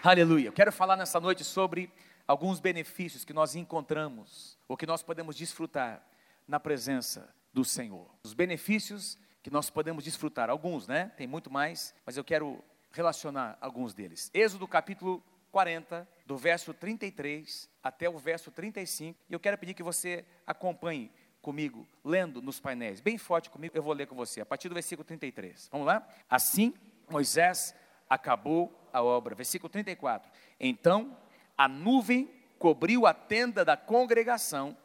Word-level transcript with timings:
Aleluia. 0.00 0.46
Eu 0.46 0.52
quero 0.52 0.70
falar 0.70 0.96
nessa 0.96 1.18
noite 1.18 1.42
sobre 1.42 1.92
alguns 2.24 2.60
benefícios 2.60 3.24
que 3.24 3.32
nós 3.32 3.56
encontramos, 3.56 4.56
ou 4.68 4.76
que 4.76 4.86
nós 4.86 5.02
podemos 5.02 5.34
desfrutar 5.34 6.06
na 6.46 6.60
presença 6.60 7.34
do 7.52 7.64
Senhor. 7.64 8.08
Os 8.22 8.32
benefícios 8.32 9.18
que 9.42 9.50
nós 9.50 9.70
podemos 9.70 10.04
desfrutar, 10.04 10.50
alguns, 10.50 10.86
né? 10.86 11.10
Tem 11.16 11.26
muito 11.26 11.50
mais, 11.50 11.92
mas 12.06 12.16
eu 12.16 12.22
quero 12.22 12.62
relacionar 12.92 13.58
alguns 13.60 13.92
deles. 13.92 14.30
Êxodo 14.32 14.68
capítulo 14.68 15.20
40, 15.50 16.08
do 16.24 16.36
verso 16.36 16.72
33 16.72 17.68
até 17.82 18.08
o 18.08 18.18
verso 18.18 18.52
35, 18.52 19.18
e 19.28 19.32
eu 19.32 19.40
quero 19.40 19.58
pedir 19.58 19.74
que 19.74 19.82
você 19.82 20.24
acompanhe 20.46 21.10
comigo, 21.42 21.84
lendo 22.04 22.40
nos 22.40 22.60
painéis, 22.60 23.00
bem 23.00 23.18
forte 23.18 23.50
comigo, 23.50 23.76
eu 23.76 23.82
vou 23.82 23.94
ler 23.94 24.06
com 24.06 24.14
você, 24.14 24.40
a 24.40 24.46
partir 24.46 24.68
do 24.68 24.74
versículo 24.74 25.04
33. 25.04 25.68
Vamos 25.72 25.88
lá? 25.88 26.06
Assim, 26.30 26.72
Moisés 27.10 27.74
acabou 28.08 28.72
a 28.92 29.02
obra. 29.02 29.34
Versículo 29.34 29.68
34. 29.70 30.30
Então 30.58 31.16
a 31.56 31.66
nuvem 31.68 32.30
cobriu 32.58 33.06
a 33.06 33.14
tenda 33.14 33.64
da 33.64 33.76
congregação 33.76 34.76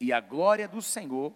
e 0.00 0.12
a 0.12 0.20
glória 0.20 0.68
do 0.68 0.80
Senhor 0.80 1.32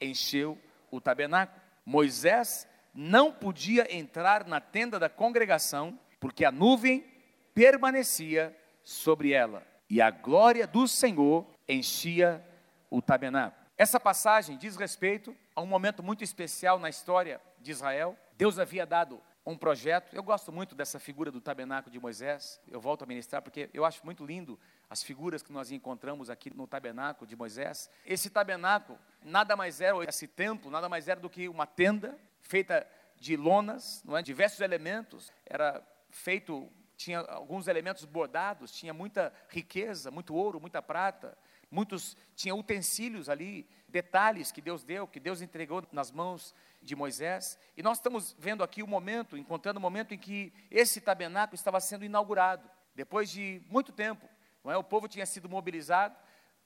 encheu 0.00 0.58
o 0.90 1.00
tabernáculo. 1.00 1.60
Moisés 1.84 2.66
não 2.94 3.32
podia 3.32 3.94
entrar 3.94 4.46
na 4.46 4.60
tenda 4.60 4.98
da 4.98 5.08
congregação, 5.08 5.98
porque 6.20 6.44
a 6.44 6.52
nuvem 6.52 7.04
permanecia 7.52 8.56
sobre 8.82 9.32
ela 9.32 9.66
e 9.88 10.00
a 10.00 10.10
glória 10.10 10.66
do 10.66 10.86
Senhor 10.86 11.46
enchia 11.68 12.44
o 12.90 13.02
tabernáculo. 13.02 13.64
Essa 13.76 13.98
passagem 13.98 14.56
diz 14.56 14.76
respeito 14.76 15.36
a 15.54 15.60
um 15.60 15.66
momento 15.66 16.02
muito 16.02 16.22
especial 16.22 16.78
na 16.78 16.88
história 16.88 17.40
de 17.60 17.70
Israel. 17.72 18.16
Deus 18.36 18.58
havia 18.58 18.86
dado 18.86 19.20
um 19.46 19.56
projeto. 19.56 20.14
Eu 20.14 20.22
gosto 20.22 20.50
muito 20.50 20.74
dessa 20.74 20.98
figura 20.98 21.30
do 21.30 21.40
tabernáculo 21.40 21.92
de 21.92 22.00
Moisés. 22.00 22.60
Eu 22.68 22.80
volto 22.80 23.02
a 23.02 23.06
ministrar 23.06 23.42
porque 23.42 23.68
eu 23.74 23.84
acho 23.84 24.04
muito 24.04 24.24
lindo 24.24 24.58
as 24.88 25.02
figuras 25.02 25.42
que 25.42 25.52
nós 25.52 25.70
encontramos 25.70 26.30
aqui 26.30 26.50
no 26.54 26.66
tabernáculo 26.66 27.26
de 27.26 27.36
Moisés. 27.36 27.90
Esse 28.06 28.30
tabernáculo 28.30 28.98
nada 29.22 29.54
mais 29.56 29.80
era, 29.80 30.02
esse 30.04 30.26
templo, 30.26 30.70
nada 30.70 30.88
mais 30.88 31.08
era 31.08 31.20
do 31.20 31.28
que 31.28 31.48
uma 31.48 31.66
tenda 31.66 32.18
feita 32.40 32.86
de 33.16 33.36
lonas, 33.36 34.02
não 34.04 34.16
é? 34.16 34.22
diversos 34.22 34.60
elementos. 34.60 35.30
Era 35.44 35.82
feito, 36.10 36.70
tinha 36.96 37.20
alguns 37.20 37.68
elementos 37.68 38.04
bordados, 38.04 38.72
tinha 38.72 38.94
muita 38.94 39.32
riqueza, 39.48 40.10
muito 40.10 40.34
ouro, 40.34 40.60
muita 40.60 40.80
prata. 40.80 41.36
Muitos 41.70 42.16
tinham 42.34 42.58
utensílios 42.58 43.28
ali, 43.28 43.66
detalhes 43.88 44.50
que 44.50 44.60
Deus 44.60 44.82
deu, 44.82 45.06
que 45.06 45.20
Deus 45.20 45.40
entregou 45.40 45.84
nas 45.92 46.10
mãos 46.10 46.54
de 46.82 46.96
Moisés. 46.96 47.58
E 47.76 47.82
nós 47.82 47.98
estamos 47.98 48.34
vendo 48.38 48.62
aqui 48.62 48.82
o 48.82 48.86
momento, 48.86 49.36
encontrando 49.36 49.78
o 49.78 49.82
momento 49.82 50.14
em 50.14 50.18
que 50.18 50.52
esse 50.70 51.00
tabernáculo 51.00 51.54
estava 51.54 51.80
sendo 51.80 52.04
inaugurado. 52.04 52.68
Depois 52.94 53.30
de 53.30 53.62
muito 53.68 53.92
tempo, 53.92 54.28
é? 54.64 54.76
o 54.76 54.84
povo 54.84 55.08
tinha 55.08 55.26
sido 55.26 55.48
mobilizado. 55.48 56.16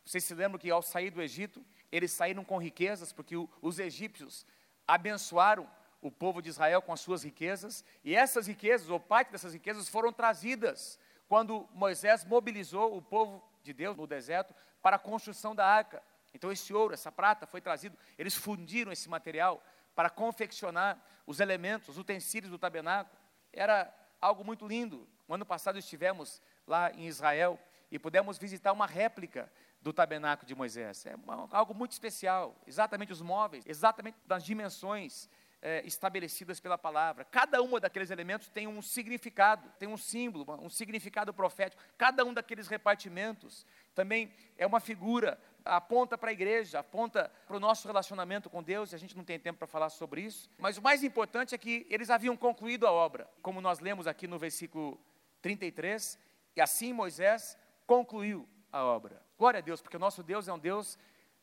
Vocês 0.05 0.25
se 0.25 0.35
lembram 0.35 0.59
que 0.59 0.71
ao 0.71 0.83
sair 0.83 1.11
do 1.11 1.21
Egito, 1.21 1.65
eles 1.93 2.13
saíram 2.13 2.45
com 2.45 2.59
riquezas, 2.59 3.13
porque 3.13 3.35
os 3.61 3.79
egípcios 3.79 4.47
abençoaram 4.87 5.69
o 6.01 6.11
povo 6.11 6.41
de 6.41 6.49
Israel 6.49 6.81
com 6.81 6.93
as 6.93 7.01
suas 7.01 7.25
riquezas, 7.25 7.85
e 8.05 8.15
essas 8.15 8.47
riquezas, 8.47 8.89
ou 8.89 9.01
parte 9.01 9.33
dessas 9.33 9.53
riquezas, 9.53 9.89
foram 9.89 10.13
trazidas 10.13 10.99
quando 11.29 11.69
Moisés 11.75 12.25
mobilizou 12.25 12.97
o 12.97 13.03
povo 13.03 13.43
de 13.69 13.75
Deus 13.75 13.97
no 13.97 14.07
deserto 14.07 14.55
para 14.83 14.97
a 14.97 14.99
construção 14.99 15.55
da 15.55 15.67
arca. 15.67 16.03
Então, 16.35 16.51
esse 16.51 16.73
ouro, 16.73 16.95
essa 16.95 17.13
prata 17.13 17.47
foi 17.47 17.61
trazido, 17.61 17.97
eles 18.19 18.35
fundiram 18.35 18.91
esse 18.91 19.09
material 19.09 19.63
para 19.95 20.11
confeccionar 20.11 20.99
os 21.27 21.41
elementos, 21.41 21.89
os 21.91 21.99
utensílios 21.99 22.51
do 22.51 22.59
tabernáculo. 22.59 23.17
Era 23.53 23.93
algo 24.21 24.45
muito 24.45 24.67
lindo. 24.67 25.09
No 25.27 25.35
ano 25.35 25.45
passado 25.45 25.79
estivemos 25.79 26.41
lá 26.67 26.91
em 26.93 27.07
Israel 27.07 27.59
e 27.91 27.99
pudemos 27.99 28.39
visitar 28.39 28.73
uma 28.73 28.87
réplica 28.87 29.51
do 29.81 29.93
tabernáculo 29.93 30.47
de 30.47 30.55
Moisés. 30.55 31.07
É 31.07 31.15
algo 31.51 31.75
muito 31.75 31.93
especial, 31.93 32.57
exatamente 32.67 33.13
os 33.13 33.23
móveis, 33.23 33.65
exatamente 33.67 34.19
das 34.27 34.45
dimensões 34.45 35.29
é, 35.61 35.83
estabelecidas 35.85 36.61
pela 36.61 36.79
palavra. 36.79 37.25
Cada 37.25 37.63
um 37.63 37.79
daqueles 37.79 38.11
elementos 38.11 38.49
tem 38.49 38.67
um 38.67 38.81
significado, 38.81 39.69
tem 39.79 39.89
um 39.89 39.97
símbolo, 39.97 40.47
um 40.63 40.69
significado 40.69 41.33
profético. 41.33 41.83
Cada 41.97 42.25
um 42.25 42.33
daqueles 42.33 42.69
repartimentos 42.69 43.67
também 43.95 44.33
é 44.57 44.67
uma 44.67 44.81
figura, 44.81 45.39
aponta 45.65 46.17
para 46.17 46.31
a 46.31 46.33
igreja, 46.33 46.79
aponta 46.79 47.31
para 47.47 47.57
o 47.57 47.61
nosso 47.61 47.87
relacionamento 47.87 48.49
com 48.49 48.63
Deus, 48.63 48.93
e 48.93 48.95
a 48.95 48.99
gente 48.99 49.17
não 49.17 49.25
tem 49.25 49.39
tempo 49.39 49.59
para 49.59 49.67
falar 49.67 49.91
sobre 49.91 50.23
isso. 50.23 50.49
Mas 50.59 50.79
o 50.79 50.83
mais 50.83 51.03
importante 51.03 51.55
é 51.55 51.59
que 51.59 51.87
eles 51.91 52.11
haviam 52.11 52.37
concluído 52.37 52.87
a 52.87 52.93
obra, 52.93 53.29
como 53.43 53.61
nós 53.61 53.81
lemos 53.81 54.07
aqui 54.07 54.27
no 54.27 54.39
versículo 54.39 55.01
33, 55.43 56.19
e 56.55 56.61
assim 56.61 56.93
Moisés 56.93 57.59
concluiu 57.87 58.49
a 58.73 58.85
obra. 58.85 59.21
Glória 59.37 59.59
a 59.59 59.61
Deus, 59.61 59.81
porque 59.81 59.97
o 59.97 60.01
nosso 60.01 60.23
Deus 60.23 60.49
é 60.49 60.53
um 60.53 60.59
Deus 60.59 60.99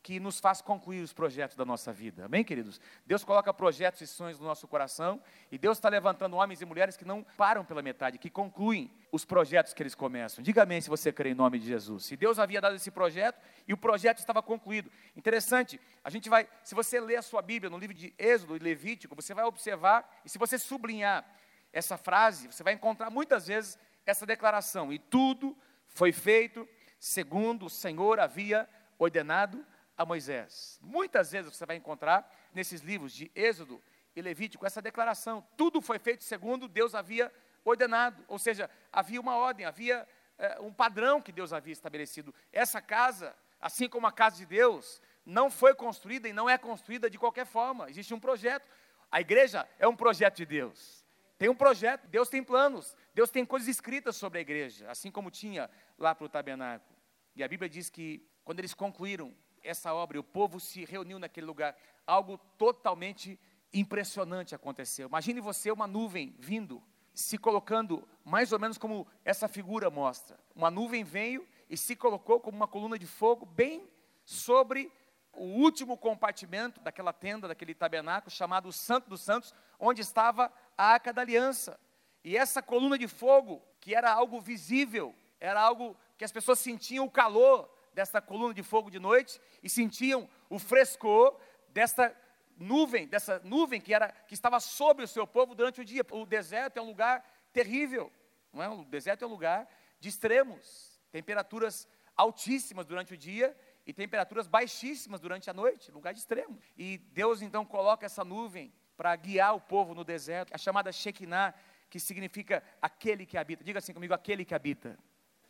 que 0.05 0.19
nos 0.19 0.39
faz 0.39 0.61
concluir 0.61 1.01
os 1.01 1.11
projetos 1.11 1.57
da 1.57 1.65
nossa 1.65 1.91
vida. 1.91 2.25
Amém, 2.25 2.43
queridos? 2.43 2.79
Deus 3.07 3.23
coloca 3.23 3.51
projetos 3.51 4.01
e 4.01 4.05
sonhos 4.05 4.39
no 4.39 4.45
nosso 4.45 4.67
coração 4.67 5.19
e 5.51 5.57
Deus 5.57 5.79
está 5.79 5.89
levantando 5.89 6.35
homens 6.35 6.61
e 6.61 6.65
mulheres 6.65 6.95
que 6.95 7.03
não 7.03 7.23
param 7.35 7.65
pela 7.65 7.81
metade, 7.81 8.19
que 8.19 8.29
concluem 8.29 8.93
os 9.11 9.25
projetos 9.25 9.73
que 9.73 9.81
eles 9.81 9.95
começam. 9.95 10.43
Diga 10.43 10.61
amém 10.61 10.79
se 10.79 10.91
você 10.91 11.11
crê 11.11 11.31
em 11.31 11.33
nome 11.33 11.57
de 11.57 11.65
Jesus. 11.65 12.05
Se 12.05 12.15
Deus 12.15 12.37
havia 12.37 12.61
dado 12.61 12.75
esse 12.75 12.91
projeto 12.91 13.41
e 13.67 13.73
o 13.73 13.77
projeto 13.77 14.19
estava 14.19 14.43
concluído. 14.43 14.91
Interessante, 15.17 15.81
a 16.03 16.11
gente 16.11 16.29
vai, 16.29 16.47
se 16.63 16.75
você 16.75 16.99
ler 16.99 17.15
a 17.15 17.23
sua 17.23 17.41
Bíblia 17.41 17.71
no 17.71 17.79
livro 17.79 17.95
de 17.95 18.13
Êxodo 18.15 18.55
e 18.55 18.59
Levítico, 18.59 19.15
você 19.15 19.33
vai 19.33 19.45
observar 19.45 20.21
e 20.23 20.29
se 20.29 20.37
você 20.37 20.59
sublinhar 20.59 21.25
essa 21.73 21.97
frase, 21.97 22.45
você 22.45 22.61
vai 22.61 22.73
encontrar 22.73 23.09
muitas 23.09 23.47
vezes 23.47 23.75
essa 24.05 24.23
declaração: 24.23 24.93
e 24.93 24.99
tudo 24.99 25.57
foi 25.87 26.11
feito 26.11 26.69
segundo 26.99 27.65
o 27.65 27.71
Senhor 27.71 28.19
havia 28.19 28.69
ordenado 28.99 29.65
a 29.97 30.05
Moisés. 30.05 30.79
Muitas 30.81 31.31
vezes 31.31 31.55
você 31.55 31.65
vai 31.65 31.75
encontrar 31.75 32.29
nesses 32.53 32.81
livros 32.81 33.13
de 33.13 33.31
Êxodo 33.35 33.81
e 34.15 34.21
Levítico 34.21 34.65
essa 34.65 34.81
declaração: 34.81 35.45
tudo 35.57 35.81
foi 35.81 35.99
feito 35.99 36.23
segundo 36.23 36.67
Deus 36.67 36.95
havia 36.95 37.31
ordenado, 37.63 38.23
ou 38.27 38.37
seja, 38.37 38.69
havia 38.91 39.19
uma 39.19 39.35
ordem, 39.35 39.65
havia 39.65 40.07
é, 40.37 40.59
um 40.59 40.71
padrão 40.71 41.21
que 41.21 41.31
Deus 41.31 41.51
havia 41.51 41.73
estabelecido. 41.73 42.33
Essa 42.51 42.81
casa, 42.81 43.35
assim 43.59 43.89
como 43.89 44.05
a 44.05 44.11
casa 44.11 44.37
de 44.37 44.45
Deus, 44.45 45.01
não 45.25 45.49
foi 45.49 45.73
construída 45.73 46.27
e 46.27 46.33
não 46.33 46.49
é 46.49 46.57
construída 46.57 47.09
de 47.09 47.17
qualquer 47.17 47.45
forma, 47.45 47.89
existe 47.89 48.13
um 48.13 48.19
projeto. 48.19 48.69
A 49.11 49.21
igreja 49.21 49.67
é 49.79 49.87
um 49.87 49.95
projeto 49.95 50.37
de 50.37 50.45
Deus. 50.45 51.03
Tem 51.37 51.49
um 51.49 51.55
projeto, 51.55 52.07
Deus 52.07 52.29
tem 52.29 52.43
planos, 52.43 52.95
Deus 53.13 53.29
tem 53.29 53.45
coisas 53.45 53.67
escritas 53.67 54.15
sobre 54.15 54.39
a 54.39 54.41
igreja, 54.41 54.89
assim 54.89 55.11
como 55.11 55.29
tinha 55.29 55.69
lá 55.97 56.15
para 56.15 56.25
o 56.25 56.29
tabernáculo. 56.29 56.95
E 57.35 57.43
a 57.43 57.47
Bíblia 57.47 57.69
diz 57.69 57.89
que 57.89 58.25
quando 58.43 58.59
eles 58.59 58.73
concluíram 58.73 59.35
essa 59.65 59.93
obra, 59.93 60.19
o 60.19 60.23
povo 60.23 60.59
se 60.59 60.85
reuniu 60.85 61.19
naquele 61.19 61.45
lugar. 61.45 61.75
Algo 62.05 62.37
totalmente 62.57 63.39
impressionante 63.73 64.55
aconteceu. 64.55 65.07
Imagine 65.07 65.41
você 65.41 65.71
uma 65.71 65.87
nuvem 65.87 66.35
vindo, 66.39 66.81
se 67.13 67.37
colocando 67.37 68.07
mais 68.23 68.51
ou 68.51 68.59
menos 68.59 68.77
como 68.77 69.07
essa 69.23 69.47
figura 69.47 69.89
mostra. 69.89 70.39
Uma 70.55 70.69
nuvem 70.69 71.03
veio 71.03 71.47
e 71.69 71.75
se 71.75 71.95
colocou 71.95 72.39
como 72.39 72.55
uma 72.55 72.67
coluna 72.67 72.97
de 72.97 73.07
fogo 73.07 73.45
bem 73.45 73.89
sobre 74.23 74.91
o 75.33 75.43
último 75.43 75.97
compartimento 75.97 76.79
daquela 76.79 77.11
tenda, 77.11 77.47
daquele 77.47 77.73
tabernáculo 77.73 78.31
chamado 78.31 78.71
Santo 78.71 79.09
dos 79.09 79.21
Santos, 79.21 79.53
onde 79.79 80.01
estava 80.01 80.51
a 80.77 80.85
Arca 80.85 81.11
da 81.11 81.21
Aliança. 81.21 81.79
E 82.23 82.37
essa 82.37 82.61
coluna 82.61 82.97
de 82.97 83.07
fogo, 83.07 83.61
que 83.79 83.93
era 83.93 84.11
algo 84.11 84.39
visível, 84.39 85.13
era 85.39 85.61
algo 85.61 85.95
que 86.17 86.23
as 86.23 86.31
pessoas 86.31 86.59
sentiam 86.59 87.05
o 87.05 87.11
calor 87.11 87.69
dessa 87.95 88.21
coluna 88.21 88.53
de 88.53 88.61
fogo 88.61 88.91
de 88.91 88.99
noite 88.99 89.39
e 89.63 89.69
sentiam 89.69 90.29
o 90.49 90.59
frescor 90.59 91.39
dessa 91.69 92.15
nuvem, 92.57 93.07
dessa 93.07 93.39
nuvem 93.43 93.79
que 93.79 93.93
era 93.93 94.11
que 94.27 94.33
estava 94.33 94.59
sobre 94.59 95.05
o 95.05 95.07
seu 95.07 95.25
povo 95.25 95.55
durante 95.55 95.79
o 95.81 95.85
dia. 95.85 96.05
O 96.11 96.25
deserto 96.25 96.77
é 96.77 96.81
um 96.81 96.87
lugar 96.87 97.25
terrível, 97.53 98.11
não 98.53 98.61
é? 98.61 98.69
O 98.69 98.83
deserto 98.83 99.23
é 99.23 99.27
um 99.27 99.31
lugar 99.31 99.67
de 99.99 100.09
extremos, 100.09 101.01
temperaturas 101.09 101.87
altíssimas 102.15 102.85
durante 102.85 103.13
o 103.13 103.17
dia 103.17 103.57
e 103.85 103.93
temperaturas 103.93 104.45
baixíssimas 104.45 105.21
durante 105.21 105.49
a 105.49 105.53
noite, 105.53 105.89
lugar 105.89 106.13
de 106.13 106.19
extremo. 106.19 106.59
E 106.77 106.97
Deus 106.97 107.41
então 107.41 107.65
coloca 107.65 108.05
essa 108.05 108.25
nuvem 108.25 108.73
para 108.97 109.15
guiar 109.15 109.55
o 109.55 109.61
povo 109.61 109.95
no 109.95 110.03
deserto, 110.03 110.53
a 110.53 110.57
chamada 110.57 110.91
Shekinah, 110.91 111.53
que 111.89 111.99
significa 111.99 112.61
aquele 112.81 113.25
que 113.25 113.37
habita. 113.37 113.63
Diga 113.63 113.79
assim 113.79 113.93
comigo, 113.93 114.13
aquele 114.13 114.43
que 114.43 114.53
habita. 114.53 114.97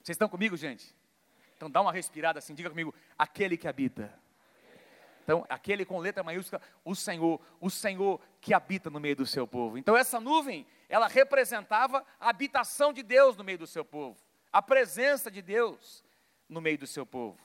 Vocês 0.01 0.15
estão 0.15 0.29
comigo, 0.29 0.55
gente? 0.55 0.95
Então 1.55 1.69
dá 1.69 1.81
uma 1.81 1.91
respirada 1.91 2.39
assim, 2.39 2.53
diga 2.53 2.69
comigo, 2.69 2.93
aquele 3.17 3.57
que 3.57 3.67
habita. 3.67 4.13
Então, 5.25 5.43
aquele 5.49 5.83
com 5.83 5.97
letra 5.97 6.23
maiúscula, 6.23 6.61
o 6.83 6.95
Senhor, 6.95 7.41
o 7.59 7.67
Senhor 7.67 8.21
que 8.39 8.53
habita 8.53 8.91
no 8.91 8.99
meio 8.99 9.15
do 9.15 9.25
seu 9.25 9.47
povo. 9.47 9.75
Então, 9.75 9.97
essa 9.97 10.19
nuvem, 10.19 10.67
ela 10.87 11.07
representava 11.07 12.05
a 12.19 12.29
habitação 12.29 12.93
de 12.93 13.01
Deus 13.01 13.35
no 13.35 13.43
meio 13.43 13.57
do 13.57 13.65
seu 13.65 13.83
povo, 13.83 14.19
a 14.53 14.61
presença 14.61 15.31
de 15.31 15.41
Deus 15.41 16.03
no 16.47 16.61
meio 16.61 16.77
do 16.77 16.85
seu 16.85 17.07
povo. 17.07 17.39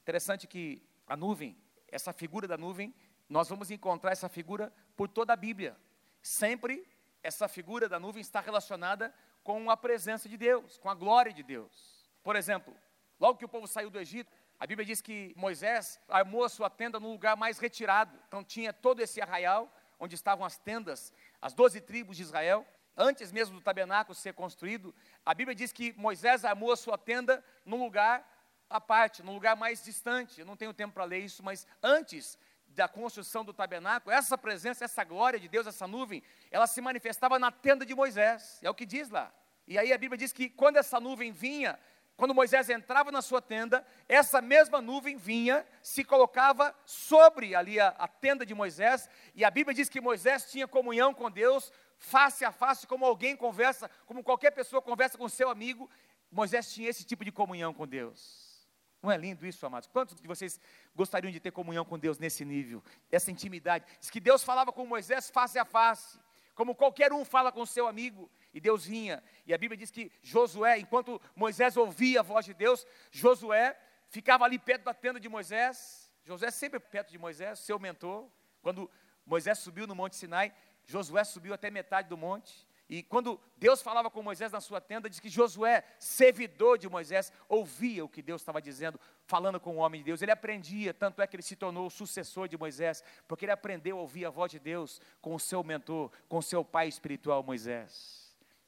Interessante 0.00 0.46
que 0.46 0.82
a 1.06 1.14
nuvem, 1.14 1.54
essa 1.88 2.10
figura 2.10 2.48
da 2.48 2.56
nuvem, 2.56 2.94
nós 3.28 3.50
vamos 3.50 3.70
encontrar 3.70 4.12
essa 4.12 4.30
figura 4.30 4.72
por 4.96 5.06
toda 5.06 5.34
a 5.34 5.36
Bíblia. 5.36 5.76
Sempre 6.22 6.88
essa 7.22 7.48
figura 7.48 7.86
da 7.86 8.00
nuvem 8.00 8.22
está 8.22 8.40
relacionada 8.40 9.14
com 9.44 9.70
a 9.70 9.76
presença 9.76 10.26
de 10.26 10.38
Deus, 10.38 10.78
com 10.78 10.88
a 10.88 10.94
glória 10.94 11.34
de 11.34 11.42
Deus. 11.42 12.08
Por 12.22 12.34
exemplo, 12.34 12.74
logo 13.18 13.38
que 13.38 13.44
o 13.44 13.48
povo 13.48 13.66
saiu 13.66 13.90
do 13.90 13.98
Egito, 13.98 14.32
a 14.58 14.66
Bíblia 14.66 14.86
diz 14.86 15.00
que 15.02 15.34
Moisés 15.36 16.00
armou 16.08 16.44
a 16.44 16.48
sua 16.48 16.70
tenda 16.70 16.98
num 16.98 17.12
lugar 17.12 17.36
mais 17.36 17.58
retirado. 17.58 18.18
Então 18.26 18.42
tinha 18.42 18.72
todo 18.72 19.00
esse 19.00 19.20
arraial 19.20 19.72
onde 19.98 20.14
estavam 20.14 20.44
as 20.44 20.58
tendas, 20.58 21.12
as 21.40 21.52
doze 21.52 21.80
tribos 21.80 22.16
de 22.16 22.22
Israel. 22.22 22.66
Antes 22.96 23.30
mesmo 23.30 23.56
do 23.56 23.60
tabernáculo 23.62 24.14
ser 24.14 24.32
construído, 24.32 24.94
a 25.24 25.34
Bíblia 25.34 25.54
diz 25.54 25.72
que 25.72 25.92
Moisés 25.98 26.44
armou 26.44 26.72
a 26.72 26.76
sua 26.76 26.96
tenda 26.96 27.44
num 27.64 27.82
lugar 27.82 28.26
à 28.70 28.80
parte, 28.80 29.22
num 29.22 29.34
lugar 29.34 29.54
mais 29.56 29.84
distante. 29.84 30.40
Eu 30.40 30.46
não 30.46 30.56
tenho 30.56 30.72
tempo 30.72 30.94
para 30.94 31.04
ler 31.04 31.18
isso, 31.18 31.42
mas 31.42 31.66
antes 31.82 32.38
da 32.68 32.88
construção 32.88 33.44
do 33.44 33.52
tabernáculo, 33.52 34.14
essa 34.14 34.36
presença, 34.36 34.84
essa 34.84 35.04
glória 35.04 35.38
de 35.38 35.48
Deus, 35.48 35.66
essa 35.66 35.86
nuvem, 35.86 36.22
ela 36.50 36.66
se 36.66 36.80
manifestava 36.80 37.38
na 37.38 37.50
tenda 37.50 37.84
de 37.84 37.94
Moisés. 37.94 38.58
É 38.62 38.70
o 38.70 38.74
que 38.74 38.86
diz 38.86 39.10
lá. 39.10 39.32
E 39.66 39.78
aí 39.78 39.92
a 39.92 39.98
Bíblia 39.98 40.16
diz 40.16 40.32
que 40.32 40.48
quando 40.48 40.76
essa 40.76 41.00
nuvem 41.00 41.32
vinha, 41.32 41.78
quando 42.16 42.34
Moisés 42.34 42.70
entrava 42.70 43.12
na 43.12 43.20
sua 43.20 43.42
tenda, 43.42 43.86
essa 44.08 44.40
mesma 44.40 44.80
nuvem 44.80 45.16
vinha, 45.16 45.66
se 45.82 46.02
colocava 46.02 46.74
sobre 46.86 47.54
ali 47.54 47.78
a, 47.78 47.88
a, 47.88 48.08
tenda 48.08 48.46
de 48.46 48.54
Moisés, 48.54 49.08
e 49.34 49.44
a 49.44 49.50
Bíblia 49.50 49.74
diz 49.74 49.88
que 49.88 50.00
Moisés 50.00 50.50
tinha 50.50 50.66
comunhão 50.66 51.12
com 51.12 51.30
Deus, 51.30 51.70
face 51.98 52.44
a 52.44 52.50
face, 52.50 52.86
como 52.86 53.04
alguém 53.04 53.36
conversa, 53.36 53.90
como 54.06 54.24
qualquer 54.24 54.50
pessoa 54.50 54.80
conversa 54.80 55.18
com 55.18 55.28
seu 55.28 55.50
amigo, 55.50 55.90
Moisés 56.30 56.72
tinha 56.72 56.88
esse 56.88 57.04
tipo 57.04 57.22
de 57.22 57.30
comunhão 57.30 57.74
com 57.74 57.86
Deus. 57.86 58.66
Não 59.02 59.12
é 59.12 59.16
lindo 59.16 59.46
isso, 59.46 59.64
amados? 59.66 59.88
Quantos 59.88 60.16
de 60.20 60.26
vocês 60.26 60.58
gostariam 60.94 61.30
de 61.30 61.38
ter 61.38 61.50
comunhão 61.50 61.84
com 61.84 61.98
Deus 61.98 62.18
nesse 62.18 62.44
nível, 62.46 62.82
essa 63.12 63.30
intimidade? 63.30 63.84
Diz 64.00 64.10
que 64.10 64.20
Deus 64.20 64.42
falava 64.42 64.72
com 64.72 64.86
Moisés 64.86 65.30
face 65.30 65.58
a 65.58 65.64
face, 65.66 66.18
como 66.54 66.74
qualquer 66.74 67.12
um 67.12 67.24
fala 67.24 67.52
com 67.52 67.64
seu 67.66 67.86
amigo. 67.86 68.30
E 68.56 68.60
Deus 68.60 68.86
vinha. 68.86 69.22
E 69.46 69.52
a 69.52 69.58
Bíblia 69.58 69.76
diz 69.76 69.90
que 69.90 70.10
Josué, 70.22 70.78
enquanto 70.78 71.20
Moisés 71.34 71.76
ouvia 71.76 72.20
a 72.20 72.22
voz 72.22 72.46
de 72.46 72.54
Deus, 72.54 72.86
Josué 73.10 73.78
ficava 74.08 74.46
ali 74.46 74.58
perto 74.58 74.84
da 74.84 74.94
tenda 74.94 75.20
de 75.20 75.28
Moisés. 75.28 76.10
Josué 76.24 76.50
sempre 76.50 76.80
perto 76.80 77.10
de 77.10 77.18
Moisés, 77.18 77.58
seu 77.58 77.78
mentor. 77.78 78.26
Quando 78.62 78.90
Moisés 79.26 79.58
subiu 79.58 79.86
no 79.86 79.94
Monte 79.94 80.16
Sinai, 80.16 80.54
Josué 80.86 81.22
subiu 81.22 81.52
até 81.52 81.70
metade 81.70 82.08
do 82.08 82.16
monte. 82.16 82.66
E 82.88 83.02
quando 83.02 83.38
Deus 83.58 83.82
falava 83.82 84.10
com 84.10 84.22
Moisés 84.22 84.50
na 84.50 84.60
sua 84.62 84.80
tenda, 84.80 85.10
diz 85.10 85.20
que 85.20 85.28
Josué, 85.28 85.84
servidor 85.98 86.78
de 86.78 86.88
Moisés, 86.88 87.30
ouvia 87.50 88.06
o 88.06 88.08
que 88.08 88.22
Deus 88.22 88.40
estava 88.40 88.62
dizendo, 88.62 88.98
falando 89.26 89.60
com 89.60 89.76
o 89.76 89.80
homem 89.80 90.00
de 90.00 90.06
Deus. 90.06 90.22
Ele 90.22 90.30
aprendia, 90.30 90.94
tanto 90.94 91.20
é 91.20 91.26
que 91.26 91.36
ele 91.36 91.42
se 91.42 91.56
tornou 91.56 91.88
o 91.88 91.90
sucessor 91.90 92.48
de 92.48 92.56
Moisés, 92.56 93.04
porque 93.28 93.44
ele 93.44 93.52
aprendeu 93.52 93.98
a 93.98 94.00
ouvir 94.00 94.24
a 94.24 94.30
voz 94.30 94.50
de 94.50 94.58
Deus 94.58 94.98
com 95.20 95.34
o 95.34 95.40
seu 95.40 95.62
mentor, 95.62 96.10
com 96.26 96.38
o 96.38 96.42
seu 96.42 96.64
pai 96.64 96.88
espiritual 96.88 97.42
Moisés. 97.42 98.25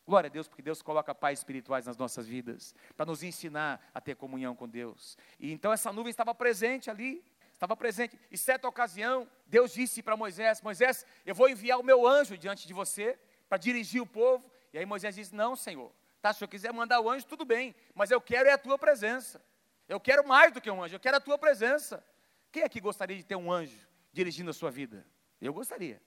Glória 0.09 0.29
a 0.29 0.31
Deus, 0.31 0.49
porque 0.49 0.63
Deus 0.63 0.81
coloca 0.81 1.15
pais 1.15 1.41
espirituais 1.41 1.85
nas 1.85 1.99
nossas 1.99 2.27
vidas, 2.27 2.75
para 2.97 3.05
nos 3.05 3.23
ensinar 3.23 3.91
a 3.93 4.01
ter 4.01 4.17
comunhão 4.17 4.57
com 4.57 4.67
Deus. 4.67 5.19
E 5.39 5.53
então 5.53 5.71
essa 5.71 5.93
nuvem 5.93 6.09
estava 6.09 6.35
presente 6.35 6.89
ali, 6.89 7.23
estava 7.53 7.77
presente. 7.77 8.19
E 8.31 8.39
certa 8.39 8.67
ocasião, 8.67 9.29
Deus 9.45 9.71
disse 9.71 10.03
para 10.03 10.17
Moisés: 10.17 10.63
Moisés, 10.63 11.05
eu 11.27 11.35
vou 11.35 11.47
enviar 11.47 11.79
o 11.79 11.83
meu 11.83 12.07
anjo 12.07 12.39
diante 12.39 12.67
de 12.67 12.73
você 12.73 13.19
para 13.51 13.59
dirigir 13.59 14.01
o 14.01 14.07
povo. 14.07 14.51
E 14.73 14.79
aí 14.79 14.87
Moisés 14.87 15.15
disse: 15.15 15.35
Não, 15.35 15.55
Senhor, 15.55 15.93
tá, 16.23 16.33
se 16.33 16.43
eu 16.43 16.49
quiser 16.49 16.73
mandar 16.73 17.03
o 17.03 17.11
anjo, 17.11 17.27
tudo 17.27 17.45
bem, 17.45 17.75
mas 17.95 18.11
eu 18.11 18.19
quero 18.19 18.49
é 18.49 18.53
a 18.53 18.59
tua 18.59 18.79
presença. 18.79 19.45
Eu 19.87 20.01
quero 20.01 20.27
mais 20.27 20.55
do 20.55 20.59
que 20.59 20.71
um 20.71 20.83
anjo, 20.83 20.97
eu 20.97 21.01
quero 21.01 21.19
a 21.19 21.21
tua 21.21 21.37
presença. 21.37 22.03
Quem 22.51 22.63
aqui 22.63 22.81
gostaria 22.81 23.15
de 23.19 23.25
ter 23.25 23.37
um 23.37 23.53
anjo 23.53 23.77
dirigindo 24.11 24.49
a 24.49 24.55
sua 24.55 24.71
vida? 24.71 25.07
Eu 25.39 25.53
gostaria. 25.53 26.01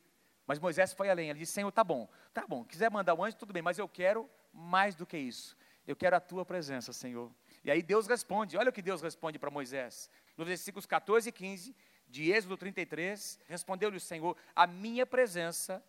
Mas 0.52 0.60
Moisés 0.60 0.92
foi 0.92 1.10
além, 1.10 1.30
ele 1.30 1.40
disse: 1.40 1.54
Senhor, 1.54 1.72
tá 1.72 1.82
bom, 1.82 2.10
tá 2.34 2.46
bom, 2.46 2.66
quiser 2.66 2.92
mandar 2.92 3.16
um 3.16 3.24
anjo, 3.24 3.38
tudo 3.38 3.54
bem, 3.54 3.62
mas 3.62 3.80
eu 3.80 3.88
quero 3.88 4.30
mais 4.52 4.96
do 4.96 5.06
que 5.06 5.18
isso. 5.18 5.56
Eu 5.88 5.96
quero 5.96 6.14
a 6.14 6.20
tua 6.20 6.46
presença, 6.46 6.92
Senhor. 6.92 7.32
E 7.64 7.72
aí 7.72 7.82
Deus 7.82 8.06
responde, 8.06 8.58
olha 8.58 8.70
o 8.70 8.74
que 8.74 8.82
Deus 8.82 9.02
responde 9.02 9.40
para 9.40 9.50
Moisés. 9.50 10.10
Nos 10.36 10.46
versículos 10.46 10.86
14 10.86 11.30
e 11.30 11.32
15 11.32 11.74
de 12.06 12.34
Êxodo 12.34 12.58
33, 12.58 13.40
respondeu-lhe 13.48 13.96
o 13.96 14.02
Senhor: 14.02 14.36
A 14.54 14.68
minha 14.68 15.06
presença 15.06 15.82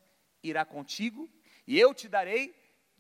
irá 0.45 0.65
contigo 0.65 1.29
e 1.67 1.77
eu 1.77 1.93
te 1.93 2.09
darei 2.09 2.55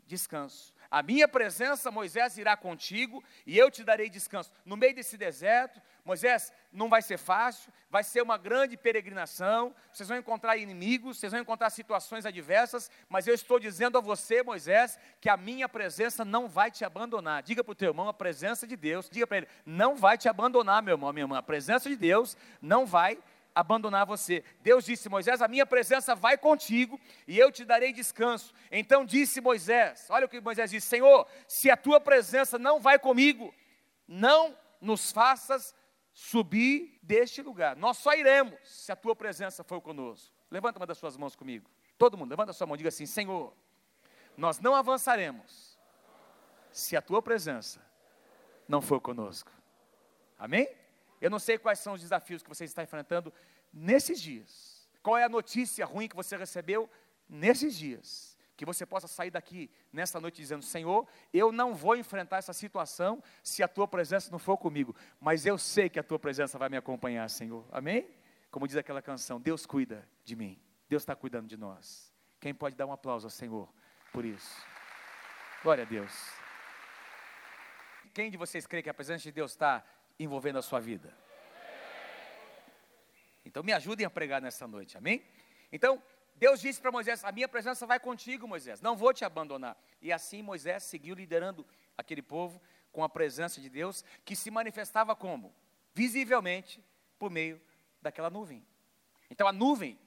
descanso. 0.04 0.74
A 0.90 1.00
minha 1.00 1.28
presença, 1.28 1.92
Moisés, 1.92 2.38
irá 2.38 2.56
contigo 2.56 3.22
e 3.46 3.56
eu 3.56 3.70
te 3.70 3.84
darei 3.84 4.10
descanso. 4.10 4.50
No 4.64 4.76
meio 4.76 4.96
desse 4.96 5.16
deserto, 5.16 5.80
Moisés, 6.04 6.52
não 6.72 6.88
vai 6.88 7.00
ser 7.00 7.16
fácil, 7.16 7.72
vai 7.88 8.02
ser 8.02 8.22
uma 8.22 8.36
grande 8.36 8.76
peregrinação, 8.76 9.74
vocês 9.92 10.08
vão 10.08 10.18
encontrar 10.18 10.56
inimigos, 10.56 11.18
vocês 11.18 11.30
vão 11.30 11.40
encontrar 11.40 11.70
situações 11.70 12.26
adversas, 12.26 12.90
mas 13.08 13.28
eu 13.28 13.34
estou 13.34 13.60
dizendo 13.60 13.96
a 13.96 14.00
você, 14.00 14.42
Moisés, 14.42 14.98
que 15.20 15.28
a 15.28 15.36
minha 15.36 15.68
presença 15.68 16.24
não 16.24 16.48
vai 16.48 16.72
te 16.72 16.84
abandonar. 16.84 17.42
Diga 17.44 17.62
para 17.62 17.72
o 17.72 17.76
teu 17.76 17.90
irmão 17.90 18.08
a 18.08 18.14
presença 18.14 18.66
de 18.66 18.76
Deus, 18.76 19.08
diga 19.08 19.26
para 19.28 19.36
ele, 19.38 19.48
não 19.64 19.94
vai 19.94 20.18
te 20.18 20.28
abandonar, 20.28 20.82
meu 20.82 20.94
irmão, 20.94 21.12
minha 21.12 21.24
irmã, 21.24 21.38
a 21.38 21.42
presença 21.42 21.88
de 21.88 21.94
Deus 21.94 22.36
não 22.60 22.84
vai 22.84 23.16
abandonar 23.54 24.04
você. 24.04 24.42
Deus 24.60 24.84
disse: 24.84 25.08
Moisés, 25.08 25.40
a 25.40 25.46
minha 25.46 25.66
presença 25.66 26.14
vai 26.14 26.36
contigo 26.36 26.98
e 27.28 27.38
eu 27.38 27.52
te 27.52 27.64
darei 27.64 27.92
descanso. 27.92 28.52
Então 28.70 29.04
disse 29.04 29.40
Moisés: 29.40 30.06
Olha 30.08 30.26
o 30.26 30.28
que 30.28 30.40
Moisés 30.40 30.70
disse: 30.70 30.88
Senhor, 30.88 31.28
se 31.46 31.70
a 31.70 31.76
tua 31.76 32.00
presença 32.00 32.58
não 32.58 32.80
vai 32.80 32.98
comigo, 32.98 33.54
não 34.08 34.56
nos 34.80 35.12
faças 35.12 35.74
subir 36.12 36.98
deste 37.02 37.42
lugar. 37.42 37.76
Nós 37.76 37.98
só 37.98 38.14
iremos 38.14 38.58
se 38.64 38.92
a 38.92 38.96
tua 38.96 39.16
presença 39.16 39.64
for 39.64 39.80
conosco. 39.80 40.34
Levanta 40.50 40.78
uma 40.78 40.86
das 40.86 40.98
suas 40.98 41.16
mãos 41.16 41.34
comigo. 41.34 41.70
Todo 41.96 42.16
mundo, 42.16 42.30
levanta 42.30 42.50
a 42.50 42.54
sua 42.54 42.66
mão, 42.66 42.76
diga 42.76 42.88
assim: 42.88 43.06
Senhor, 43.06 43.54
nós 44.36 44.58
não 44.58 44.74
avançaremos 44.74 45.78
se 46.70 46.96
a 46.96 47.02
tua 47.02 47.22
presença 47.22 47.80
não 48.68 48.80
for 48.80 49.00
conosco. 49.00 49.50
Amém? 50.38 50.68
Eu 51.20 51.30
não 51.30 51.38
sei 51.38 51.56
quais 51.56 51.78
são 51.78 51.94
os 51.94 52.00
desafios 52.00 52.42
que 52.42 52.48
você 52.48 52.64
está 52.64 52.82
enfrentando 52.82 53.32
nesses 53.72 54.20
dias. 54.20 54.88
Qual 55.02 55.16
é 55.16 55.24
a 55.24 55.28
notícia 55.28 55.84
ruim 55.84 56.08
que 56.08 56.16
você 56.16 56.36
recebeu 56.36 56.90
nesses 57.28 57.76
dias? 57.76 58.31
Que 58.56 58.64
você 58.64 58.84
possa 58.84 59.08
sair 59.08 59.30
daqui 59.30 59.70
nessa 59.92 60.20
noite 60.20 60.36
dizendo: 60.36 60.62
Senhor, 60.62 61.06
eu 61.32 61.50
não 61.52 61.74
vou 61.74 61.96
enfrentar 61.96 62.38
essa 62.38 62.52
situação 62.52 63.22
se 63.42 63.62
a 63.62 63.68
tua 63.68 63.88
presença 63.88 64.30
não 64.30 64.38
for 64.38 64.56
comigo, 64.56 64.94
mas 65.20 65.46
eu 65.46 65.58
sei 65.58 65.88
que 65.88 65.98
a 65.98 66.02
tua 66.02 66.18
presença 66.18 66.58
vai 66.58 66.68
me 66.68 66.76
acompanhar, 66.76 67.28
Senhor. 67.28 67.66
Amém? 67.70 68.08
Como 68.50 68.66
diz 68.66 68.76
aquela 68.76 69.02
canção: 69.02 69.40
Deus 69.40 69.66
cuida 69.66 70.08
de 70.24 70.36
mim, 70.36 70.60
Deus 70.88 71.02
está 71.02 71.16
cuidando 71.16 71.48
de 71.48 71.56
nós. 71.56 72.12
Quem 72.40 72.54
pode 72.54 72.76
dar 72.76 72.86
um 72.86 72.92
aplauso 72.92 73.26
ao 73.26 73.30
Senhor 73.30 73.72
por 74.12 74.24
isso? 74.24 74.64
Glória 75.62 75.84
a 75.84 75.86
Deus. 75.86 76.12
Quem 78.12 78.30
de 78.30 78.36
vocês 78.36 78.66
crê 78.66 78.82
que 78.82 78.90
a 78.90 78.94
presença 78.94 79.22
de 79.22 79.32
Deus 79.32 79.52
está 79.52 79.84
envolvendo 80.18 80.58
a 80.58 80.62
sua 80.62 80.80
vida? 80.80 81.16
Então 83.44 83.62
me 83.62 83.72
ajudem 83.72 84.06
a 84.06 84.10
pregar 84.10 84.40
nessa 84.40 84.66
noite, 84.66 84.96
amém? 84.98 85.24
Então, 85.72 86.02
Deus 86.34 86.60
disse 86.60 86.80
para 86.80 86.90
Moisés: 86.90 87.24
A 87.24 87.32
minha 87.32 87.48
presença 87.48 87.86
vai 87.86 88.00
contigo, 88.00 88.48
Moisés, 88.48 88.80
não 88.80 88.96
vou 88.96 89.12
te 89.12 89.24
abandonar. 89.24 89.76
E 90.00 90.12
assim 90.12 90.42
Moisés 90.42 90.82
seguiu 90.84 91.14
liderando 91.14 91.66
aquele 91.96 92.22
povo 92.22 92.60
com 92.90 93.02
a 93.02 93.08
presença 93.08 93.60
de 93.60 93.70
Deus, 93.70 94.04
que 94.24 94.36
se 94.36 94.50
manifestava 94.50 95.16
como? 95.16 95.54
Visivelmente 95.94 96.84
por 97.18 97.30
meio 97.30 97.60
daquela 98.00 98.28
nuvem. 98.28 98.64
Então 99.30 99.46
a 99.46 99.52
nuvem 99.52 99.98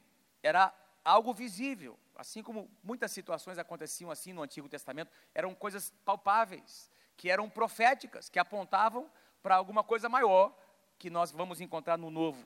era 0.44 0.74
algo 1.04 1.34
visível, 1.34 1.98
assim 2.16 2.44
como 2.44 2.70
muitas 2.84 3.12
situações 3.12 3.58
aconteciam 3.58 4.12
assim 4.12 4.34
no 4.34 4.44
Antigo 4.44 4.70
Testamento, 4.70 5.12
eram 5.34 5.56
coisas 5.56 5.94
palpáveis, 6.04 6.92
que 7.18 7.30
eram 7.30 7.50
proféticas, 7.50 8.30
que 8.30 8.40
apontavam 8.40 9.10
para 9.42 9.56
alguma 9.56 9.84
coisa 9.84 10.10
maior 10.10 10.56
que 10.98 11.10
nós 11.10 11.32
vamos 11.32 11.62
encontrar 11.62 11.98
no 11.98 12.10
Novo 12.10 12.46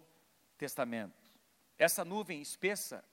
Testamento. 0.58 1.14
Essa 1.78 2.04
nuvem 2.04 2.42
espessa 2.42 3.04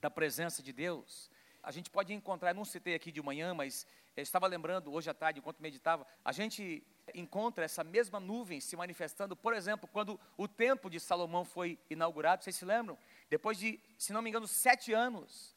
da 0.00 0.10
presença 0.10 0.62
de 0.62 0.72
Deus, 0.72 1.30
a 1.62 1.70
gente 1.70 1.90
pode 1.90 2.12
encontrar, 2.12 2.54
não 2.54 2.64
citei 2.64 2.94
aqui 2.94 3.10
de 3.10 3.20
manhã, 3.20 3.52
mas 3.52 3.86
estava 4.16 4.46
lembrando 4.46 4.92
hoje 4.92 5.08
à 5.10 5.14
tarde, 5.14 5.38
enquanto 5.38 5.60
meditava, 5.60 6.06
a 6.24 6.32
gente 6.32 6.82
encontra 7.14 7.64
essa 7.64 7.84
mesma 7.84 8.18
nuvem 8.18 8.60
se 8.60 8.76
manifestando, 8.76 9.36
por 9.36 9.54
exemplo, 9.54 9.88
quando 9.88 10.18
o 10.36 10.48
templo 10.48 10.90
de 10.90 10.98
Salomão 10.98 11.44
foi 11.44 11.78
inaugurado, 11.88 12.42
vocês 12.42 12.56
se 12.56 12.64
lembram? 12.64 12.98
Depois 13.28 13.58
de, 13.58 13.80
se 13.96 14.12
não 14.12 14.22
me 14.22 14.30
engano, 14.30 14.46
sete 14.46 14.92
anos 14.92 15.54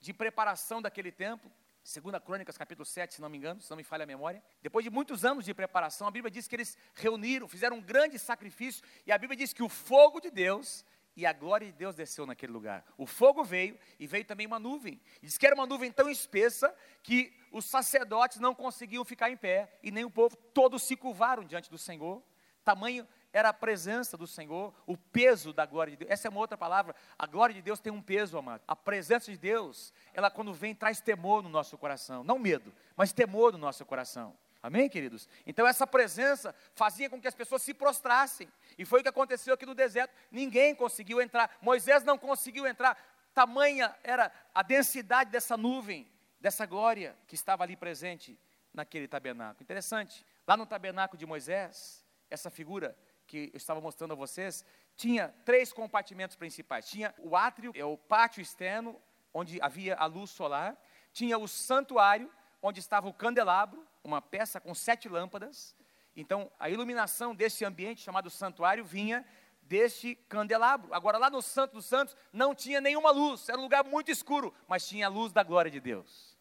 de 0.00 0.12
preparação 0.12 0.80
daquele 0.80 1.10
templo, 1.10 1.50
Segunda 1.82 2.18
Crônicas, 2.18 2.56
capítulo 2.56 2.86
7, 2.86 3.14
se 3.14 3.20
não 3.20 3.28
me 3.28 3.36
engano, 3.36 3.60
se 3.60 3.68
não 3.68 3.76
me 3.76 3.84
falha 3.84 4.04
a 4.04 4.06
memória. 4.06 4.42
Depois 4.62 4.82
de 4.82 4.90
muitos 4.90 5.22
anos 5.22 5.44
de 5.44 5.52
preparação, 5.52 6.08
a 6.08 6.10
Bíblia 6.10 6.30
diz 6.30 6.48
que 6.48 6.56
eles 6.56 6.78
reuniram, 6.94 7.46
fizeram 7.46 7.76
um 7.76 7.82
grande 7.82 8.18
sacrifício, 8.18 8.82
e 9.06 9.12
a 9.12 9.18
Bíblia 9.18 9.36
diz 9.36 9.52
que 9.52 9.62
o 9.62 9.68
fogo 9.68 10.18
de 10.18 10.30
Deus 10.30 10.82
e 11.16 11.24
a 11.24 11.32
glória 11.32 11.66
de 11.66 11.72
Deus 11.72 11.94
desceu 11.94 12.26
naquele 12.26 12.52
lugar. 12.52 12.84
O 12.98 13.06
fogo 13.06 13.44
veio 13.44 13.78
e 13.98 14.06
veio 14.06 14.24
também 14.24 14.46
uma 14.46 14.58
nuvem. 14.58 15.00
Diz 15.22 15.38
que 15.38 15.46
era 15.46 15.54
uma 15.54 15.66
nuvem 15.66 15.90
tão 15.90 16.08
espessa 16.08 16.74
que 17.02 17.32
os 17.52 17.64
sacerdotes 17.64 18.40
não 18.40 18.54
conseguiam 18.54 19.04
ficar 19.04 19.30
em 19.30 19.36
pé 19.36 19.78
e 19.82 19.90
nem 19.90 20.04
o 20.04 20.10
povo, 20.10 20.36
todos 20.36 20.82
se 20.82 20.96
curvaram 20.96 21.44
diante 21.44 21.70
do 21.70 21.78
Senhor. 21.78 22.22
Tamanho 22.64 23.06
era 23.32 23.48
a 23.48 23.52
presença 23.52 24.16
do 24.16 24.26
Senhor, 24.26 24.72
o 24.86 24.96
peso 24.96 25.52
da 25.52 25.66
glória 25.66 25.90
de 25.90 25.96
Deus. 25.98 26.10
Essa 26.10 26.28
é 26.28 26.30
uma 26.30 26.40
outra 26.40 26.56
palavra. 26.56 26.94
A 27.18 27.26
glória 27.26 27.54
de 27.54 27.60
Deus 27.60 27.80
tem 27.80 27.92
um 27.92 28.00
peso, 28.00 28.38
amado. 28.38 28.62
A 28.66 28.76
presença 28.76 29.30
de 29.30 29.36
Deus, 29.36 29.92
ela 30.12 30.30
quando 30.30 30.54
vem, 30.54 30.74
traz 30.74 31.00
temor 31.00 31.42
no 31.42 31.48
nosso 31.48 31.76
coração. 31.76 32.22
Não 32.22 32.38
medo, 32.38 32.72
mas 32.96 33.12
temor 33.12 33.52
no 33.52 33.58
nosso 33.58 33.84
coração. 33.84 34.36
Amém, 34.64 34.88
queridos? 34.88 35.28
Então, 35.46 35.66
essa 35.66 35.86
presença 35.86 36.54
fazia 36.74 37.10
com 37.10 37.20
que 37.20 37.28
as 37.28 37.34
pessoas 37.34 37.60
se 37.60 37.74
prostrassem. 37.74 38.50
E 38.78 38.86
foi 38.86 39.00
o 39.00 39.02
que 39.02 39.10
aconteceu 39.10 39.52
aqui 39.52 39.66
no 39.66 39.74
deserto. 39.74 40.14
Ninguém 40.30 40.74
conseguiu 40.74 41.20
entrar. 41.20 41.54
Moisés 41.60 42.02
não 42.02 42.16
conseguiu 42.16 42.66
entrar. 42.66 42.96
Tamanha 43.34 43.94
era 44.02 44.32
a 44.54 44.62
densidade 44.62 45.30
dessa 45.30 45.54
nuvem, 45.54 46.10
dessa 46.40 46.64
glória 46.64 47.14
que 47.28 47.34
estava 47.34 47.62
ali 47.62 47.76
presente 47.76 48.40
naquele 48.72 49.06
tabernáculo. 49.06 49.62
Interessante. 49.62 50.24
Lá 50.46 50.56
no 50.56 50.64
tabernáculo 50.64 51.18
de 51.18 51.26
Moisés, 51.26 52.02
essa 52.30 52.48
figura 52.48 52.96
que 53.26 53.50
eu 53.52 53.58
estava 53.58 53.82
mostrando 53.82 54.12
a 54.12 54.16
vocês, 54.16 54.64
tinha 54.96 55.28
três 55.44 55.74
compartimentos 55.74 56.36
principais. 56.36 56.88
Tinha 56.88 57.14
o 57.18 57.36
átrio, 57.36 57.70
é 57.74 57.84
o 57.84 57.98
pátio 57.98 58.40
externo, 58.40 58.98
onde 59.34 59.60
havia 59.60 59.94
a 59.96 60.06
luz 60.06 60.30
solar. 60.30 60.74
Tinha 61.12 61.36
o 61.36 61.46
santuário, 61.46 62.32
onde 62.62 62.80
estava 62.80 63.06
o 63.06 63.12
candelabro, 63.12 63.86
uma 64.04 64.20
peça 64.20 64.60
com 64.60 64.74
sete 64.74 65.08
lâmpadas. 65.08 65.74
Então, 66.14 66.50
a 66.60 66.70
iluminação 66.70 67.34
desse 67.34 67.64
ambiente 67.64 68.02
chamado 68.02 68.30
santuário 68.30 68.84
vinha 68.84 69.24
deste 69.62 70.14
candelabro. 70.28 70.92
Agora, 70.94 71.18
lá 71.18 71.30
no 71.30 71.42
Santo 71.42 71.72
dos 71.72 71.86
Santos, 71.86 72.14
não 72.32 72.54
tinha 72.54 72.80
nenhuma 72.80 73.10
luz, 73.10 73.48
era 73.48 73.58
um 73.58 73.62
lugar 73.62 73.82
muito 73.82 74.10
escuro, 74.10 74.54
mas 74.68 74.86
tinha 74.86 75.06
a 75.06 75.08
luz 75.08 75.32
da 75.32 75.42
glória 75.42 75.70
de 75.70 75.80
Deus. 75.80 76.38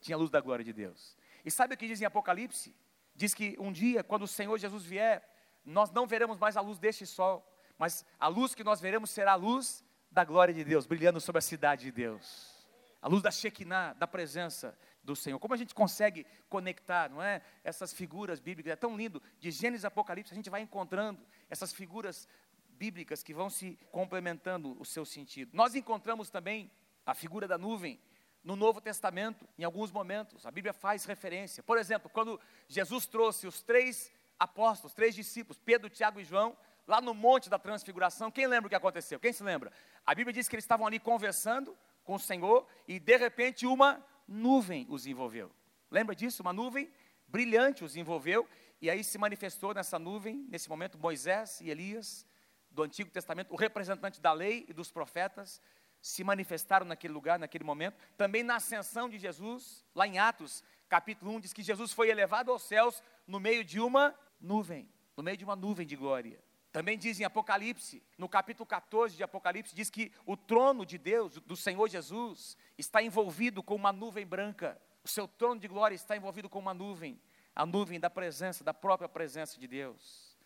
Tinha 0.00 0.16
a 0.16 0.18
luz 0.18 0.28
da 0.28 0.40
glória 0.40 0.64
de 0.64 0.72
Deus. 0.72 1.16
E 1.44 1.50
sabe 1.50 1.74
o 1.74 1.78
que 1.78 1.86
diz 1.86 2.00
em 2.02 2.04
Apocalipse? 2.04 2.74
Diz 3.14 3.32
que 3.32 3.56
um 3.58 3.72
dia, 3.72 4.02
quando 4.02 4.24
o 4.24 4.28
Senhor 4.28 4.58
Jesus 4.58 4.84
vier, 4.84 5.26
nós 5.64 5.90
não 5.90 6.06
veremos 6.06 6.36
mais 6.36 6.56
a 6.56 6.60
luz 6.60 6.78
deste 6.78 7.06
sol, 7.06 7.48
mas 7.78 8.04
a 8.18 8.28
luz 8.28 8.54
que 8.54 8.64
nós 8.64 8.80
veremos 8.80 9.10
será 9.10 9.32
a 9.32 9.36
luz 9.36 9.84
da 10.10 10.24
glória 10.24 10.52
de 10.52 10.64
Deus, 10.64 10.84
brilhando 10.86 11.20
sobre 11.20 11.38
a 11.38 11.42
cidade 11.42 11.84
de 11.84 11.92
Deus. 11.92 12.66
A 13.00 13.08
luz 13.08 13.22
da 13.22 13.30
Shekinah, 13.30 13.92
da 13.94 14.06
presença 14.06 14.76
do 15.04 15.14
Senhor. 15.14 15.38
Como 15.38 15.54
a 15.54 15.56
gente 15.56 15.74
consegue 15.74 16.26
conectar, 16.48 17.10
não 17.10 17.22
é? 17.22 17.42
Essas 17.62 17.92
figuras 17.92 18.40
bíblicas, 18.40 18.72
é 18.72 18.76
tão 18.76 18.96
lindo. 18.96 19.22
De 19.38 19.50
Gênesis 19.50 19.84
e 19.84 19.86
Apocalipse, 19.86 20.32
a 20.32 20.36
gente 20.36 20.50
vai 20.50 20.62
encontrando 20.62 21.20
essas 21.48 21.72
figuras 21.72 22.26
bíblicas 22.70 23.22
que 23.22 23.34
vão 23.34 23.48
se 23.48 23.78
complementando 23.92 24.76
o 24.80 24.84
seu 24.84 25.04
sentido. 25.04 25.50
Nós 25.54 25.74
encontramos 25.74 26.30
também 26.30 26.70
a 27.06 27.14
figura 27.14 27.46
da 27.46 27.58
nuvem 27.58 28.00
no 28.42 28.56
Novo 28.56 28.80
Testamento, 28.80 29.48
em 29.58 29.64
alguns 29.64 29.90
momentos. 29.90 30.44
A 30.46 30.50
Bíblia 30.50 30.72
faz 30.72 31.04
referência. 31.04 31.62
Por 31.62 31.78
exemplo, 31.78 32.10
quando 32.10 32.40
Jesus 32.68 33.06
trouxe 33.06 33.46
os 33.46 33.62
três 33.62 34.12
apóstolos, 34.38 34.94
três 34.94 35.14
discípulos, 35.14 35.58
Pedro, 35.58 35.88
Tiago 35.88 36.20
e 36.20 36.24
João, 36.24 36.56
lá 36.86 37.00
no 37.00 37.14
Monte 37.14 37.48
da 37.48 37.58
Transfiguração, 37.58 38.30
quem 38.30 38.46
lembra 38.46 38.66
o 38.66 38.70
que 38.70 38.76
aconteceu? 38.76 39.18
Quem 39.20 39.32
se 39.32 39.42
lembra? 39.42 39.72
A 40.04 40.14
Bíblia 40.14 40.32
diz 40.32 40.48
que 40.48 40.56
eles 40.56 40.64
estavam 40.64 40.86
ali 40.86 40.98
conversando 40.98 41.76
com 42.04 42.14
o 42.14 42.20
Senhor 42.20 42.66
e 42.86 43.00
de 43.00 43.16
repente 43.16 43.66
uma 43.66 44.04
nuvem 44.26 44.86
os 44.88 45.06
envolveu. 45.06 45.50
Lembra 45.90 46.14
disso? 46.14 46.42
Uma 46.42 46.52
nuvem 46.52 46.90
brilhante 47.26 47.84
os 47.84 47.96
envolveu 47.96 48.48
e 48.80 48.90
aí 48.90 49.02
se 49.02 49.18
manifestou 49.18 49.72
nessa 49.72 49.98
nuvem, 49.98 50.46
nesse 50.48 50.68
momento, 50.68 50.98
Moisés 50.98 51.60
e 51.60 51.70
Elias, 51.70 52.26
do 52.70 52.82
Antigo 52.82 53.10
Testamento, 53.10 53.52
o 53.52 53.56
representante 53.56 54.20
da 54.20 54.32
lei 54.32 54.66
e 54.68 54.72
dos 54.72 54.90
profetas, 54.90 55.60
se 56.02 56.22
manifestaram 56.22 56.84
naquele 56.84 57.14
lugar, 57.14 57.38
naquele 57.38 57.64
momento. 57.64 57.96
Também 58.16 58.42
na 58.42 58.56
ascensão 58.56 59.08
de 59.08 59.18
Jesus, 59.18 59.82
lá 59.94 60.06
em 60.06 60.18
Atos, 60.18 60.62
capítulo 60.86 61.32
1, 61.32 61.40
diz 61.40 61.52
que 61.52 61.62
Jesus 61.62 61.92
foi 61.92 62.10
elevado 62.10 62.50
aos 62.50 62.62
céus 62.62 63.02
no 63.26 63.40
meio 63.40 63.64
de 63.64 63.80
uma 63.80 64.14
nuvem, 64.38 64.86
no 65.16 65.22
meio 65.22 65.36
de 65.36 65.44
uma 65.44 65.56
nuvem 65.56 65.86
de 65.86 65.96
glória. 65.96 66.43
Também 66.74 66.98
diz 66.98 67.20
em 67.20 67.24
Apocalipse, 67.24 68.02
no 68.18 68.28
capítulo 68.28 68.66
14 68.66 69.16
de 69.16 69.22
Apocalipse, 69.22 69.72
diz 69.72 69.88
que 69.88 70.10
o 70.26 70.36
trono 70.36 70.84
de 70.84 70.98
Deus, 70.98 71.34
do 71.46 71.54
Senhor 71.54 71.88
Jesus, 71.88 72.56
está 72.76 73.00
envolvido 73.00 73.62
com 73.62 73.76
uma 73.76 73.92
nuvem 73.92 74.26
branca. 74.26 74.76
O 75.04 75.06
seu 75.06 75.28
trono 75.28 75.60
de 75.60 75.68
glória 75.68 75.94
está 75.94 76.16
envolvido 76.16 76.48
com 76.48 76.58
uma 76.58 76.74
nuvem, 76.74 77.20
a 77.54 77.64
nuvem 77.64 78.00
da 78.00 78.10
presença, 78.10 78.64
da 78.64 78.74
própria 78.74 79.08
presença 79.08 79.56
de 79.56 79.68
Deus. 79.68 80.36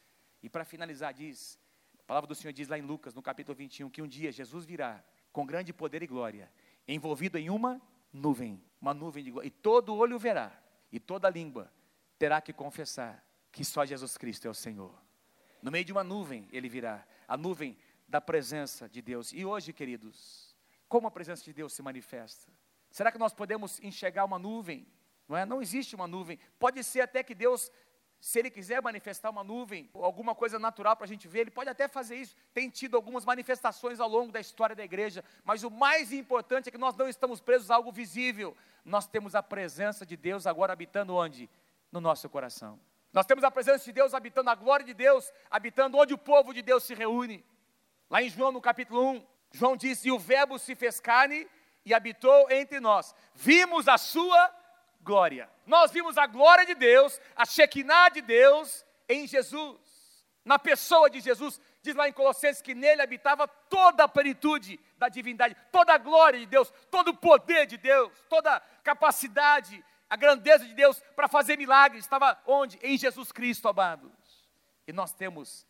E 0.43 0.51
para 0.51 0.67
finalizar, 0.67 1.15
diz, 1.15 1.59
a 1.99 2.03
palavra 2.03 2.29
do 2.29 2.35
Senhor 2.35 2.53
diz 2.53 2.69
lá 2.69 2.79
em 2.79 2.83
Lucas, 2.83 3.15
no 3.15 3.23
capítulo 3.23 3.57
21, 3.57 3.89
que 3.89 4.03
um 4.03 4.07
dia 4.07 4.31
Jesus 4.31 4.67
virá 4.67 5.03
com 5.33 5.47
grande 5.47 5.73
poder 5.73 6.03
e 6.03 6.07
glória, 6.07 6.53
envolvido 6.87 7.39
em 7.39 7.49
uma 7.49 7.81
nuvem, 8.13 8.63
uma 8.79 8.93
nuvem 8.93 9.25
de 9.25 9.31
glória, 9.31 9.49
e 9.49 9.51
todo 9.51 9.97
olho 9.97 10.19
verá, 10.19 10.53
e 10.93 11.01
toda 11.01 11.31
língua 11.31 11.73
terá 12.19 12.39
que 12.39 12.53
confessar 12.53 13.25
que 13.51 13.65
só 13.65 13.87
Jesus 13.87 14.19
Cristo 14.19 14.47
é 14.47 14.51
o 14.51 14.55
Senhor. 14.55 15.08
No 15.62 15.71
meio 15.71 15.85
de 15.85 15.93
uma 15.93 16.05
nuvem 16.05 16.49
ele 16.53 16.69
virá, 16.69 17.05
a 17.27 17.37
nuvem 17.37 17.77
da 18.07 18.21
presença 18.21 18.88
de 18.88 19.03
Deus. 19.03 19.33
E 19.33 19.45
hoje, 19.45 19.73
queridos, 19.73 20.57
como 20.88 21.07
a 21.07 21.11
presença 21.11 21.45
de 21.45 21.53
Deus 21.53 21.73
se 21.73 21.83
manifesta? 21.83 22.50
Será 22.91 23.12
que 23.12 23.19
nós 23.19 23.35
podemos 23.35 23.79
enxergar 23.81 24.25
uma 24.25 24.38
nuvem? 24.38 24.87
Não 25.29 25.37
é? 25.37 25.45
Não 25.45 25.61
existe 25.61 25.95
uma 25.95 26.07
nuvem. 26.07 26.38
Pode 26.59 26.83
ser 26.83 27.03
até 27.03 27.23
que 27.23 27.35
Deus 27.35 27.71
se 28.21 28.38
ele 28.38 28.50
quiser 28.50 28.83
manifestar 28.83 29.31
uma 29.31 29.45
nuvem, 29.45 29.88
alguma 29.95 30.35
coisa 30.35 30.59
natural 30.59 30.97
para 30.97 31.05
a 31.05 31.09
gente 31.09 31.29
ver, 31.29 31.41
ele 31.41 31.50
pode 31.50 31.71
até 31.71 31.87
fazer 31.87 32.17
isso. 32.17 32.35
Tem 32.53 32.69
tido 32.69 32.97
algumas 32.97 33.25
manifestações 33.25 34.00
ao 34.00 34.09
longo 34.09 34.33
da 34.33 34.41
história 34.41 34.75
da 34.75 34.85
igreja, 34.85 35.25
mas 35.45 35.62
o 35.62 35.71
mais 35.71 36.12
importante 36.12 36.69
é 36.69 36.73
que 36.73 36.79
nós 36.79 36.97
não 36.97 37.09
estamos 37.09 37.41
presos 37.41 37.71
a 37.71 37.77
algo 37.77 37.93
visível. 37.93 38.57
Nós 38.85 39.07
temos 39.07 39.35
a 39.35 39.43
presença 39.43 40.05
de 40.05 40.17
Deus 40.17 40.47
agora 40.47 40.73
habitando 40.73 41.15
onde? 41.15 41.49
No 41.93 42.00
nosso 42.00 42.29
coração. 42.29 42.81
Nós 43.12 43.27
temos 43.27 43.43
a 43.43 43.50
presença 43.50 43.85
de 43.85 43.93
Deus 43.93 44.15
habitando 44.15 44.50
a 44.50 44.55
glória 44.55 44.85
de 44.85 44.95
Deus, 44.95 45.33
habitando 45.50 45.97
onde 45.97 46.15
o 46.15 46.19
povo 46.19 46.53
de 46.53 46.62
Deus 46.62 46.85
se 46.85 46.95
reúne. 46.95 47.45
Lá 48.11 48.23
em 48.23 48.29
João, 48.29 48.53
no 48.53 48.61
capítulo 48.61 49.03
1, 49.11 49.27
João 49.53 49.77
disse: 49.77 50.09
E 50.09 50.12
o 50.12 50.19
Verbo 50.19 50.59
se 50.59 50.75
fez 50.75 51.00
carne 51.00 51.49
e 51.85 51.95
habitou 51.95 52.50
entre 52.50 52.81
nós. 52.81 53.15
Vimos 53.35 53.88
a 53.88 53.97
sua 53.97 54.55
glória. 55.00 55.50
Nós 55.67 55.91
vimos 55.91 56.19
a 56.19 56.27
glória 56.27 56.67
de 56.67 56.75
Deus, 56.75 57.19
a 57.35 57.47
Shekinah 57.47 58.11
de 58.11 58.21
Deus 58.21 58.85
em 59.09 59.27
Jesus, 59.27 59.79
na 60.45 60.59
pessoa 60.59 61.09
de 61.09 61.21
Jesus. 61.21 61.61
Diz 61.81 61.95
lá 61.95 62.09
em 62.09 62.12
Colossenses 62.12 62.61
que 62.61 62.75
nele 62.75 63.00
habitava 63.00 63.49
toda 63.49 64.05
a 64.05 64.09
plenitude 64.09 64.79
da 64.99 65.09
divindade, 65.09 65.57
toda 65.73 65.95
a 65.95 65.99
glória 65.99 66.38
de 66.38 66.47
Deus, 66.47 66.71
todo 66.91 67.09
o 67.09 67.17
poder 67.17 67.67
de 67.67 67.79
Deus, 67.79 68.12
toda 68.29 68.57
a 68.57 68.61
capacidade, 68.83 69.83
a 70.09 70.17
grandeza 70.17 70.65
de 70.65 70.75
Deus 70.75 71.00
para 71.15 71.29
fazer 71.29 71.57
milagres. 71.57 72.05
Estava 72.05 72.41
onde? 72.47 72.79
Em 72.83 72.97
Jesus 72.97 73.33
Cristo, 73.33 73.69
amados. 73.69 74.12
E 74.87 74.93
nós 74.93 75.12
temos 75.12 75.67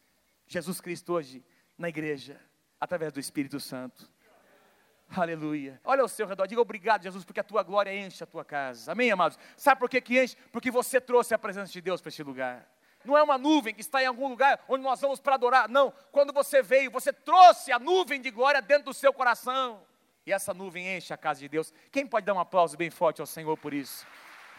Jesus 0.47 0.80
Cristo 0.80 1.12
hoje 1.12 1.45
na 1.76 1.88
igreja, 1.88 2.40
através 2.80 3.12
do 3.12 3.21
Espírito 3.21 3.59
Santo. 3.61 4.09
Aleluia. 5.11 5.80
Olha 5.85 6.02
ao 6.02 6.09
seu 6.09 6.26
redor, 6.26 6.47
diga 6.47 6.61
obrigado, 6.61 7.02
Jesus, 7.02 7.25
porque 7.25 7.40
a 7.40 7.45
tua 7.45 7.62
glória 7.62 7.95
enche 7.95 8.23
a 8.23 8.26
tua 8.26 8.45
casa. 8.45 8.92
Amém, 8.92 9.11
amados? 9.11 9.38
Sabe 9.57 9.80
por 9.80 9.88
que, 9.88 10.00
que 10.00 10.23
enche? 10.23 10.37
Porque 10.52 10.71
você 10.71 11.00
trouxe 11.00 11.35
a 11.35 11.38
presença 11.38 11.73
de 11.73 11.80
Deus 11.80 12.00
para 12.00 12.11
este 12.11 12.23
lugar. 12.23 12.68
Não 13.04 13.16
é 13.16 13.23
uma 13.23 13.38
nuvem 13.38 13.75
que 13.75 13.80
está 13.80 14.02
em 14.02 14.07
algum 14.07 14.28
lugar 14.28 14.62
onde 14.68 14.85
nós 14.85 15.00
vamos 15.00 15.18
para 15.18 15.37
adorar. 15.37 15.68
Não. 15.68 15.92
Quando 16.12 16.33
você 16.33 16.62
veio, 16.62 16.90
você 16.90 17.12
trouxe 17.12 17.73
a 17.73 17.78
nuvem 17.78 18.21
de 18.21 18.30
glória 18.30 18.61
dentro 18.61 18.87
do 18.87 18.95
seu 18.95 19.12
coração. 19.12 19.83
E 20.26 20.33
essa 20.33 20.52
nuvem 20.52 20.97
enche 20.97 21.14
a 21.14 21.16
casa 21.16 21.40
de 21.40 21.49
Deus. 21.49 21.73
Quem 21.90 22.07
pode 22.07 22.26
dar 22.26 22.35
um 22.35 22.40
aplauso 22.40 22.76
bem 22.76 22.90
forte 22.90 23.21
ao 23.21 23.26
Senhor 23.26 23.57
por 23.57 23.73
isso? 23.73 24.07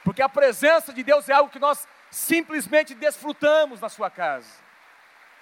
Porque 0.03 0.22
a 0.22 0.29
presença 0.29 0.94
de 0.94 1.03
Deus 1.03 1.27
é 1.29 1.34
algo 1.34 1.51
que 1.51 1.60
nós 1.60 1.88
simplesmente 2.12 2.96
desfrutamos 2.96 3.79
na 3.79 3.89
sua 3.89 4.10
casa. 4.10 4.50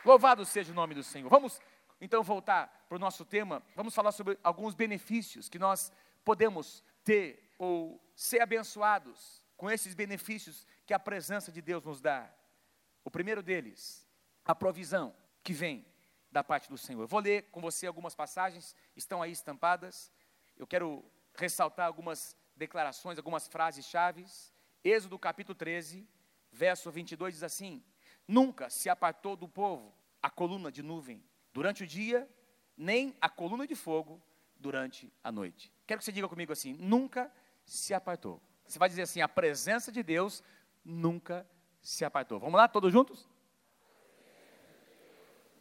Louvado 0.03 0.45
seja 0.45 0.71
o 0.71 0.75
nome 0.75 0.93
do 0.93 1.03
Senhor. 1.03 1.29
Vamos 1.29 1.59
então 1.99 2.23
voltar 2.23 2.85
para 2.87 2.95
o 2.95 2.99
nosso 2.99 3.25
tema, 3.25 3.61
vamos 3.75 3.93
falar 3.93 4.11
sobre 4.11 4.37
alguns 4.43 4.73
benefícios 4.73 5.49
que 5.49 5.59
nós 5.59 5.91
podemos 6.23 6.83
ter 7.03 7.51
ou 7.57 8.01
ser 8.15 8.41
abençoados 8.41 9.43
com 9.55 9.69
esses 9.69 9.93
benefícios 9.93 10.65
que 10.85 10.93
a 10.93 10.99
presença 10.99 11.51
de 11.51 11.61
Deus 11.61 11.83
nos 11.83 11.99
dá. 11.99 12.31
O 13.03 13.11
primeiro 13.11 13.41
deles, 13.41 14.07
a 14.45 14.53
provisão 14.53 15.13
que 15.43 15.53
vem 15.53 15.85
da 16.31 16.43
parte 16.43 16.69
do 16.69 16.77
Senhor. 16.77 17.01
Eu 17.01 17.07
vou 17.07 17.19
ler 17.19 17.43
com 17.51 17.59
você 17.59 17.87
algumas 17.87 18.13
passagens, 18.13 18.75
estão 18.95 19.21
aí 19.21 19.31
estampadas. 19.31 20.11
Eu 20.55 20.67
quero 20.67 21.03
ressaltar 21.35 21.87
algumas 21.87 22.35
declarações, 22.57 23.17
algumas 23.17 23.47
frases 23.47 23.85
chaves. 23.85 24.53
Êxodo 24.83 25.17
capítulo 25.17 25.55
13, 25.55 26.07
verso 26.51 26.91
22 26.91 27.35
diz 27.35 27.43
assim: 27.43 27.83
Nunca 28.27 28.69
se 28.69 28.89
apartou 28.89 29.35
do 29.35 29.47
povo 29.47 29.93
a 30.21 30.29
coluna 30.29 30.71
de 30.71 30.81
nuvem 30.83 31.23
durante 31.53 31.83
o 31.83 31.87
dia, 31.87 32.29
nem 32.75 33.15
a 33.21 33.29
coluna 33.29 33.65
de 33.65 33.75
fogo 33.75 34.21
durante 34.55 35.11
a 35.23 35.31
noite. 35.31 35.71
Quero 35.85 35.99
que 35.99 36.05
você 36.05 36.11
diga 36.11 36.27
comigo 36.27 36.51
assim: 36.51 36.73
nunca 36.73 37.31
se 37.63 37.93
apartou. 37.93 38.41
Você 38.65 38.79
vai 38.79 38.89
dizer 38.89 39.03
assim: 39.03 39.21
a 39.21 39.27
presença 39.27 39.91
de 39.91 40.03
Deus 40.03 40.43
nunca 40.83 41.47
se 41.81 42.03
apartou. 42.03 42.39
Vamos 42.39 42.57
lá, 42.57 42.67
todos 42.67 42.91
juntos? 42.91 43.29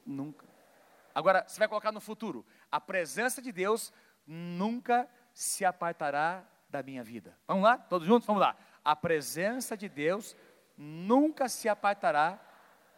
Nunca. 0.04 0.46
Agora, 1.14 1.44
você 1.46 1.58
vai 1.58 1.68
colocar 1.68 1.92
no 1.92 2.00
futuro: 2.00 2.44
a 2.70 2.80
presença 2.80 3.40
de 3.40 3.52
Deus 3.52 3.92
nunca 4.26 5.08
se 5.32 5.64
apartará 5.64 6.46
da 6.68 6.82
minha 6.82 7.02
vida. 7.02 7.36
Vamos 7.46 7.64
lá, 7.64 7.78
todos 7.78 8.06
juntos? 8.06 8.26
Vamos 8.26 8.40
lá. 8.40 8.56
A 8.84 8.94
presença 8.94 9.76
de 9.76 9.88
Deus 9.88 10.36
nunca 10.76 11.48
se 11.48 11.68
apartará 11.68 12.40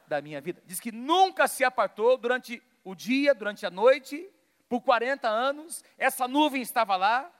da 0.06 0.20
minha 0.20 0.40
vida. 0.40 0.62
Diz 0.64 0.80
que 0.80 0.90
nunca 0.90 1.46
se 1.46 1.64
apartou 1.64 2.16
durante 2.16 2.62
o 2.82 2.94
dia, 2.94 3.34
durante 3.34 3.66
a 3.66 3.70
noite, 3.70 4.28
por 4.68 4.80
40 4.80 5.28
anos. 5.28 5.84
Essa 5.96 6.26
nuvem 6.26 6.62
estava 6.62 6.96
lá. 6.96 7.32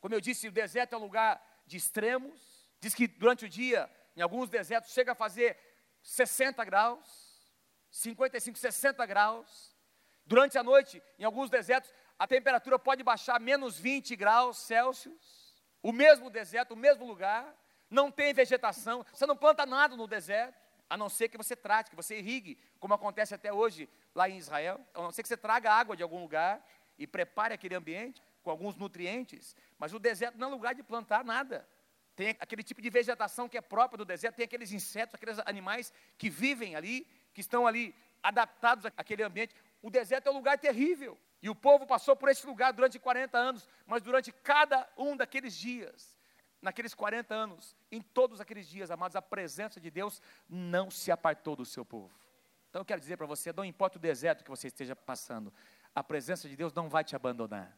Como 0.00 0.14
eu 0.14 0.20
disse, 0.20 0.48
o 0.48 0.52
deserto 0.52 0.94
é 0.94 0.96
um 0.96 1.02
lugar 1.02 1.42
de 1.66 1.76
extremos. 1.76 2.40
Diz 2.80 2.94
que 2.94 3.06
durante 3.06 3.44
o 3.44 3.48
dia, 3.48 3.90
em 4.16 4.22
alguns 4.22 4.48
desertos, 4.48 4.92
chega 4.92 5.12
a 5.12 5.14
fazer 5.14 5.58
60 6.02 6.64
graus, 6.64 7.44
55, 7.90 8.58
60 8.58 9.04
graus. 9.06 9.74
Durante 10.26 10.56
a 10.56 10.62
noite, 10.62 11.02
em 11.18 11.24
alguns 11.24 11.50
desertos, 11.50 11.92
a 12.18 12.26
temperatura 12.26 12.78
pode 12.78 13.02
baixar 13.02 13.40
menos 13.40 13.78
20 13.78 14.14
graus 14.16 14.58
Celsius. 14.58 15.43
O 15.84 15.92
mesmo 15.92 16.30
deserto, 16.30 16.72
o 16.72 16.76
mesmo 16.76 17.04
lugar, 17.04 17.54
não 17.90 18.10
tem 18.10 18.32
vegetação, 18.32 19.04
você 19.12 19.26
não 19.26 19.36
planta 19.36 19.66
nada 19.66 19.94
no 19.94 20.06
deserto, 20.06 20.58
a 20.88 20.96
não 20.96 21.10
ser 21.10 21.28
que 21.28 21.36
você 21.36 21.54
trate, 21.54 21.90
que 21.90 21.96
você 21.96 22.20
irrigue, 22.20 22.58
como 22.80 22.94
acontece 22.94 23.34
até 23.34 23.52
hoje 23.52 23.86
lá 24.14 24.26
em 24.26 24.38
Israel, 24.38 24.80
a 24.94 25.02
não 25.02 25.12
ser 25.12 25.22
que 25.22 25.28
você 25.28 25.36
traga 25.36 25.70
água 25.70 25.94
de 25.94 26.02
algum 26.02 26.22
lugar 26.22 26.66
e 26.98 27.06
prepare 27.06 27.52
aquele 27.52 27.74
ambiente 27.74 28.22
com 28.42 28.48
alguns 28.50 28.76
nutrientes, 28.76 29.54
mas 29.78 29.92
o 29.92 29.98
deserto 29.98 30.38
não 30.38 30.48
é 30.48 30.50
lugar 30.52 30.74
de 30.74 30.82
plantar 30.82 31.22
nada. 31.22 31.68
Tem 32.16 32.30
aquele 32.40 32.62
tipo 32.62 32.80
de 32.80 32.88
vegetação 32.88 33.46
que 33.46 33.58
é 33.58 33.60
própria 33.60 33.98
do 33.98 34.06
deserto, 34.06 34.36
tem 34.36 34.46
aqueles 34.46 34.72
insetos, 34.72 35.14
aqueles 35.14 35.38
animais 35.40 35.92
que 36.16 36.30
vivem 36.30 36.76
ali, 36.76 37.06
que 37.34 37.42
estão 37.42 37.66
ali 37.66 37.94
adaptados 38.22 38.86
àquele 38.96 39.22
ambiente. 39.22 39.54
O 39.82 39.90
deserto 39.90 40.28
é 40.28 40.30
um 40.30 40.36
lugar 40.36 40.56
terrível. 40.56 41.18
E 41.44 41.50
o 41.50 41.54
povo 41.54 41.86
passou 41.86 42.16
por 42.16 42.30
esse 42.30 42.46
lugar 42.46 42.72
durante 42.72 42.98
40 42.98 43.36
anos, 43.36 43.68
mas 43.86 44.00
durante 44.00 44.32
cada 44.32 44.88
um 44.96 45.14
daqueles 45.14 45.54
dias, 45.54 46.18
naqueles 46.62 46.94
40 46.94 47.34
anos, 47.34 47.76
em 47.92 48.00
todos 48.00 48.40
aqueles 48.40 48.66
dias, 48.66 48.90
amados, 48.90 49.14
a 49.14 49.20
presença 49.20 49.78
de 49.78 49.90
Deus 49.90 50.22
não 50.48 50.90
se 50.90 51.12
apartou 51.12 51.54
do 51.54 51.66
seu 51.66 51.84
povo. 51.84 52.18
Então 52.70 52.80
eu 52.80 52.86
quero 52.86 52.98
dizer 52.98 53.18
para 53.18 53.26
você, 53.26 53.52
não 53.52 53.62
importa 53.62 53.98
o 53.98 54.00
deserto 54.00 54.42
que 54.42 54.48
você 54.48 54.68
esteja 54.68 54.96
passando, 54.96 55.52
a 55.94 56.02
presença 56.02 56.48
de 56.48 56.56
Deus 56.56 56.72
não 56.72 56.88
vai 56.88 57.04
te 57.04 57.14
abandonar. 57.14 57.76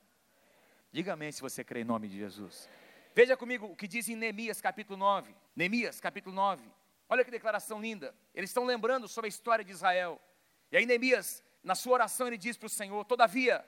Diga 0.92 1.14
amém 1.14 1.32
se 1.32 1.42
você 1.42 1.64
crê 1.64 1.80
em 1.80 1.84
nome 1.84 2.06
de 2.06 2.16
Jesus. 2.18 2.68
Veja 3.16 3.36
comigo 3.36 3.66
o 3.66 3.74
que 3.74 3.88
diz 3.88 4.08
em 4.08 4.14
Neemias 4.14 4.60
capítulo 4.60 4.96
9. 4.96 5.34
Neemias 5.56 5.98
capítulo 5.98 6.32
9. 6.36 6.62
Olha 7.08 7.24
que 7.24 7.32
declaração 7.32 7.80
linda. 7.80 8.14
Eles 8.32 8.50
estão 8.50 8.64
lembrando 8.64 9.08
sobre 9.08 9.26
a 9.26 9.28
história 9.28 9.64
de 9.64 9.72
Israel. 9.72 10.20
E 10.70 10.76
aí 10.76 10.86
Neemias 10.86 11.42
na 11.66 11.74
sua 11.74 11.94
oração 11.94 12.28
ele 12.28 12.38
diz 12.38 12.56
para 12.56 12.68
o 12.68 12.70
Senhor: 12.70 13.04
Todavia, 13.04 13.62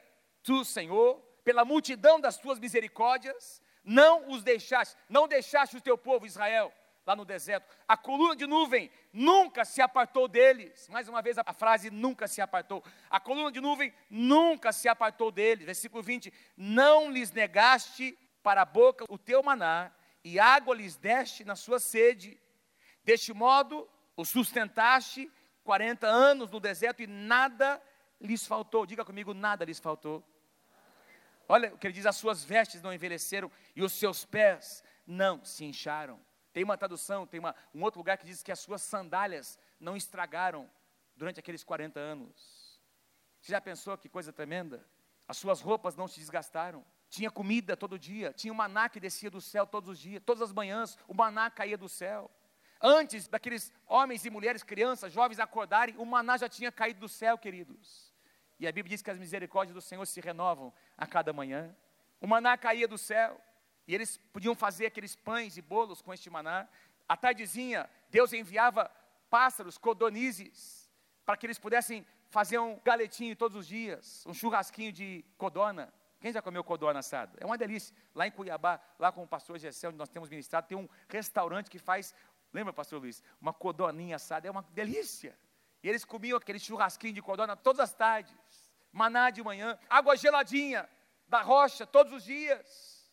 tu, 0.45 0.65
Senhor, 0.65 1.21
pela 1.43 1.65
multidão 1.65 2.21
das 2.21 2.39
tuas 2.39 2.61
misericórdias, 2.61 3.61
não 3.83 4.31
os 4.31 4.45
deixaste, 4.45 4.97
não 5.09 5.27
deixaste 5.27 5.77
o 5.77 5.81
teu 5.81 5.99
povo 5.99 6.25
Israel 6.25 6.73
lá 7.05 7.17
no 7.17 7.25
deserto. 7.25 7.69
A 7.89 7.97
coluna 7.97 8.37
de 8.37 8.47
nuvem 8.47 8.89
nunca 9.13 9.65
se 9.65 9.83
apartou 9.83 10.29
deles. 10.29 10.87
Mais 10.89 11.09
uma 11.09 11.21
vez 11.21 11.39
a 11.39 11.53
frase 11.53 11.91
nunca 11.91 12.29
se 12.29 12.41
apartou. 12.41 12.85
A 13.11 13.19
coluna 13.19 13.51
de 13.51 13.61
nuvem 13.61 13.93
nunca 14.09 14.71
se 14.73 14.89
apartou 14.89 15.33
deles. 15.33 15.67
Versículo 15.67 16.01
20: 16.01 16.33
Não 16.57 17.11
lhes 17.11 17.33
negaste 17.33 18.17
para 18.45 18.63
a 18.63 18.65
boca 18.65 19.07
o 19.09 19.19
teu 19.19 19.43
maná, 19.43 19.91
e 20.23 20.39
água 20.39 20.73
lhes 20.73 20.97
deste 20.97 21.45
na 21.45 21.57
sua 21.57 21.81
sede. 21.81 22.41
Deste 23.03 23.33
modo, 23.33 23.89
o 24.17 24.25
sustentaste 24.25 25.29
40 25.65 26.07
anos 26.07 26.51
no 26.51 26.61
deserto 26.61 27.03
e 27.03 27.07
nada 27.07 27.83
lhes 28.21 28.47
faltou. 28.47 28.87
Diga 28.87 29.05
comigo, 29.05 29.35
nada 29.35 29.65
lhes 29.65 29.79
faltou. 29.79 30.25
Olha 31.49 31.75
o 31.75 31.79
que 31.79 31.87
ele 31.87 31.95
diz: 31.95 32.07
as 32.07 32.17
suas 32.17 32.45
vestes 32.45 32.83
não 32.83 32.93
envelheceram 32.93 33.51
e 33.75 33.83
os 33.83 33.93
seus 33.93 34.25
pés 34.25 34.85
não 35.07 35.45
se 35.45 35.65
incharam. 35.65 36.21
Tem 36.53 36.65
uma 36.65 36.77
tradução, 36.77 37.27
tem 37.27 37.41
uma, 37.41 37.55
um 37.75 37.83
outro 37.83 38.01
lugar 38.01 38.19
que 38.19 38.27
diz 38.27 38.43
que 38.43 38.53
as 38.53 38.59
suas 38.59 38.83
sandálias 38.83 39.59
não 39.81 39.97
estragaram 39.97 40.69
durante 41.17 41.41
aqueles 41.41 41.65
40 41.65 41.99
anos. 41.99 42.81
Você 43.41 43.53
já 43.53 43.61
pensou 43.61 43.97
que 43.97 44.09
coisa 44.09 44.33
tremenda? 44.33 44.85
As 45.27 45.37
suas 45.37 45.61
roupas 45.61 45.95
não 45.95 46.09
se 46.09 46.19
desgastaram. 46.19 46.85
Tinha 47.09 47.31
comida 47.31 47.77
todo 47.77 47.99
dia, 47.99 48.33
tinha 48.35 48.53
um 48.53 48.57
maná 48.57 48.89
que 48.89 49.01
descia 49.01 49.31
do 49.31 49.41
céu 49.41 49.67
todos 49.67 49.91
os 49.91 49.99
dias, 49.99 50.23
todas 50.25 50.43
as 50.43 50.53
manhãs, 50.53 50.99
o 51.07 51.15
maná 51.15 51.51
caía 51.51 51.79
do 51.79 51.89
céu. 51.89 52.31
Antes 52.81 53.27
daqueles 53.27 53.73
homens 53.87 54.25
e 54.25 54.31
mulheres, 54.31 54.63
crianças, 54.63 55.13
jovens 55.13 55.41
acordarem, 55.41 55.97
o 55.97 56.05
maná 56.05 56.37
já 56.37 56.49
tinha 56.49 56.71
caído 56.71 57.01
do 57.01 57.09
céu, 57.09 57.39
queridos. 57.39 58.08
E 58.59 58.67
a 58.67 58.73
Bíblia 58.73 58.91
diz 58.91 59.03
que 59.03 59.11
as 59.11 59.19
misericórdias 59.19 59.75
do 59.75 59.81
Senhor 59.81 60.05
se 60.07 60.21
renovam 60.21 60.73
a 60.97 61.07
cada 61.07 61.33
manhã. 61.33 61.75
O 62.21 62.27
maná 62.27 62.57
caía 62.57 62.89
do 62.89 62.99
céu, 62.99 63.41
e 63.87 63.95
eles 63.95 64.19
podiam 64.33 64.55
fazer 64.55 64.87
aqueles 64.87 65.15
pães 65.15 65.57
e 65.57 65.63
bolos 65.63 66.03
com 66.03 66.13
este 66.13 66.29
maná. 66.29 66.69
À 67.09 67.17
tardezinha, 67.17 67.89
Deus 68.11 68.33
enviava 68.33 68.91
pássaros, 69.31 69.79
codonizes, 69.79 70.91
para 71.25 71.37
que 71.37 71.47
eles 71.47 71.59
pudessem 71.59 72.05
fazer 72.29 72.59
um 72.59 72.79
galetinho 72.85 73.35
todos 73.37 73.57
os 73.57 73.67
dias, 73.67 74.25
um 74.27 74.35
churrasquinho 74.35 74.93
de 74.93 75.25
codona. 75.37 75.93
Quem 76.21 76.33
já 76.33 76.43
comeu 76.43 76.65
codona 76.65 76.99
assada? 76.99 77.39
É 77.41 77.47
uma 77.47 77.57
delícia. 77.57 77.95
Lá 78.15 78.27
em 78.27 78.31
Cuiabá, 78.31 78.81
lá 78.99 79.13
com 79.13 79.23
o 79.23 79.29
pastor 79.29 79.59
Gessé, 79.59 79.89
onde 79.89 79.97
nós 79.97 80.09
temos 80.09 80.29
ministrado, 80.29 80.67
tem 80.67 80.77
um 80.77 80.89
restaurante 81.09 81.71
que 81.71 81.79
faz 81.79 82.13
Lembra, 82.53 82.73
pastor 82.73 83.01
Luiz? 83.01 83.23
Uma 83.41 83.53
codoninha 83.53 84.17
assada 84.17 84.49
é 84.49 84.51
uma 84.51 84.63
delícia. 84.73 85.37
E 85.83 85.89
eles 85.89 86.05
comiam 86.05 86.37
aquele 86.37 86.59
churrasquinho 86.59 87.15
de 87.15 87.23
codona 87.23 87.57
todas 87.57 87.81
as 87.81 87.93
tardes. 87.93 88.35
Maná 88.93 89.31
de 89.31 89.43
manhã, 89.43 89.79
água 89.89 90.17
geladinha 90.17 90.89
da 91.29 91.43
rocha 91.43 91.87
todos 91.87 92.13
os 92.13 92.25
dias. 92.25 93.11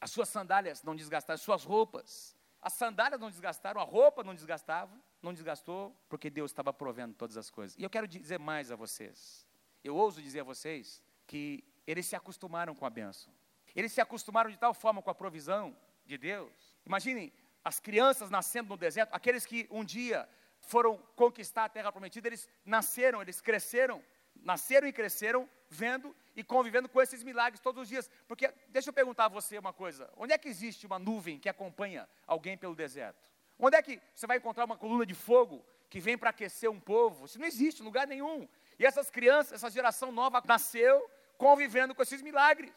As 0.00 0.10
suas 0.10 0.28
sandálias 0.28 0.82
não 0.82 0.96
desgastaram, 0.96 1.34
as 1.34 1.42
suas 1.42 1.62
roupas. 1.62 2.34
As 2.60 2.72
sandálias 2.72 3.20
não 3.20 3.30
desgastaram, 3.30 3.80
a 3.80 3.84
roupa 3.84 4.22
não 4.22 4.34
desgastava, 4.34 4.92
não 5.22 5.32
desgastou, 5.32 5.96
porque 6.08 6.28
Deus 6.28 6.50
estava 6.50 6.72
provendo 6.72 7.14
todas 7.14 7.36
as 7.36 7.50
coisas. 7.50 7.76
E 7.78 7.82
eu 7.82 7.90
quero 7.90 8.06
dizer 8.06 8.38
mais 8.38 8.70
a 8.70 8.76
vocês. 8.76 9.46
Eu 9.82 9.96
ouso 9.96 10.20
dizer 10.20 10.40
a 10.40 10.44
vocês 10.44 11.02
que 11.26 11.64
eles 11.86 12.06
se 12.06 12.16
acostumaram 12.16 12.74
com 12.74 12.84
a 12.84 12.90
bênção. 12.90 13.32
Eles 13.74 13.92
se 13.92 14.00
acostumaram 14.00 14.50
de 14.50 14.58
tal 14.58 14.74
forma 14.74 15.00
com 15.00 15.10
a 15.10 15.14
provisão 15.14 15.76
de 16.04 16.18
Deus. 16.18 16.52
Imaginem, 16.84 17.32
as 17.64 17.78
crianças 17.78 18.30
nascendo 18.30 18.68
no 18.68 18.76
deserto, 18.76 19.14
aqueles 19.14 19.46
que 19.46 19.66
um 19.70 19.84
dia 19.84 20.28
foram 20.70 20.96
conquistar 21.16 21.64
a 21.64 21.68
terra 21.68 21.90
prometida, 21.90 22.28
eles 22.28 22.48
nasceram, 22.64 23.20
eles 23.20 23.40
cresceram, 23.40 24.02
nasceram 24.36 24.86
e 24.86 24.92
cresceram 24.92 25.48
vendo 25.68 26.14
e 26.36 26.44
convivendo 26.44 26.88
com 26.88 27.02
esses 27.02 27.24
milagres 27.24 27.60
todos 27.60 27.82
os 27.82 27.88
dias. 27.88 28.08
Porque, 28.28 28.48
deixa 28.68 28.88
eu 28.88 28.92
perguntar 28.92 29.24
a 29.24 29.28
você 29.28 29.58
uma 29.58 29.72
coisa: 29.72 30.08
onde 30.16 30.32
é 30.32 30.38
que 30.38 30.48
existe 30.48 30.86
uma 30.86 30.98
nuvem 30.98 31.40
que 31.40 31.48
acompanha 31.48 32.08
alguém 32.24 32.56
pelo 32.56 32.76
deserto? 32.76 33.28
Onde 33.58 33.76
é 33.76 33.82
que 33.82 34.00
você 34.14 34.26
vai 34.26 34.36
encontrar 34.36 34.64
uma 34.64 34.76
coluna 34.76 35.04
de 35.04 35.14
fogo 35.14 35.64
que 35.90 36.00
vem 36.00 36.16
para 36.16 36.30
aquecer 36.30 36.70
um 36.70 36.80
povo? 36.80 37.26
Isso 37.26 37.38
não 37.38 37.46
existe 37.46 37.82
em 37.82 37.84
lugar 37.84 38.06
nenhum. 38.06 38.48
E 38.78 38.86
essas 38.86 39.10
crianças, 39.10 39.54
essa 39.54 39.68
geração 39.68 40.12
nova 40.12 40.40
nasceu 40.46 41.10
convivendo 41.36 41.94
com 41.94 42.02
esses 42.02 42.22
milagres 42.22 42.72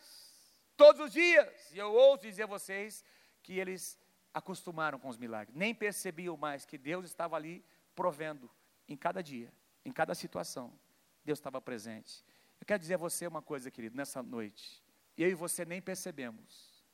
todos 0.75 0.99
os 0.99 1.13
dias. 1.13 1.71
E 1.71 1.77
eu 1.77 1.93
ouso 1.93 2.23
dizer 2.23 2.43
a 2.43 2.47
vocês 2.47 3.05
que 3.43 3.59
eles 3.59 3.99
acostumaram 4.33 4.97
com 4.97 5.09
os 5.09 5.17
milagres, 5.17 5.55
nem 5.55 5.75
percebiam 5.75 6.35
mais 6.35 6.65
que 6.65 6.77
Deus 6.77 7.05
estava 7.05 7.35
ali 7.35 7.63
provendo 7.95 8.49
em 8.87 8.95
cada 8.95 9.21
dia, 9.21 9.51
em 9.85 9.91
cada 9.91 10.13
situação. 10.13 10.73
Deus 11.23 11.39
estava 11.39 11.61
presente. 11.61 12.23
Eu 12.59 12.65
quero 12.65 12.79
dizer 12.79 12.95
a 12.95 12.97
você 12.97 13.27
uma 13.27 13.41
coisa, 13.41 13.71
querido, 13.71 13.95
nessa 13.95 14.21
noite. 14.21 14.83
Eu 15.17 15.29
e 15.29 15.33
você 15.33 15.63
nem 15.65 15.81
percebemos, 15.81 16.85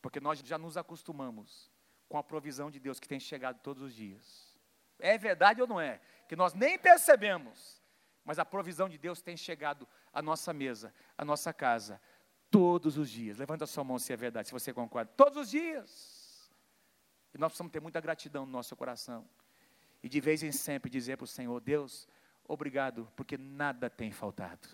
porque 0.00 0.20
nós 0.20 0.38
já 0.38 0.56
nos 0.56 0.76
acostumamos 0.76 1.70
com 2.08 2.16
a 2.16 2.22
provisão 2.22 2.70
de 2.70 2.80
Deus 2.80 2.98
que 2.98 3.08
tem 3.08 3.20
chegado 3.20 3.60
todos 3.60 3.82
os 3.82 3.94
dias. 3.94 4.56
É 4.98 5.18
verdade 5.18 5.60
ou 5.60 5.68
não 5.68 5.80
é? 5.80 6.00
Que 6.26 6.34
nós 6.34 6.54
nem 6.54 6.78
percebemos, 6.78 7.82
mas 8.24 8.38
a 8.38 8.44
provisão 8.44 8.88
de 8.88 8.98
Deus 8.98 9.20
tem 9.20 9.36
chegado 9.36 9.86
à 10.12 10.22
nossa 10.22 10.52
mesa, 10.52 10.92
à 11.16 11.24
nossa 11.24 11.52
casa, 11.52 12.00
todos 12.50 12.96
os 12.96 13.10
dias. 13.10 13.38
Levanta 13.38 13.64
a 13.64 13.66
sua 13.66 13.84
mão 13.84 13.98
se 13.98 14.12
é 14.12 14.16
verdade, 14.16 14.48
se 14.48 14.52
você 14.52 14.72
concorda. 14.72 15.12
Todos 15.16 15.36
os 15.36 15.50
dias. 15.50 16.50
E 17.34 17.38
nós 17.38 17.52
precisamos 17.52 17.72
ter 17.72 17.80
muita 17.80 18.00
gratidão 18.00 18.46
no 18.46 18.52
nosso 18.52 18.74
coração. 18.74 19.28
E 20.02 20.08
de 20.08 20.20
vez 20.20 20.42
em 20.42 20.52
sempre 20.52 20.90
dizer 20.90 21.16
para 21.16 21.24
o 21.24 21.28
Senhor: 21.28 21.60
Deus, 21.60 22.08
obrigado, 22.46 23.10
porque 23.16 23.36
nada 23.36 23.90
tem 23.90 24.10
faltado. 24.10 24.68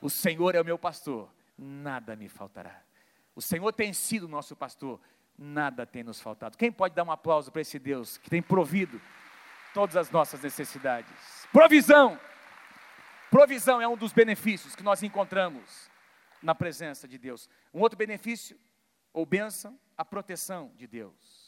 O 0.00 0.10
Senhor 0.10 0.54
é 0.54 0.60
o 0.60 0.64
meu 0.64 0.78
pastor, 0.78 1.32
nada 1.56 2.16
me 2.16 2.28
faltará. 2.28 2.82
O 3.34 3.42
Senhor 3.42 3.72
tem 3.72 3.92
sido 3.92 4.28
nosso 4.28 4.54
pastor, 4.54 5.00
nada 5.38 5.86
tem 5.86 6.02
nos 6.02 6.20
faltado. 6.20 6.56
Quem 6.56 6.70
pode 6.70 6.94
dar 6.94 7.04
um 7.04 7.12
aplauso 7.12 7.50
para 7.50 7.62
esse 7.62 7.78
Deus 7.78 8.18
que 8.18 8.28
tem 8.28 8.42
provido 8.42 9.00
todas 9.72 9.96
as 9.96 10.10
nossas 10.10 10.42
necessidades? 10.42 11.46
Provisão! 11.52 12.18
Provisão 13.30 13.80
é 13.80 13.88
um 13.88 13.96
dos 13.96 14.12
benefícios 14.12 14.76
que 14.76 14.82
nós 14.82 15.02
encontramos 15.02 15.90
na 16.42 16.54
presença 16.54 17.08
de 17.08 17.16
Deus. 17.16 17.48
Um 17.72 17.80
outro 17.80 17.96
benefício, 17.96 18.60
ou 19.10 19.24
bênção, 19.24 19.78
a 19.96 20.04
proteção 20.04 20.70
de 20.76 20.86
Deus 20.86 21.41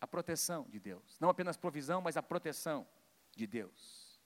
a 0.00 0.06
proteção 0.06 0.66
de 0.68 0.78
Deus. 0.78 1.18
Não 1.20 1.28
apenas 1.28 1.56
provisão, 1.56 2.00
mas 2.00 2.16
a 2.16 2.22
proteção 2.22 2.86
de 3.34 3.46
Deus. 3.46 4.20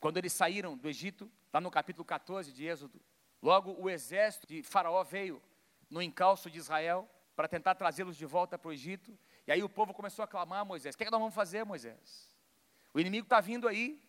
Quando 0.00 0.16
eles 0.16 0.32
saíram 0.32 0.76
do 0.76 0.88
Egito, 0.88 1.30
lá 1.52 1.60
no 1.60 1.70
capítulo 1.70 2.04
14 2.04 2.52
de 2.52 2.64
Êxodo, 2.66 3.00
logo 3.42 3.72
o 3.78 3.90
exército 3.90 4.46
de 4.46 4.62
Faraó 4.62 5.02
veio 5.02 5.42
no 5.90 6.00
encalço 6.00 6.50
de 6.50 6.58
Israel 6.58 7.08
para 7.34 7.48
tentar 7.48 7.74
trazê-los 7.74 8.16
de 8.16 8.26
volta 8.26 8.58
para 8.58 8.68
o 8.68 8.72
Egito. 8.72 9.16
E 9.46 9.52
aí 9.52 9.62
o 9.62 9.68
povo 9.68 9.94
começou 9.94 10.22
a 10.22 10.28
clamar 10.28 10.60
a 10.60 10.64
Moisés: 10.64 10.94
O 10.94 10.98
que, 10.98 11.04
é 11.04 11.06
que 11.06 11.10
nós 11.10 11.20
vamos 11.20 11.34
fazer, 11.34 11.64
Moisés? 11.64 12.28
O 12.92 13.00
inimigo 13.00 13.24
está 13.24 13.40
vindo 13.40 13.68
aí. 13.68 14.00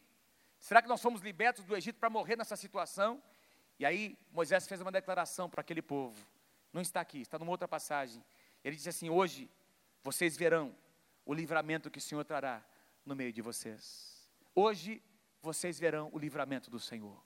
Será 0.60 0.82
que 0.82 0.88
nós 0.88 1.02
fomos 1.02 1.22
libertos 1.22 1.64
do 1.64 1.76
Egito 1.76 2.00
para 2.00 2.10
morrer 2.10 2.36
nessa 2.36 2.56
situação? 2.56 3.22
E 3.78 3.86
aí 3.86 4.18
Moisés 4.32 4.68
fez 4.68 4.82
uma 4.82 4.92
declaração 4.92 5.50
para 5.50 5.62
aquele 5.62 5.82
povo. 5.82 6.18
Não 6.74 6.82
está 6.82 7.00
aqui, 7.00 7.22
está 7.22 7.40
numa 7.40 7.52
outra 7.52 7.68
passagem. 7.68 8.24
Ele 8.64 8.76
disse 8.76 8.90
assim: 8.90 9.10
Hoje 9.10 9.50
vocês 10.04 10.36
verão 10.36 10.76
o 11.30 11.34
livramento 11.36 11.92
que 11.92 12.00
o 12.00 12.02
Senhor 12.02 12.26
trará 12.26 12.66
no 13.06 13.16
meio 13.16 13.32
de 13.32 13.40
vocês. 13.40 14.28
Hoje 14.56 15.00
vocês 15.44 15.80
verão 15.80 16.10
o 16.12 16.18
livramento 16.18 16.72
do 16.72 16.80
Senhor. 16.80 17.24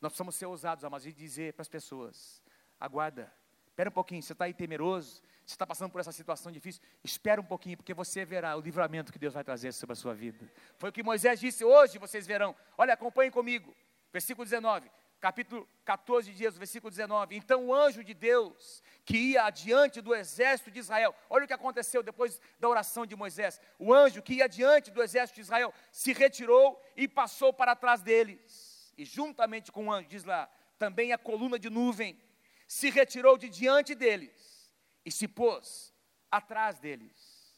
Nós 0.00 0.12
precisamos 0.12 0.36
ser 0.36 0.46
ousados, 0.46 0.84
amados, 0.84 1.04
e 1.04 1.12
dizer 1.12 1.52
para 1.52 1.62
as 1.62 1.68
pessoas: 1.68 2.40
aguarda, 2.78 3.34
espera 3.66 3.90
um 3.90 3.92
pouquinho, 3.92 4.22
você 4.22 4.34
está 4.34 4.44
aí 4.44 4.54
temeroso, 4.54 5.20
você 5.44 5.54
está 5.54 5.66
passando 5.66 5.90
por 5.90 6.00
essa 6.00 6.12
situação 6.12 6.52
difícil, 6.52 6.80
espera 7.02 7.40
um 7.40 7.44
pouquinho, 7.44 7.76
porque 7.76 7.92
você 7.92 8.24
verá 8.24 8.56
o 8.56 8.60
livramento 8.60 9.12
que 9.12 9.18
Deus 9.18 9.34
vai 9.34 9.42
trazer 9.42 9.72
sobre 9.72 9.94
a 9.94 9.96
sua 9.96 10.14
vida. 10.14 10.48
Foi 10.76 10.90
o 10.90 10.92
que 10.92 11.02
Moisés 11.02 11.40
disse, 11.40 11.64
hoje 11.64 11.98
vocês 11.98 12.24
verão. 12.24 12.54
Olha, 12.76 12.94
acompanhem 12.94 13.32
comigo, 13.32 13.74
versículo 14.12 14.44
19 14.44 14.88
capítulo 15.20 15.68
14 15.84 16.32
dias, 16.32 16.56
versículo 16.56 16.90
19. 16.90 17.36
Então 17.36 17.66
o 17.66 17.74
anjo 17.74 18.04
de 18.04 18.14
Deus, 18.14 18.82
que 19.04 19.16
ia 19.16 19.44
adiante 19.44 20.00
do 20.00 20.14
exército 20.14 20.70
de 20.70 20.78
Israel, 20.78 21.14
olha 21.28 21.44
o 21.44 21.48
que 21.48 21.52
aconteceu 21.52 22.02
depois 22.02 22.40
da 22.58 22.68
oração 22.68 23.04
de 23.04 23.16
Moisés. 23.16 23.60
O 23.78 23.92
anjo 23.92 24.22
que 24.22 24.34
ia 24.34 24.44
adiante 24.44 24.90
do 24.90 25.02
exército 25.02 25.36
de 25.36 25.42
Israel 25.42 25.72
se 25.90 26.12
retirou 26.12 26.80
e 26.96 27.08
passou 27.08 27.52
para 27.52 27.74
trás 27.74 28.00
deles. 28.02 28.92
E 28.96 29.04
juntamente 29.04 29.72
com 29.72 29.86
o 29.86 29.92
anjo, 29.92 30.08
diz 30.08 30.24
lá, 30.24 30.48
também 30.78 31.12
a 31.12 31.18
coluna 31.18 31.58
de 31.58 31.68
nuvem 31.68 32.18
se 32.66 32.90
retirou 32.90 33.36
de 33.36 33.48
diante 33.48 33.94
deles 33.94 34.70
e 35.04 35.10
se 35.10 35.26
pôs 35.26 35.92
atrás 36.30 36.78
deles. 36.78 37.56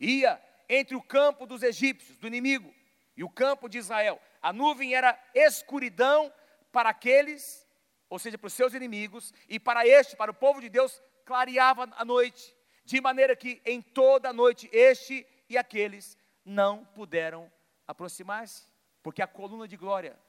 Ia 0.00 0.42
entre 0.68 0.96
o 0.96 1.02
campo 1.02 1.46
dos 1.46 1.62
egípcios, 1.62 2.18
do 2.18 2.26
inimigo, 2.26 2.74
e 3.16 3.24
o 3.24 3.30
campo 3.30 3.68
de 3.68 3.78
Israel. 3.78 4.20
A 4.42 4.52
nuvem 4.52 4.94
era 4.94 5.18
escuridão 5.34 6.32
para 6.76 6.90
aqueles, 6.90 7.66
ou 8.06 8.18
seja, 8.18 8.36
para 8.36 8.48
os 8.48 8.52
seus 8.52 8.74
inimigos, 8.74 9.32
e 9.48 9.58
para 9.58 9.86
este, 9.86 10.14
para 10.14 10.30
o 10.30 10.34
povo 10.34 10.60
de 10.60 10.68
Deus, 10.68 11.02
clareava 11.24 11.88
a 11.96 12.04
noite, 12.04 12.54
de 12.84 13.00
maneira 13.00 13.34
que 13.34 13.62
em 13.64 13.80
toda 13.80 14.28
a 14.28 14.32
noite 14.34 14.68
este 14.70 15.26
e 15.48 15.56
aqueles 15.56 16.18
não 16.44 16.84
puderam 16.84 17.50
aproximar-se, 17.88 18.68
porque 19.02 19.22
a 19.22 19.26
coluna 19.26 19.66
de 19.66 19.74
glória, 19.74 20.20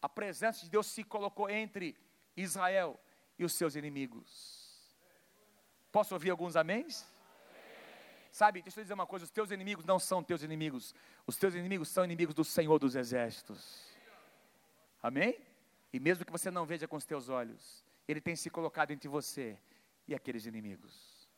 a 0.00 0.08
presença 0.08 0.64
de 0.64 0.70
Deus 0.70 0.86
se 0.86 1.04
colocou 1.04 1.50
entre 1.50 1.94
Israel 2.34 2.98
e 3.38 3.44
os 3.44 3.52
seus 3.52 3.76
inimigos. 3.76 4.96
Posso 5.92 6.14
ouvir 6.14 6.30
alguns 6.30 6.56
améns? 6.56 7.04
Sabe, 8.32 8.62
deixa 8.62 8.80
eu 8.80 8.84
dizer 8.84 8.94
uma 8.94 9.06
coisa: 9.06 9.26
os 9.26 9.30
teus 9.30 9.50
inimigos 9.50 9.84
não 9.84 9.98
são 9.98 10.24
teus 10.24 10.42
inimigos, 10.42 10.94
os 11.26 11.36
teus 11.36 11.54
inimigos 11.54 11.90
são 11.90 12.06
inimigos 12.06 12.34
do 12.34 12.42
Senhor 12.42 12.78
dos 12.78 12.94
Exércitos. 12.96 13.82
Amém? 15.02 15.49
E 15.92 15.98
mesmo 15.98 16.24
que 16.24 16.32
você 16.32 16.50
não 16.50 16.64
veja 16.64 16.86
com 16.86 16.96
os 16.96 17.04
teus 17.04 17.28
olhos, 17.28 17.84
Ele 18.06 18.20
tem 18.20 18.36
se 18.36 18.48
colocado 18.50 18.90
entre 18.90 19.08
você 19.08 19.58
e 20.06 20.14
aqueles 20.14 20.46
inimigos. 20.46 21.28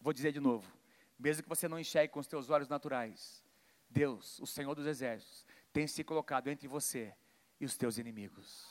Vou 0.00 0.12
dizer 0.12 0.32
de 0.32 0.40
novo: 0.40 0.70
mesmo 1.18 1.42
que 1.42 1.48
você 1.48 1.66
não 1.68 1.78
enxergue 1.78 2.12
com 2.12 2.20
os 2.20 2.26
teus 2.26 2.50
olhos 2.50 2.68
naturais, 2.68 3.42
Deus, 3.88 4.38
o 4.40 4.46
Senhor 4.46 4.74
dos 4.74 4.86
Exércitos, 4.86 5.44
tem 5.72 5.86
se 5.86 6.04
colocado 6.04 6.48
entre 6.48 6.68
você 6.68 7.14
e 7.60 7.64
os 7.64 7.76
teus 7.76 7.98
inimigos. 7.98 8.66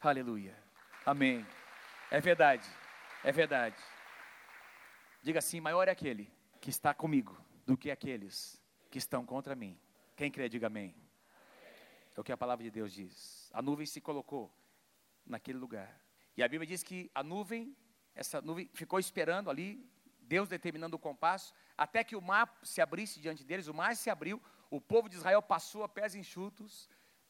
Aleluia. 0.00 0.56
Amém. 1.04 1.46
É 2.10 2.20
verdade. 2.20 2.68
É 3.24 3.32
verdade. 3.32 3.76
Diga 5.22 5.38
assim: 5.38 5.60
maior 5.60 5.88
é 5.88 5.90
aquele 5.90 6.30
que 6.60 6.70
está 6.70 6.92
comigo 6.92 7.36
do 7.64 7.76
que 7.76 7.90
aqueles 7.90 8.62
que 8.90 8.98
estão 8.98 9.24
contra 9.24 9.54
mim. 9.54 9.78
Quem 10.14 10.30
crê, 10.30 10.48
diga 10.48 10.68
amém. 10.68 10.94
É 12.16 12.20
o 12.20 12.24
que 12.24 12.32
a 12.32 12.36
palavra 12.36 12.64
de 12.64 12.70
Deus 12.70 12.92
diz. 12.92 13.50
A 13.52 13.60
nuvem 13.60 13.84
se 13.84 14.00
colocou 14.00 14.50
naquele 15.24 15.58
lugar. 15.58 16.00
E 16.36 16.42
a 16.42 16.48
Bíblia 16.48 16.66
diz 16.66 16.82
que 16.82 17.10
a 17.14 17.22
nuvem, 17.22 17.76
essa 18.14 18.40
nuvem 18.40 18.70
ficou 18.72 18.98
esperando 18.98 19.50
ali, 19.50 19.86
Deus 20.20 20.48
determinando 20.48 20.96
o 20.96 20.98
compasso, 20.98 21.52
até 21.76 22.02
que 22.02 22.16
o 22.16 22.22
mar 22.22 22.58
se 22.62 22.80
abrisse 22.80 23.20
diante 23.20 23.44
deles, 23.44 23.68
o 23.68 23.74
mar 23.74 23.94
se 23.94 24.08
abriu, 24.08 24.42
o 24.70 24.80
povo 24.80 25.08
de 25.08 25.16
Israel 25.16 25.42
passou 25.42 25.84
a 25.84 25.88
pés 25.88 26.14
enxutos, 26.14 26.88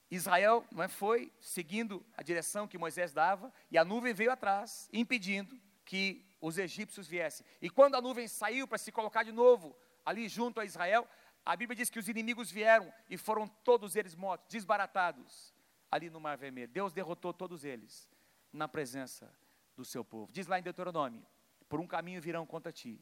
Israel 0.09 0.65
não 0.71 0.85
é, 0.85 0.89
foi 0.89 1.33
seguindo 1.41 2.05
a 2.17 2.23
direção 2.23 2.69
que 2.69 2.79
Moisés 2.79 3.13
dava, 3.13 3.53
e 3.71 3.77
a 3.77 3.85
nuvem 3.85 4.15
veio 4.15 4.31
atrás, 4.31 4.89
impedindo 4.93 5.61
que 5.85 6.25
os 6.41 6.59
egípcios 6.59 7.09
viessem. 7.09 7.45
E 7.61 7.69
quando 7.69 7.97
a 7.97 8.01
nuvem 8.01 8.29
saiu 8.29 8.69
para 8.69 8.79
se 8.79 8.93
colocar 8.93 9.25
de 9.25 9.33
novo 9.33 9.77
ali 10.05 10.29
junto 10.29 10.61
a 10.61 10.65
Israel, 10.65 11.09
a 11.47 11.55
Bíblia 11.55 11.77
diz 11.77 11.89
que 11.89 11.99
os 12.01 12.09
inimigos 12.09 12.51
vieram 12.51 12.93
e 13.09 13.17
foram 13.17 13.47
todos 13.47 13.95
eles 13.95 14.17
mortos, 14.17 14.49
desbaratados, 14.49 15.55
ali 15.89 16.11
no 16.11 16.21
Mar 16.21 16.37
Vermelho. 16.37 16.67
Deus 16.67 16.93
derrotou 16.93 17.33
todos 17.33 17.65
eles 17.65 18.11
na 18.53 18.67
presença 18.67 19.33
do 19.77 19.85
seu 19.85 20.05
povo. 20.05 20.33
Diz 20.33 20.49
lá 20.49 20.59
em 20.59 20.63
Deuteronômio: 20.63 21.25
Por 21.69 21.79
um 21.79 21.87
caminho 21.87 22.21
virão 22.21 22.45
contra 22.45 22.73
ti, 22.73 23.01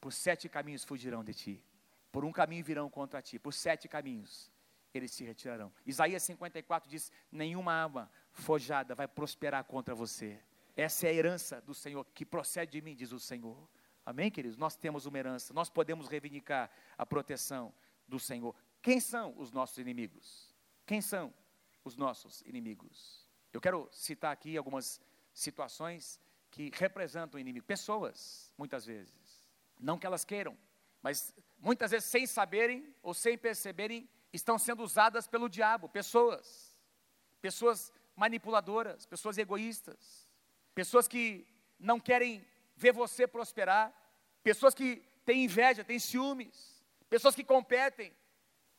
por 0.00 0.12
sete 0.12 0.48
caminhos 0.48 0.84
fugirão 0.84 1.24
de 1.24 1.34
ti. 1.34 1.64
Por 2.12 2.24
um 2.24 2.30
caminho 2.30 2.64
virão 2.64 2.88
contra 2.88 3.20
ti, 3.20 3.40
por 3.40 3.52
sete 3.52 3.88
caminhos 3.88 4.52
eles 4.94 5.10
se 5.10 5.24
retirarão. 5.24 5.72
Isaías 5.84 6.22
54 6.22 6.88
diz: 6.88 7.10
Nenhuma 7.30 7.72
arma 7.72 8.08
forjada 8.30 8.94
vai 8.94 9.08
prosperar 9.08 9.64
contra 9.64 9.96
você. 9.96 10.40
Essa 10.76 11.08
é 11.08 11.10
a 11.10 11.12
herança 11.12 11.60
do 11.60 11.74
Senhor 11.74 12.04
que 12.14 12.24
procede 12.24 12.70
de 12.70 12.80
mim, 12.80 12.94
diz 12.94 13.10
o 13.10 13.18
Senhor. 13.18 13.68
Amém, 14.10 14.28
queridos? 14.28 14.58
Nós 14.58 14.74
temos 14.74 15.06
uma 15.06 15.16
herança, 15.16 15.54
nós 15.54 15.70
podemos 15.70 16.08
reivindicar 16.08 16.68
a 16.98 17.06
proteção 17.06 17.72
do 18.08 18.18
Senhor. 18.18 18.56
Quem 18.82 18.98
são 18.98 19.32
os 19.38 19.52
nossos 19.52 19.78
inimigos? 19.78 20.52
Quem 20.84 21.00
são 21.00 21.32
os 21.84 21.94
nossos 21.94 22.40
inimigos? 22.40 23.30
Eu 23.52 23.60
quero 23.60 23.88
citar 23.92 24.32
aqui 24.32 24.56
algumas 24.56 25.00
situações 25.32 26.18
que 26.50 26.72
representam 26.74 27.38
o 27.38 27.40
inimigo. 27.40 27.64
Pessoas, 27.64 28.52
muitas 28.58 28.84
vezes. 28.84 29.48
Não 29.78 29.96
que 29.96 30.06
elas 30.06 30.24
queiram, 30.24 30.58
mas 31.00 31.32
muitas 31.56 31.92
vezes 31.92 32.08
sem 32.08 32.26
saberem 32.26 32.92
ou 33.04 33.14
sem 33.14 33.38
perceberem, 33.38 34.10
estão 34.32 34.58
sendo 34.58 34.82
usadas 34.82 35.28
pelo 35.28 35.48
diabo. 35.48 35.88
Pessoas. 35.88 36.76
Pessoas 37.40 37.92
manipuladoras, 38.16 39.06
pessoas 39.06 39.38
egoístas, 39.38 40.28
pessoas 40.74 41.06
que 41.06 41.46
não 41.78 42.00
querem 42.00 42.44
ver 42.74 42.92
você 42.92 43.24
prosperar, 43.24 43.99
pessoas 44.42 44.74
que 44.74 45.02
têm 45.24 45.44
inveja, 45.44 45.84
têm 45.84 45.98
ciúmes, 45.98 46.84
pessoas 47.08 47.34
que 47.34 47.44
competem 47.44 48.12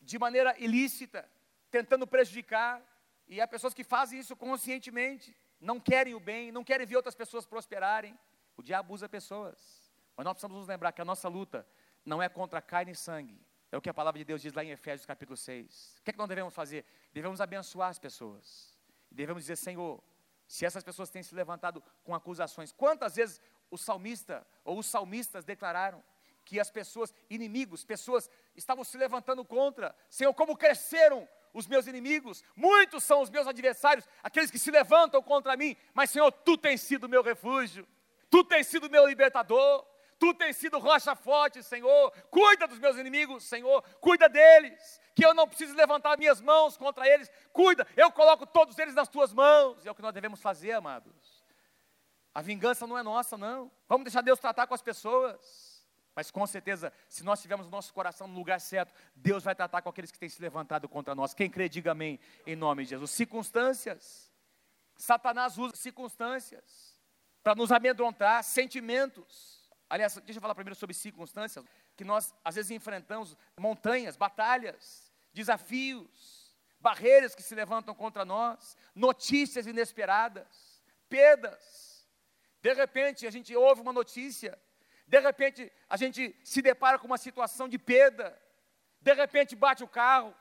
de 0.01 0.17
maneira 0.17 0.55
ilícita, 0.59 1.29
tentando 1.69 2.07
prejudicar, 2.07 2.81
e 3.27 3.39
há 3.39 3.47
pessoas 3.47 3.73
que 3.73 3.83
fazem 3.83 4.19
isso 4.19 4.35
conscientemente, 4.35 5.35
não 5.59 5.79
querem 5.79 6.13
o 6.15 6.19
bem, 6.19 6.51
não 6.51 6.63
querem 6.63 6.85
ver 6.85 6.97
outras 6.97 7.15
pessoas 7.15 7.45
prosperarem. 7.45 8.17
O 8.57 8.63
diabo 8.63 8.93
usa 8.93 9.07
pessoas, 9.07 9.91
mas 10.17 10.25
nós 10.25 10.33
precisamos 10.33 10.57
nos 10.57 10.67
lembrar 10.67 10.91
que 10.91 11.01
a 11.01 11.05
nossa 11.05 11.29
luta 11.29 11.65
não 12.03 12.21
é 12.21 12.27
contra 12.27 12.61
carne 12.61 12.91
e 12.91 12.95
sangue, 12.95 13.39
é 13.71 13.77
o 13.77 13.81
que 13.81 13.89
a 13.89 13.93
palavra 13.93 14.19
de 14.19 14.25
Deus 14.25 14.41
diz 14.41 14.51
lá 14.53 14.63
em 14.63 14.71
Efésios 14.71 15.05
capítulo 15.05 15.37
6. 15.37 15.95
O 15.99 16.03
que 16.03 16.09
é 16.09 16.13
que 16.13 16.19
nós 16.19 16.27
devemos 16.27 16.53
fazer? 16.53 16.83
Devemos 17.13 17.39
abençoar 17.39 17.89
as 17.89 17.97
pessoas. 17.97 18.77
Devemos 19.09 19.43
dizer, 19.43 19.55
Senhor, 19.55 20.03
se 20.45 20.65
essas 20.65 20.83
pessoas 20.83 21.09
têm 21.09 21.23
se 21.23 21.33
levantado 21.33 21.81
com 22.03 22.13
acusações, 22.13 22.73
quantas 22.73 23.15
vezes 23.15 23.39
o 23.71 23.77
salmista 23.77 24.45
ou 24.63 24.77
os 24.77 24.85
salmistas 24.85 25.45
declararam 25.45 26.03
que 26.45 26.59
as 26.59 26.69
pessoas, 26.69 27.13
inimigos, 27.29 27.85
pessoas 27.85 28.29
estavam 28.55 28.83
se 28.83 28.97
levantando 28.97 29.43
contra. 29.45 29.95
Senhor, 30.09 30.33
como 30.33 30.57
cresceram 30.57 31.27
os 31.53 31.65
meus 31.67 31.87
inimigos, 31.87 32.43
muitos 32.55 33.03
são 33.03 33.21
os 33.21 33.29
meus 33.29 33.47
adversários, 33.47 34.07
aqueles 34.21 34.51
que 34.51 34.59
se 34.59 34.71
levantam 34.71 35.21
contra 35.21 35.57
mim, 35.57 35.75
mas 35.93 36.09
Senhor, 36.09 36.31
tu 36.31 36.57
tens 36.57 36.81
sido 36.81 37.09
meu 37.09 37.23
refúgio, 37.23 37.87
tu 38.29 38.43
tens 38.43 38.67
sido 38.67 38.89
meu 38.89 39.05
libertador, 39.05 39.85
tu 40.17 40.33
tens 40.33 40.55
sido 40.55 40.77
rocha 40.77 41.15
forte, 41.15 41.63
Senhor. 41.63 42.11
Cuida 42.29 42.67
dos 42.67 42.79
meus 42.79 42.95
inimigos, 42.95 43.43
Senhor, 43.43 43.81
cuida 43.99 44.29
deles, 44.29 45.01
que 45.15 45.25
eu 45.25 45.33
não 45.33 45.47
preciso 45.47 45.75
levantar 45.75 46.17
minhas 46.17 46.39
mãos 46.39 46.77
contra 46.77 47.07
eles. 47.07 47.29
Cuida, 47.51 47.87
eu 47.97 48.11
coloco 48.11 48.45
todos 48.45 48.77
eles 48.77 48.93
nas 48.93 49.07
tuas 49.09 49.33
mãos. 49.33 49.85
É 49.85 49.91
o 49.91 49.95
que 49.95 50.01
nós 50.01 50.13
devemos 50.13 50.41
fazer, 50.41 50.73
amados. 50.73 51.13
A 52.33 52.41
vingança 52.41 52.87
não 52.87 52.97
é 52.97 53.03
nossa, 53.03 53.37
não. 53.37 53.71
Vamos 53.87 54.05
deixar 54.05 54.21
Deus 54.21 54.39
tratar 54.39 54.65
com 54.67 54.73
as 54.73 54.81
pessoas. 54.81 55.71
Mas 56.15 56.29
com 56.29 56.45
certeza, 56.45 56.91
se 57.07 57.23
nós 57.23 57.41
tivermos 57.41 57.67
o 57.67 57.69
nosso 57.69 57.93
coração 57.93 58.27
no 58.27 58.35
lugar 58.35 58.59
certo, 58.59 58.93
Deus 59.15 59.43
vai 59.43 59.55
tratar 59.55 59.81
com 59.81 59.89
aqueles 59.89 60.11
que 60.11 60.19
têm 60.19 60.29
se 60.29 60.41
levantado 60.41 60.87
contra 60.87 61.15
nós. 61.15 61.33
Quem 61.33 61.49
crê, 61.49 61.69
diga 61.69 61.91
amém, 61.91 62.19
em 62.45 62.55
nome 62.55 62.83
de 62.83 62.91
Jesus. 62.91 63.11
Circunstâncias. 63.11 64.31
Satanás 64.95 65.57
usa 65.57 65.75
circunstâncias 65.75 66.99
para 67.41 67.55
nos 67.55 67.71
amedrontar, 67.71 68.43
sentimentos. 68.43 69.69
Aliás, 69.89 70.15
deixa 70.17 70.37
eu 70.37 70.41
falar 70.41 70.55
primeiro 70.55 70.75
sobre 70.75 70.93
circunstâncias, 70.93 71.65
que 71.97 72.03
nós 72.03 72.33
às 72.45 72.55
vezes 72.55 72.71
enfrentamos 72.71 73.35
montanhas, 73.57 74.15
batalhas, 74.15 75.11
desafios, 75.33 76.55
barreiras 76.79 77.33
que 77.33 77.41
se 77.41 77.55
levantam 77.55 77.95
contra 77.95 78.23
nós, 78.23 78.77
notícias 78.93 79.65
inesperadas, 79.65 80.81
perdas 81.09 81.90
de 82.61 82.73
repente 82.73 83.27
a 83.27 83.31
gente 83.31 83.55
ouve 83.55 83.81
uma 83.81 83.93
notícia, 83.93 84.57
de 85.07 85.19
repente 85.19 85.71
a 85.89 85.97
gente 85.97 86.35
se 86.43 86.61
depara 86.61 86.97
com 86.99 87.07
uma 87.07 87.17
situação 87.17 87.67
de 87.67 87.77
perda, 87.77 88.37
de 89.01 89.13
repente 89.13 89.55
bate 89.55 89.83
o 89.83 89.87
carro, 89.87 90.35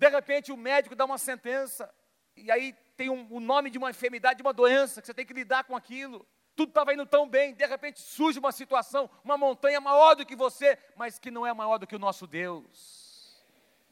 De 0.00 0.08
repente 0.08 0.50
o 0.50 0.56
médico 0.56 0.96
dá 0.96 1.04
uma 1.04 1.18
sentença, 1.18 1.92
e 2.34 2.50
aí 2.50 2.72
tem 2.96 3.10
um, 3.10 3.26
o 3.30 3.38
nome 3.38 3.68
de 3.68 3.76
uma 3.76 3.90
enfermidade, 3.90 4.38
de 4.38 4.42
uma 4.42 4.54
doença, 4.54 5.02
que 5.02 5.06
você 5.06 5.12
tem 5.12 5.26
que 5.26 5.34
lidar 5.34 5.64
com 5.64 5.76
aquilo. 5.76 6.26
Tudo 6.56 6.70
estava 6.70 6.94
indo 6.94 7.04
tão 7.04 7.28
bem, 7.28 7.52
de 7.52 7.66
repente 7.66 8.00
surge 8.00 8.38
uma 8.38 8.50
situação, 8.50 9.10
uma 9.22 9.36
montanha 9.36 9.78
maior 9.78 10.14
do 10.14 10.24
que 10.24 10.34
você, 10.34 10.78
mas 10.96 11.18
que 11.18 11.30
não 11.30 11.46
é 11.46 11.52
maior 11.52 11.76
do 11.76 11.86
que 11.86 11.94
o 11.94 11.98
nosso 11.98 12.26
Deus. 12.26 13.44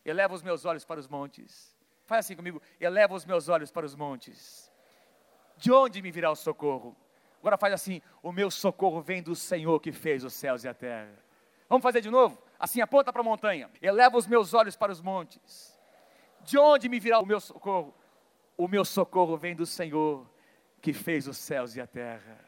Eleva 0.02 0.33
os 0.33 0.42
meus 0.42 0.64
olhos 0.64 0.83
para 0.83 0.98
os 0.98 1.07
montes. 1.07 1.76
Faz 2.07 2.24
assim 2.24 2.35
comigo, 2.35 2.62
eleva 2.81 3.14
os 3.14 3.26
meus 3.26 3.50
olhos 3.50 3.70
para 3.70 3.85
os 3.85 3.94
montes. 3.94 4.72
De 5.59 5.70
onde 5.70 6.00
me 6.00 6.11
virá 6.11 6.31
o 6.31 6.37
socorro? 6.37 6.96
Agora 7.48 7.56
faz 7.56 7.72
assim: 7.72 8.02
o 8.22 8.30
meu 8.30 8.50
socorro 8.50 9.00
vem 9.00 9.22
do 9.22 9.34
Senhor 9.34 9.80
que 9.80 9.90
fez 9.90 10.22
os 10.22 10.34
céus 10.34 10.64
e 10.64 10.68
a 10.68 10.74
terra. 10.74 11.14
Vamos 11.66 11.82
fazer 11.82 12.02
de 12.02 12.11
novo? 12.11 12.37
Assim, 12.61 12.82
aponta 12.82 13.11
para 13.11 13.22
a 13.22 13.24
montanha. 13.24 13.70
Eleva 13.80 14.18
os 14.18 14.26
meus 14.26 14.52
olhos 14.52 14.76
para 14.76 14.92
os 14.92 15.00
montes. 15.00 15.74
De 16.42 16.58
onde 16.58 16.90
me 16.90 17.00
virá 17.00 17.18
o 17.18 17.24
meu 17.24 17.40
socorro? 17.40 17.94
O 18.54 18.68
meu 18.68 18.84
socorro 18.84 19.38
vem 19.38 19.56
do 19.56 19.64
Senhor 19.64 20.28
que 20.82 20.92
fez 20.92 21.26
os 21.26 21.38
céus 21.38 21.74
e 21.74 21.80
a 21.80 21.87
terra. 21.87 22.38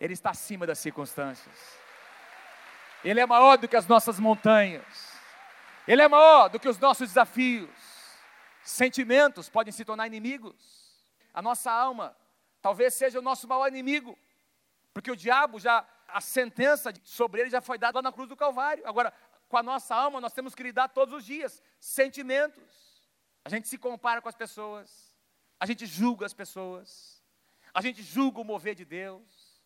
Ele 0.00 0.12
está 0.12 0.30
acima 0.30 0.66
das 0.66 0.80
circunstâncias. 0.80 1.78
Ele 3.04 3.20
é 3.20 3.26
maior 3.26 3.56
do 3.58 3.68
que 3.68 3.76
as 3.76 3.86
nossas 3.86 4.18
montanhas. 4.18 5.12
Ele 5.86 6.02
é 6.02 6.08
maior 6.08 6.48
do 6.48 6.58
que 6.58 6.68
os 6.68 6.80
nossos 6.80 7.08
desafios. 7.10 7.70
Sentimentos 8.60 9.48
podem 9.48 9.72
se 9.72 9.84
tornar 9.84 10.08
inimigos. 10.08 10.56
A 11.32 11.40
nossa 11.40 11.70
alma 11.70 12.16
talvez 12.64 12.94
seja 12.94 13.18
o 13.18 13.22
nosso 13.22 13.46
maior 13.46 13.68
inimigo, 13.68 14.18
porque 14.94 15.10
o 15.10 15.16
diabo 15.16 15.60
já, 15.60 15.86
a 16.08 16.18
sentença 16.18 16.94
sobre 17.04 17.42
ele 17.42 17.50
já 17.50 17.60
foi 17.60 17.76
dada 17.76 17.98
lá 17.98 18.02
na 18.02 18.10
cruz 18.10 18.26
do 18.26 18.34
Calvário. 18.34 18.82
Agora, 18.86 19.12
com 19.50 19.58
a 19.58 19.62
nossa 19.62 19.94
alma, 19.94 20.18
nós 20.18 20.32
temos 20.32 20.54
que 20.54 20.62
lidar 20.62 20.88
todos 20.88 21.12
os 21.12 21.26
dias. 21.26 21.62
Sentimentos. 21.78 22.72
A 23.44 23.50
gente 23.50 23.68
se 23.68 23.76
compara 23.76 24.22
com 24.22 24.30
as 24.30 24.34
pessoas, 24.34 25.14
a 25.60 25.66
gente 25.66 25.84
julga 25.84 26.24
as 26.24 26.32
pessoas, 26.32 27.22
a 27.74 27.82
gente 27.82 28.02
julga 28.02 28.40
o 28.40 28.44
mover 28.44 28.74
de 28.74 28.86
Deus. 28.86 29.60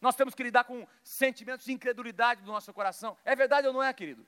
Nós 0.00 0.16
temos 0.16 0.34
que 0.34 0.42
lidar 0.42 0.64
com 0.64 0.84
sentimentos 1.04 1.66
de 1.66 1.72
incredulidade 1.72 2.42
do 2.42 2.50
nosso 2.50 2.74
coração. 2.74 3.16
É 3.24 3.36
verdade 3.36 3.68
ou 3.68 3.72
não 3.72 3.80
é, 3.80 3.92
queridos? 3.92 4.26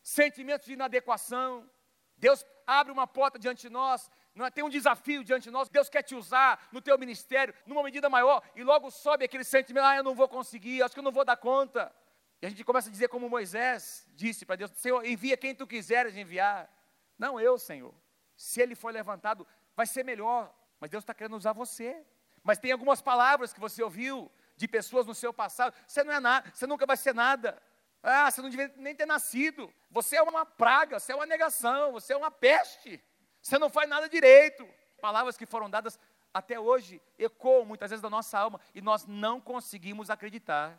Sentimentos 0.00 0.66
de 0.66 0.74
inadequação. 0.74 1.68
Deus 2.16 2.46
abre 2.64 2.92
uma 2.92 3.08
porta 3.08 3.40
diante 3.40 3.62
de 3.62 3.70
nós? 3.70 4.08
Tem 4.54 4.64
um 4.64 4.68
desafio 4.68 5.24
diante 5.24 5.44
de 5.44 5.50
nós, 5.50 5.68
Deus 5.68 5.88
quer 5.88 6.02
te 6.02 6.14
usar 6.14 6.68
no 6.72 6.80
teu 6.80 6.96
ministério, 6.98 7.54
numa 7.66 7.82
medida 7.82 8.08
maior, 8.08 8.42
e 8.54 8.62
logo 8.62 8.90
sobe 8.90 9.24
aquele 9.24 9.44
sentimento, 9.44 9.84
ah, 9.84 9.96
eu 9.96 10.04
não 10.04 10.14
vou 10.14 10.28
conseguir, 10.28 10.82
acho 10.82 10.94
que 10.94 11.00
eu 11.00 11.04
não 11.04 11.12
vou 11.12 11.24
dar 11.24 11.36
conta. 11.36 11.92
E 12.40 12.46
a 12.46 12.48
gente 12.48 12.64
começa 12.64 12.88
a 12.88 12.92
dizer 12.92 13.08
como 13.08 13.28
Moisés 13.28 14.06
disse 14.14 14.46
para 14.46 14.56
Deus, 14.56 14.70
Senhor, 14.72 15.04
envia 15.04 15.36
quem 15.36 15.54
tu 15.54 15.66
quiseres 15.66 16.16
enviar. 16.16 16.70
Não 17.18 17.38
eu, 17.38 17.58
Senhor. 17.58 17.94
Se 18.34 18.62
ele 18.62 18.74
for 18.74 18.92
levantado, 18.92 19.46
vai 19.76 19.86
ser 19.86 20.04
melhor, 20.04 20.54
mas 20.78 20.88
Deus 20.88 21.02
está 21.02 21.12
querendo 21.12 21.36
usar 21.36 21.52
você. 21.52 22.02
Mas 22.42 22.58
tem 22.58 22.72
algumas 22.72 23.02
palavras 23.02 23.52
que 23.52 23.60
você 23.60 23.82
ouviu 23.82 24.30
de 24.56 24.66
pessoas 24.66 25.06
no 25.06 25.14
seu 25.14 25.32
passado, 25.32 25.74
você 25.86 26.02
não 26.02 26.12
é 26.12 26.20
nada, 26.20 26.50
você 26.54 26.66
nunca 26.66 26.86
vai 26.86 26.96
ser 26.96 27.14
nada. 27.14 27.60
Ah, 28.02 28.30
você 28.30 28.40
não 28.40 28.48
devia 28.48 28.72
nem 28.76 28.94
ter 28.94 29.06
nascido. 29.06 29.72
Você 29.90 30.16
é 30.16 30.22
uma 30.22 30.46
praga, 30.46 30.98
você 30.98 31.12
é 31.12 31.14
uma 31.14 31.26
negação, 31.26 31.92
você 31.92 32.14
é 32.14 32.16
uma 32.16 32.30
peste. 32.30 33.02
Você 33.42 33.58
não 33.58 33.70
faz 33.70 33.88
nada 33.88 34.08
direito. 34.08 34.66
Palavras 35.00 35.36
que 35.36 35.46
foram 35.46 35.70
dadas 35.70 35.98
até 36.32 36.60
hoje 36.60 37.00
ecoam 37.18 37.64
muitas 37.64 37.90
vezes 37.90 38.02
da 38.02 38.10
nossa 38.10 38.38
alma 38.38 38.60
e 38.74 38.80
nós 38.80 39.06
não 39.06 39.40
conseguimos 39.40 40.10
acreditar 40.10 40.78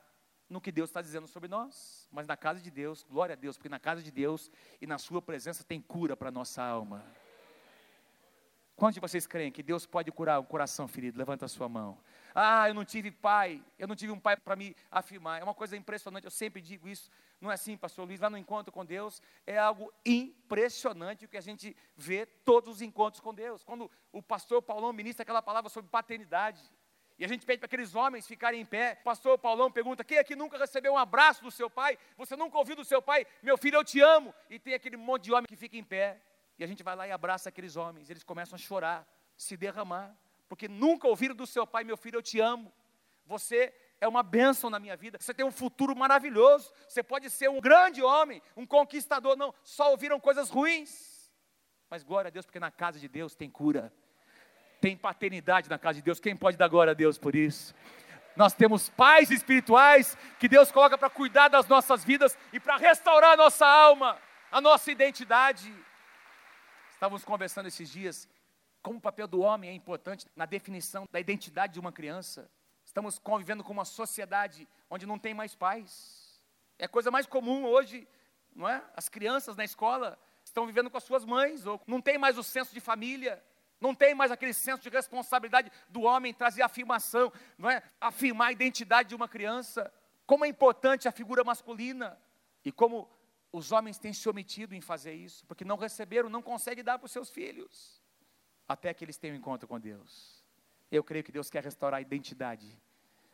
no 0.49 0.61
que 0.61 0.71
Deus 0.71 0.89
está 0.89 1.01
dizendo 1.01 1.27
sobre 1.27 1.49
nós. 1.49 2.07
Mas 2.11 2.27
na 2.27 2.37
casa 2.37 2.61
de 2.61 2.69
Deus, 2.69 3.03
glória 3.09 3.33
a 3.33 3.35
Deus, 3.35 3.57
porque 3.57 3.69
na 3.69 3.79
casa 3.79 4.01
de 4.01 4.11
Deus 4.11 4.51
e 4.79 4.87
na 4.87 4.97
Sua 4.97 5.21
presença 5.21 5.63
tem 5.63 5.81
cura 5.81 6.15
para 6.15 6.29
a 6.29 6.31
nossa 6.31 6.61
alma. 6.63 7.03
Quantos 8.75 8.95
de 8.95 8.99
vocês 8.99 9.27
creem 9.27 9.51
que 9.51 9.61
Deus 9.61 9.85
pode 9.85 10.11
curar 10.11 10.39
um 10.39 10.43
coração 10.43 10.87
ferido? 10.87 11.17
Levanta 11.17 11.45
a 11.45 11.47
sua 11.47 11.69
mão. 11.69 11.99
Ah, 12.33 12.69
eu 12.69 12.73
não 12.73 12.85
tive 12.85 13.11
pai, 13.11 13.63
eu 13.77 13.87
não 13.87 13.95
tive 13.95 14.11
um 14.11 14.19
pai 14.19 14.37
para 14.37 14.55
me 14.55 14.75
afirmar. 14.89 15.39
É 15.39 15.43
uma 15.43 15.53
coisa 15.53 15.75
impressionante, 15.75 16.25
eu 16.25 16.31
sempre 16.31 16.61
digo 16.61 16.87
isso. 16.87 17.09
Não 17.39 17.51
é 17.51 17.55
assim, 17.55 17.75
pastor 17.75 18.05
Luiz, 18.05 18.19
lá 18.19 18.29
no 18.29 18.37
encontro 18.37 18.71
com 18.71 18.85
Deus, 18.85 19.21
é 19.45 19.57
algo 19.57 19.91
impressionante 20.05 21.25
o 21.25 21.27
que 21.27 21.37
a 21.37 21.41
gente 21.41 21.75
vê 21.95 22.25
todos 22.25 22.75
os 22.75 22.81
encontros 22.81 23.19
com 23.19 23.33
Deus. 23.33 23.63
Quando 23.63 23.89
o 24.11 24.21
pastor 24.21 24.61
Paulão 24.61 24.93
ministra 24.93 25.23
aquela 25.23 25.41
palavra 25.41 25.69
sobre 25.69 25.89
paternidade, 25.89 26.61
e 27.21 27.25
a 27.25 27.27
gente 27.27 27.45
pede 27.45 27.59
para 27.59 27.67
aqueles 27.67 27.93
homens 27.93 28.25
ficarem 28.25 28.61
em 28.61 28.65
pé. 28.65 28.95
Pastor 28.95 29.37
Paulão 29.37 29.71
pergunta: 29.71 30.03
quem 30.03 30.17
aqui 30.17 30.35
nunca 30.35 30.57
recebeu 30.57 30.93
um 30.93 30.97
abraço 30.97 31.43
do 31.43 31.51
seu 31.51 31.69
pai? 31.69 31.95
Você 32.17 32.35
nunca 32.35 32.57
ouviu 32.57 32.75
do 32.75 32.83
seu 32.83 32.99
pai? 32.99 33.27
Meu 33.43 33.59
filho, 33.59 33.75
eu 33.75 33.83
te 33.83 33.99
amo. 33.99 34.33
E 34.49 34.57
tem 34.57 34.73
aquele 34.73 34.97
monte 34.97 35.25
de 35.25 35.31
homem 35.31 35.45
que 35.45 35.55
fica 35.55 35.77
em 35.77 35.83
pé. 35.83 36.19
E 36.57 36.63
a 36.63 36.67
gente 36.67 36.81
vai 36.81 36.95
lá 36.95 37.07
e 37.07 37.11
abraça 37.11 37.49
aqueles 37.49 37.75
homens. 37.75 38.09
Eles 38.09 38.23
começam 38.23 38.55
a 38.55 38.59
chorar, 38.59 39.07
se 39.37 39.55
derramar, 39.55 40.17
porque 40.51 40.67
nunca 40.67 41.07
ouviram 41.07 41.33
do 41.33 41.47
seu 41.47 41.65
pai, 41.65 41.85
meu 41.85 41.95
filho, 41.95 42.17
eu 42.17 42.21
te 42.21 42.41
amo. 42.41 42.73
Você 43.25 43.73
é 44.01 44.05
uma 44.05 44.21
bênção 44.21 44.69
na 44.69 44.79
minha 44.79 44.97
vida. 44.97 45.17
Você 45.17 45.33
tem 45.33 45.45
um 45.45 45.51
futuro 45.51 45.95
maravilhoso. 45.95 46.73
Você 46.89 47.01
pode 47.01 47.29
ser 47.29 47.49
um 47.49 47.61
grande 47.61 48.03
homem, 48.03 48.41
um 48.57 48.65
conquistador. 48.65 49.37
Não, 49.37 49.55
só 49.63 49.91
ouviram 49.91 50.19
coisas 50.19 50.49
ruins. 50.49 51.31
Mas 51.89 52.03
glória 52.03 52.27
a 52.27 52.29
Deus, 52.29 52.45
porque 52.45 52.59
na 52.59 52.69
casa 52.69 52.99
de 52.99 53.07
Deus 53.07 53.33
tem 53.33 53.49
cura. 53.49 53.93
Tem 54.81 54.97
paternidade 54.97 55.69
na 55.69 55.79
casa 55.79 55.99
de 55.99 56.01
Deus. 56.01 56.19
Quem 56.19 56.35
pode 56.35 56.57
dar 56.57 56.67
glória 56.67 56.91
a 56.91 56.95
Deus 56.95 57.17
por 57.17 57.33
isso? 57.33 57.73
Nós 58.35 58.53
temos 58.53 58.89
pais 58.89 59.31
espirituais 59.31 60.17
que 60.37 60.49
Deus 60.49 60.69
coloca 60.69 60.97
para 60.97 61.09
cuidar 61.09 61.47
das 61.47 61.65
nossas 61.69 62.03
vidas 62.03 62.37
e 62.51 62.59
para 62.59 62.75
restaurar 62.75 63.35
a 63.35 63.37
nossa 63.37 63.65
alma, 63.65 64.17
a 64.51 64.59
nossa 64.59 64.91
identidade. 64.91 65.73
Estávamos 66.91 67.23
conversando 67.23 67.67
esses 67.67 67.89
dias 67.89 68.27
como 68.81 68.97
o 68.97 69.01
papel 69.01 69.27
do 69.27 69.41
homem 69.41 69.69
é 69.69 69.73
importante 69.73 70.25
na 70.35 70.45
definição 70.45 71.07
da 71.11 71.19
identidade 71.19 71.73
de 71.73 71.79
uma 71.79 71.91
criança. 71.91 72.49
Estamos 72.83 73.19
convivendo 73.19 73.63
com 73.63 73.71
uma 73.71 73.85
sociedade 73.85 74.67
onde 74.89 75.05
não 75.05 75.19
tem 75.19 75.33
mais 75.33 75.55
pais. 75.55 76.41
É 76.77 76.85
a 76.85 76.89
coisa 76.89 77.11
mais 77.11 77.25
comum 77.25 77.65
hoje, 77.65 78.07
não 78.55 78.67
é? 78.67 78.83
As 78.95 79.07
crianças 79.07 79.55
na 79.55 79.63
escola 79.63 80.17
estão 80.43 80.65
vivendo 80.65 80.89
com 80.89 80.97
as 80.97 81.03
suas 81.03 81.23
mães, 81.23 81.65
ou 81.65 81.79
não 81.85 82.01
tem 82.01 82.17
mais 82.17 82.37
o 82.37 82.43
senso 82.43 82.73
de 82.73 82.79
família, 82.79 83.43
não 83.79 83.93
tem 83.93 84.13
mais 84.15 84.31
aquele 84.31 84.53
senso 84.53 84.81
de 84.81 84.89
responsabilidade 84.89 85.71
do 85.87 86.01
homem 86.01 86.33
trazer 86.33 86.63
afirmação, 86.63 87.31
não 87.57 87.69
é? 87.69 87.83
Afirmar 87.99 88.47
a 88.47 88.51
identidade 88.51 89.09
de 89.09 89.15
uma 89.15 89.27
criança. 89.27 89.93
Como 90.25 90.43
é 90.43 90.47
importante 90.47 91.07
a 91.07 91.11
figura 91.11 91.43
masculina 91.43 92.19
e 92.65 92.71
como 92.71 93.09
os 93.51 93.71
homens 93.71 93.97
têm 93.97 94.13
se 94.13 94.27
omitido 94.27 94.73
em 94.73 94.81
fazer 94.81 95.13
isso, 95.13 95.45
porque 95.45 95.65
não 95.65 95.75
receberam, 95.75 96.29
não 96.29 96.41
conseguem 96.41 96.83
dar 96.83 96.97
para 96.97 97.05
os 97.05 97.11
seus 97.11 97.29
filhos, 97.29 98.00
até 98.71 98.93
que 98.93 99.03
eles 99.03 99.17
tenham 99.17 99.35
um 99.35 99.39
encontro 99.39 99.67
com 99.67 99.79
Deus. 99.79 100.43
Eu 100.91 101.03
creio 101.03 101.23
que 101.23 101.31
Deus 101.31 101.49
quer 101.49 101.63
restaurar 101.63 101.99
a 101.99 102.01
identidade, 102.01 102.67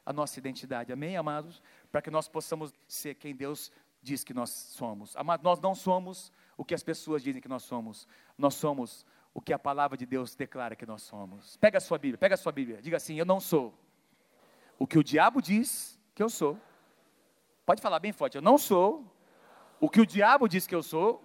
a 0.06 0.14
nossa 0.14 0.40
identidade, 0.40 0.92
amém, 0.92 1.18
amados? 1.18 1.62
Para 1.92 2.02
que 2.02 2.10
nós 2.10 2.28
possamos 2.28 2.74
ser 2.88 3.16
quem 3.16 3.36
Deus 3.36 3.72
diz 4.02 4.24
que 4.24 4.34
nós 4.34 4.50
somos. 4.50 5.16
Amados, 5.16 5.44
nós 5.44 5.60
não 5.60 5.76
somos 5.76 6.32
o 6.56 6.64
que 6.64 6.74
as 6.74 6.84
pessoas 6.84 7.22
dizem 7.22 7.42
que 7.42 7.48
nós 7.48 7.64
somos, 7.64 8.08
nós 8.38 8.56
somos 8.56 9.06
o 9.34 9.42
que 9.42 9.54
a 9.54 9.60
palavra 9.60 9.98
de 9.98 10.06
Deus 10.06 10.34
declara 10.36 10.76
que 10.76 10.86
nós 10.86 11.04
somos. 11.04 11.58
Pega 11.58 11.78
a 11.78 11.82
sua 11.82 11.98
Bíblia, 11.98 12.18
pega 12.18 12.36
a 12.36 12.38
sua 12.38 12.52
Bíblia, 12.52 12.82
diga 12.82 12.98
assim: 12.98 13.20
Eu 13.20 13.26
não 13.26 13.40
sou 13.40 13.74
o 14.80 14.88
que 14.88 14.98
o 14.98 15.04
diabo 15.04 15.42
diz 15.42 16.00
que 16.16 16.24
eu 16.24 16.30
sou. 16.30 16.60
Pode 17.66 17.82
falar 17.82 18.00
bem 18.00 18.12
forte: 18.12 18.36
Eu 18.36 18.42
não 18.42 18.58
sou 18.58 19.06
o 19.80 19.90
que 19.90 20.02
o 20.02 20.06
diabo 20.06 20.48
diz 20.48 20.66
que 20.66 20.74
eu 20.74 20.82
sou, 20.82 21.24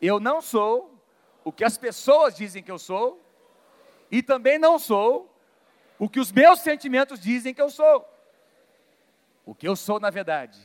eu 0.00 0.18
não 0.18 0.40
sou 0.40 0.99
o 1.44 1.52
que 1.52 1.64
as 1.64 1.78
pessoas 1.78 2.36
dizem 2.36 2.62
que 2.62 2.70
eu 2.70 2.78
sou, 2.78 3.22
e 4.10 4.22
também 4.22 4.58
não 4.58 4.78
sou 4.78 5.34
o 5.98 6.08
que 6.08 6.18
os 6.18 6.32
meus 6.32 6.60
sentimentos 6.60 7.20
dizem 7.20 7.54
que 7.54 7.62
eu 7.62 7.70
sou. 7.70 8.06
O 9.44 9.54
que 9.54 9.68
eu 9.68 9.76
sou, 9.76 10.00
na 10.00 10.10
verdade, 10.10 10.58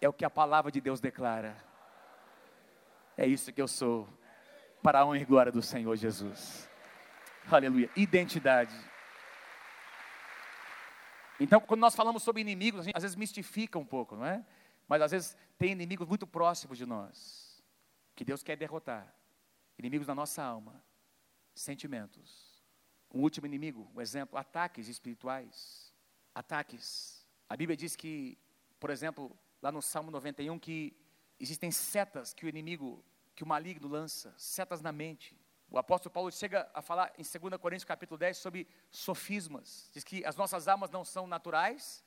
é 0.00 0.08
o 0.08 0.12
que 0.12 0.24
a 0.24 0.30
palavra 0.30 0.70
de 0.70 0.80
Deus 0.80 1.00
declara. 1.00 1.56
É 3.16 3.26
isso 3.26 3.52
que 3.52 3.62
eu 3.62 3.68
sou, 3.68 4.08
para 4.82 5.00
a 5.00 5.06
honra 5.06 5.18
e 5.18 5.24
glória 5.24 5.52
do 5.52 5.62
Senhor 5.62 5.94
Jesus. 5.96 6.68
Aleluia. 7.50 7.88
Identidade. 7.96 8.74
Então, 11.38 11.60
quando 11.60 11.80
nós 11.80 11.94
falamos 11.94 12.22
sobre 12.22 12.42
inimigos, 12.42 12.80
a 12.80 12.84
gente 12.84 12.96
às 12.96 13.02
vezes 13.02 13.16
mistifica 13.16 13.78
um 13.78 13.84
pouco, 13.84 14.16
não 14.16 14.26
é? 14.26 14.44
Mas 14.88 15.02
às 15.02 15.10
vezes 15.10 15.36
tem 15.58 15.72
inimigos 15.72 16.06
muito 16.06 16.26
próximos 16.26 16.78
de 16.78 16.86
nós, 16.86 17.62
que 18.14 18.24
Deus 18.24 18.42
quer 18.42 18.56
derrotar. 18.56 19.12
Inimigos 19.78 20.06
da 20.06 20.14
nossa 20.14 20.42
alma, 20.42 20.82
sentimentos. 21.54 22.62
Um 23.12 23.20
último 23.22 23.46
inimigo, 23.46 23.90
um 23.94 24.00
exemplo, 24.00 24.38
ataques 24.38 24.88
espirituais. 24.88 25.92
Ataques. 26.34 27.26
A 27.48 27.56
Bíblia 27.56 27.76
diz 27.76 27.94
que, 27.94 28.38
por 28.80 28.90
exemplo, 28.90 29.36
lá 29.62 29.70
no 29.70 29.80
Salmo 29.80 30.10
91, 30.10 30.58
que 30.58 30.96
existem 31.38 31.70
setas 31.70 32.32
que 32.32 32.46
o 32.46 32.48
inimigo, 32.48 33.04
que 33.34 33.44
o 33.44 33.46
maligno 33.46 33.88
lança, 33.88 34.34
setas 34.36 34.80
na 34.80 34.92
mente. 34.92 35.38
O 35.70 35.78
apóstolo 35.78 36.12
Paulo 36.12 36.30
chega 36.30 36.70
a 36.72 36.82
falar 36.82 37.12
em 37.18 37.22
2 37.22 37.60
Coríntios 37.60 37.84
capítulo 37.84 38.18
10 38.18 38.36
sobre 38.36 38.68
sofismas. 38.90 39.90
Diz 39.92 40.04
que 40.04 40.24
as 40.24 40.36
nossas 40.36 40.68
almas 40.68 40.90
não 40.90 41.04
são 41.04 41.26
naturais, 41.26 42.04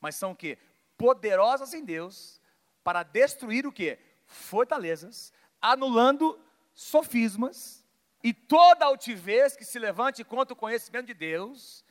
mas 0.00 0.16
são 0.16 0.32
o 0.32 0.36
quê? 0.36 0.58
poderosas 1.02 1.74
em 1.74 1.84
Deus 1.84 2.40
para 2.84 3.02
destruir 3.02 3.66
o 3.66 3.72
que? 3.72 3.98
Fortalezas, 4.24 5.32
anulando 5.60 6.38
sofismas 6.74 7.84
e 8.22 8.32
toda 8.32 8.84
altivez 8.84 9.56
que 9.56 9.64
se 9.64 9.78
levante 9.78 10.24
contra 10.24 10.52
o 10.52 10.56
conhecimento 10.56 11.06
de 11.06 11.14
Deus. 11.14 11.84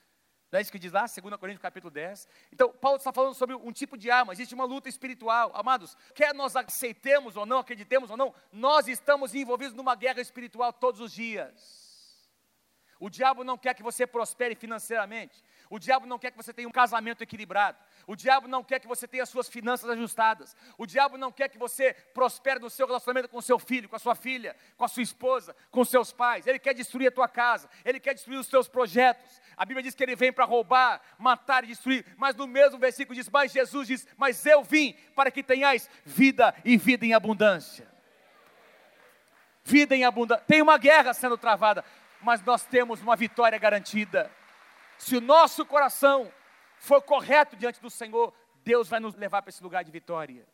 Não 0.52 0.60
é 0.60 0.62
isso 0.62 0.72
que 0.72 0.80
diz 0.80 0.92
lá, 0.92 1.06
2 1.06 1.16
Coríntios 1.38 1.62
capítulo 1.62 1.90
10. 1.90 2.28
Então, 2.52 2.74
Paulo 2.74 2.98
está 2.98 3.14
falando 3.14 3.34
sobre 3.34 3.56
um 3.56 3.72
tipo 3.72 3.98
de 3.98 4.12
arma, 4.12 4.34
existe 4.34 4.54
uma 4.54 4.66
luta 4.66 4.90
espiritual. 4.90 5.52
Amados, 5.54 5.96
quer 6.14 6.34
nós 6.34 6.56
aceitemos 6.56 7.38
ou 7.38 7.46
não, 7.46 7.60
acreditemos 7.60 8.10
ou 8.10 8.18
não, 8.18 8.34
nós 8.52 8.88
estamos 8.88 9.34
envolvidos 9.34 9.74
numa 9.74 9.96
guerra 9.96 10.20
espiritual 10.20 10.74
todos 10.74 11.00
os 11.00 11.14
dias. 11.14 11.82
O 13.00 13.10
diabo 13.10 13.44
não 13.44 13.58
quer 13.58 13.74
que 13.74 13.82
você 13.82 14.06
prospere 14.06 14.54
financeiramente. 14.54 15.44
O 15.72 15.80
diabo 15.80 16.06
não 16.06 16.20
quer 16.20 16.32
que 16.32 16.38
você 16.38 16.54
tenha 16.54 16.68
um 16.68 16.72
casamento 16.72 17.24
equilibrado. 17.24 17.78
O 18.06 18.14
diabo 18.14 18.46
não 18.46 18.62
quer 18.62 18.78
que 18.82 18.88
você 18.90 19.08
tenha 19.08 19.26
suas 19.26 19.48
finanças 19.48 19.90
ajustadas. 19.90 20.54
O 20.78 20.86
diabo 20.86 21.18
não 21.18 21.32
quer 21.32 21.48
que 21.48 21.58
você 21.58 21.94
prospere 22.14 22.60
no 22.60 22.70
seu 22.70 22.86
relacionamento 22.86 23.30
com 23.30 23.38
o 23.38 23.42
seu 23.42 23.58
filho, 23.58 23.88
com 23.88 23.96
a 23.96 24.00
sua 24.00 24.14
filha, 24.14 24.54
com 24.76 24.84
a 24.84 24.88
sua 24.90 25.02
esposa, 25.02 25.56
com 25.72 25.86
seus 25.86 26.12
pais. 26.12 26.46
Ele 26.46 26.60
quer 26.60 26.74
destruir 26.74 27.08
a 27.08 27.12
tua 27.12 27.30
casa. 27.30 27.70
Ele 27.86 28.02
quer 28.02 28.14
destruir 28.14 28.38
os 28.38 28.48
seus 28.48 28.68
projetos. 28.68 29.42
A 29.56 29.64
Bíblia 29.64 29.82
diz 29.82 29.96
que 29.96 30.04
ele 30.04 30.14
vem 30.14 30.34
para 30.34 30.44
roubar, 30.44 31.02
matar 31.18 31.64
e 31.64 31.68
destruir. 31.68 32.06
Mas 32.18 32.36
no 32.36 32.46
mesmo 32.46 32.78
versículo 32.78 33.16
diz: 33.16 33.30
Mas 33.30 33.54
Jesus 33.54 33.88
diz: 33.88 34.06
Mas 34.18 34.46
eu 34.46 34.62
vim 34.62 34.92
para 35.16 35.32
que 35.32 35.42
tenhais 35.42 35.90
vida 36.04 36.54
e 36.66 36.76
vida 36.76 37.06
em 37.06 37.14
abundância. 37.14 37.90
Vida 39.64 39.96
em 39.96 40.04
abundância. 40.04 40.44
Tem 40.46 40.62
uma 40.62 40.78
guerra 40.78 41.14
sendo 41.14 41.38
travada 41.38 41.86
mas 42.22 42.44
nós 42.44 42.64
temos 42.64 43.02
uma 43.02 43.16
vitória 43.16 43.58
garantida. 43.58 44.32
Se 45.02 45.18
o 45.18 45.22
nosso 45.22 45.66
coração 45.66 46.32
for 46.78 47.02
correto 47.02 47.56
diante 47.56 47.82
do 47.82 47.90
Senhor, 47.90 48.32
Deus 48.64 48.88
vai 48.88 49.00
nos 49.00 49.16
levar 49.16 49.42
para 49.42 49.50
esse 49.50 49.64
lugar 49.64 49.84
de 49.84 49.92
vitória. 49.92 50.48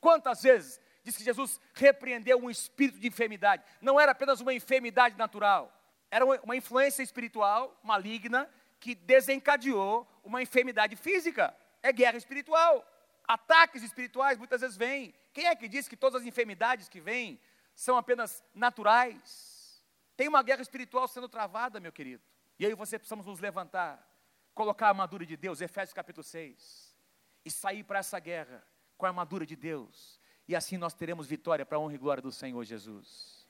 Quantas 0.00 0.42
vezes 0.42 0.80
diz 1.04 1.16
que 1.16 1.22
Jesus 1.22 1.60
repreendeu 1.72 2.36
um 2.36 2.50
espírito 2.50 2.98
de 2.98 3.06
enfermidade? 3.06 3.62
Não 3.80 4.00
era 4.00 4.10
apenas 4.10 4.40
uma 4.40 4.52
enfermidade 4.52 5.16
natural, 5.16 5.72
era 6.10 6.24
uma 6.24 6.56
influência 6.56 7.00
espiritual 7.00 7.78
maligna 7.80 8.50
que 8.80 8.96
desencadeou 8.96 10.04
uma 10.24 10.42
enfermidade 10.42 10.96
física. 10.96 11.56
É 11.80 11.92
guerra 11.92 12.16
espiritual. 12.16 12.84
Ataques 13.26 13.84
espirituais 13.84 14.36
muitas 14.36 14.62
vezes 14.62 14.76
vêm. 14.76 15.14
Quem 15.32 15.46
é 15.46 15.54
que 15.54 15.68
diz 15.68 15.86
que 15.86 15.96
todas 15.96 16.22
as 16.22 16.26
enfermidades 16.26 16.88
que 16.88 17.00
vêm 17.00 17.40
são 17.72 17.96
apenas 17.96 18.42
naturais? 18.52 19.80
Tem 20.16 20.26
uma 20.26 20.42
guerra 20.42 20.62
espiritual 20.62 21.06
sendo 21.06 21.28
travada, 21.28 21.78
meu 21.78 21.92
querido. 21.92 22.31
E 22.58 22.66
aí 22.66 22.74
você 22.74 22.98
precisamos 22.98 23.26
nos 23.26 23.40
levantar, 23.40 24.08
colocar 24.54 24.86
a 24.86 24.88
armadura 24.90 25.24
de 25.24 25.36
Deus, 25.36 25.60
Efésios 25.60 25.94
capítulo 25.94 26.22
6, 26.22 26.96
e 27.44 27.50
sair 27.50 27.82
para 27.82 27.98
essa 27.98 28.18
guerra 28.18 28.64
com 28.96 29.06
a 29.06 29.08
armadura 29.08 29.44
de 29.44 29.56
Deus. 29.56 30.20
E 30.46 30.54
assim 30.54 30.76
nós 30.76 30.94
teremos 30.94 31.26
vitória 31.26 31.64
para 31.64 31.76
a 31.76 31.80
honra 31.80 31.94
e 31.94 31.98
glória 31.98 32.22
do 32.22 32.32
Senhor 32.32 32.62
Jesus. 32.64 33.48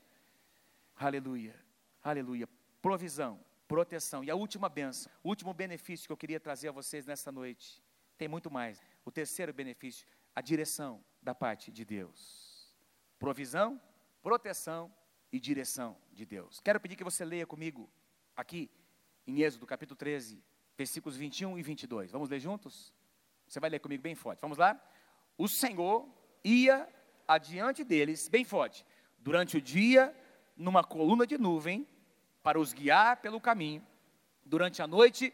Aleluia, 0.96 1.54
aleluia. 2.02 2.48
Provisão, 2.80 3.44
proteção. 3.66 4.22
E 4.22 4.30
a 4.30 4.34
última 4.34 4.68
benção, 4.68 5.10
o 5.22 5.28
último 5.28 5.52
benefício 5.52 6.06
que 6.06 6.12
eu 6.12 6.16
queria 6.16 6.38
trazer 6.38 6.68
a 6.68 6.72
vocês 6.72 7.06
nessa 7.06 7.32
noite. 7.32 7.82
Tem 8.16 8.28
muito 8.28 8.50
mais. 8.50 8.80
O 9.04 9.10
terceiro 9.10 9.52
benefício, 9.52 10.06
a 10.34 10.40
direção 10.40 11.02
da 11.20 11.34
parte 11.34 11.72
de 11.72 11.84
Deus. 11.84 12.72
Provisão, 13.18 13.80
proteção 14.22 14.92
e 15.32 15.40
direção 15.40 15.96
de 16.12 16.24
Deus. 16.26 16.60
Quero 16.60 16.78
pedir 16.80 16.96
que 16.96 17.04
você 17.04 17.24
leia 17.24 17.46
comigo 17.46 17.90
aqui 18.36 18.70
em 19.26 19.40
Êxodo 19.42 19.66
capítulo 19.66 19.96
13, 19.96 20.42
versículos 20.76 21.16
21 21.16 21.58
e 21.58 21.62
22. 21.62 22.10
Vamos 22.10 22.28
ler 22.28 22.40
juntos? 22.40 22.92
Você 23.46 23.60
vai 23.60 23.70
ler 23.70 23.78
comigo 23.78 24.02
bem 24.02 24.14
forte. 24.14 24.40
Vamos 24.40 24.58
lá? 24.58 24.80
O 25.38 25.48
Senhor 25.48 26.08
ia 26.44 26.88
adiante 27.26 27.84
deles, 27.84 28.28
bem 28.28 28.44
forte, 28.44 28.84
durante 29.18 29.56
o 29.56 29.60
dia, 29.60 30.14
numa 30.56 30.82
coluna 30.82 31.26
de 31.26 31.38
nuvem, 31.38 31.86
para 32.42 32.58
os 32.58 32.72
guiar 32.72 33.18
pelo 33.18 33.40
caminho, 33.40 33.86
durante 34.44 34.82
a 34.82 34.86
noite, 34.86 35.32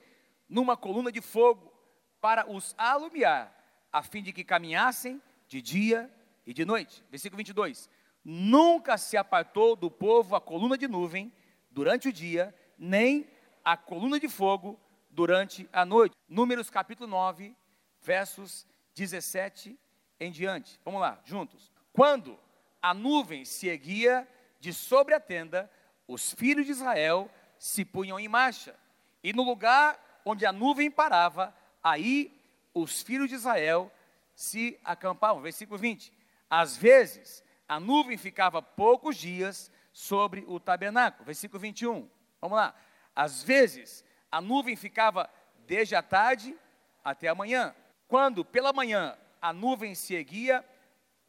numa 0.49 0.77
coluna 0.77 1.11
de 1.11 1.21
fogo, 1.21 1.73
para 2.21 2.51
os 2.51 2.75
alumiar, 2.77 3.55
a 3.93 4.03
fim 4.03 4.23
de 4.23 4.33
que 4.33 4.45
caminhassem 4.45 5.23
de 5.47 5.63
dia 5.63 6.13
e 6.47 6.53
de 6.53 6.65
noite. 6.65 7.05
Versículo 7.11 7.39
22 7.39 7.89
nunca 8.31 8.99
se 8.99 9.17
apartou 9.17 9.75
do 9.75 9.91
povo 9.91 10.37
a 10.37 10.41
coluna 10.41 10.77
de 10.77 10.87
nuvem 10.87 11.33
durante 11.71 12.09
o 12.09 12.13
dia, 12.13 12.55
nem 12.79 13.27
a 13.69 13.77
coluna 13.77 14.19
de 14.19 14.31
fogo 14.31 14.81
durante 15.11 15.69
a 15.71 15.85
noite. 15.85 16.17
Números 16.27 16.71
capítulo 16.71 17.07
9, 17.07 17.55
versos 18.01 18.67
17 18.95 19.79
em 20.19 20.31
diante. 20.31 20.81
Vamos 20.83 21.03
lá, 21.03 21.21
juntos. 21.23 21.71
Quando 21.93 22.41
a 22.81 22.95
nuvem 22.95 23.45
se 23.45 23.69
erguia 23.69 24.27
de 24.59 24.73
sobre 24.73 25.13
a 25.13 25.21
tenda, 25.21 25.71
os 26.07 26.33
filhos 26.33 26.65
de 26.65 26.73
Israel 26.73 27.31
se 27.59 27.85
punham 27.85 28.19
em 28.19 28.27
marcha. 28.27 28.75
E 29.23 29.35
no 29.35 29.43
lugar 29.43 30.23
onde 30.25 30.47
a 30.47 30.53
nuvem 30.53 30.91
parava, 30.91 31.55
aí 31.85 32.41
os 32.73 33.03
filhos 33.03 33.29
de 33.29 33.35
Israel 33.35 33.93
se 34.35 34.81
acampavam. 34.83 35.43
Versículo 35.43 35.79
20. 35.79 36.11
Às 36.49 36.75
vezes, 36.75 37.45
a 37.69 37.79
nuvem 37.79 38.17
ficava 38.17 38.63
poucos 38.63 39.15
dias 39.15 39.71
sobre 39.93 40.43
o 40.49 40.59
tabernáculo. 40.59 41.27
Versículo 41.27 41.61
21. 41.61 42.09
Vamos 42.41 42.57
lá. 42.57 42.75
Às 43.19 43.43
vezes, 43.43 44.05
a 44.31 44.41
nuvem 44.41 44.77
ficava 44.77 45.29
desde 45.67 45.97
a 45.97 46.03
tarde 46.03 46.57
até 47.03 47.27
a 47.27 47.35
manhã. 47.35 47.75
Quando 48.07 48.45
pela 48.45 48.73
manhã 48.73 49.19
a 49.43 49.53
nuvem 49.53 49.93
se 49.93 50.15
erguia, 50.15 50.65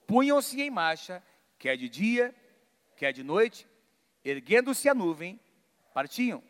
punham-se 0.05 0.61
em 0.61 0.69
marcha, 0.69 1.23
quer 1.57 1.75
de 1.75 1.89
dia, 1.89 2.35
quer 2.95 3.11
de 3.11 3.23
noite, 3.23 3.67
erguendo-se 4.23 4.87
a 4.87 4.93
nuvem, 4.93 5.39
partiam. 5.91 6.43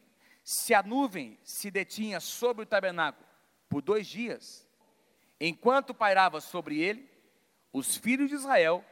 Se 0.43 0.73
a 0.73 0.83
nuvem 0.83 1.39
se 1.41 1.71
detinha 1.71 2.19
sobre 2.19 2.63
o 2.63 2.67
tabernáculo 2.67 3.25
por 3.69 3.81
dois 3.81 4.05
dias, 4.07 4.67
enquanto 5.39 5.93
pairava 5.93 6.41
sobre 6.41 6.81
ele, 6.81 7.09
os 7.71 7.95
filhos 7.95 8.27
de 8.27 8.35
Israel 8.35 8.83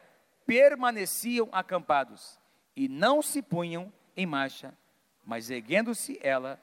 permaneciam 0.46 1.50
acampados 1.52 2.40
e 2.74 2.88
não 2.88 3.22
se 3.22 3.42
punham 3.42 3.92
em 4.16 4.26
marcha, 4.26 4.74
mas 5.28 5.50
erguendo-se 5.50 6.18
ela, 6.24 6.58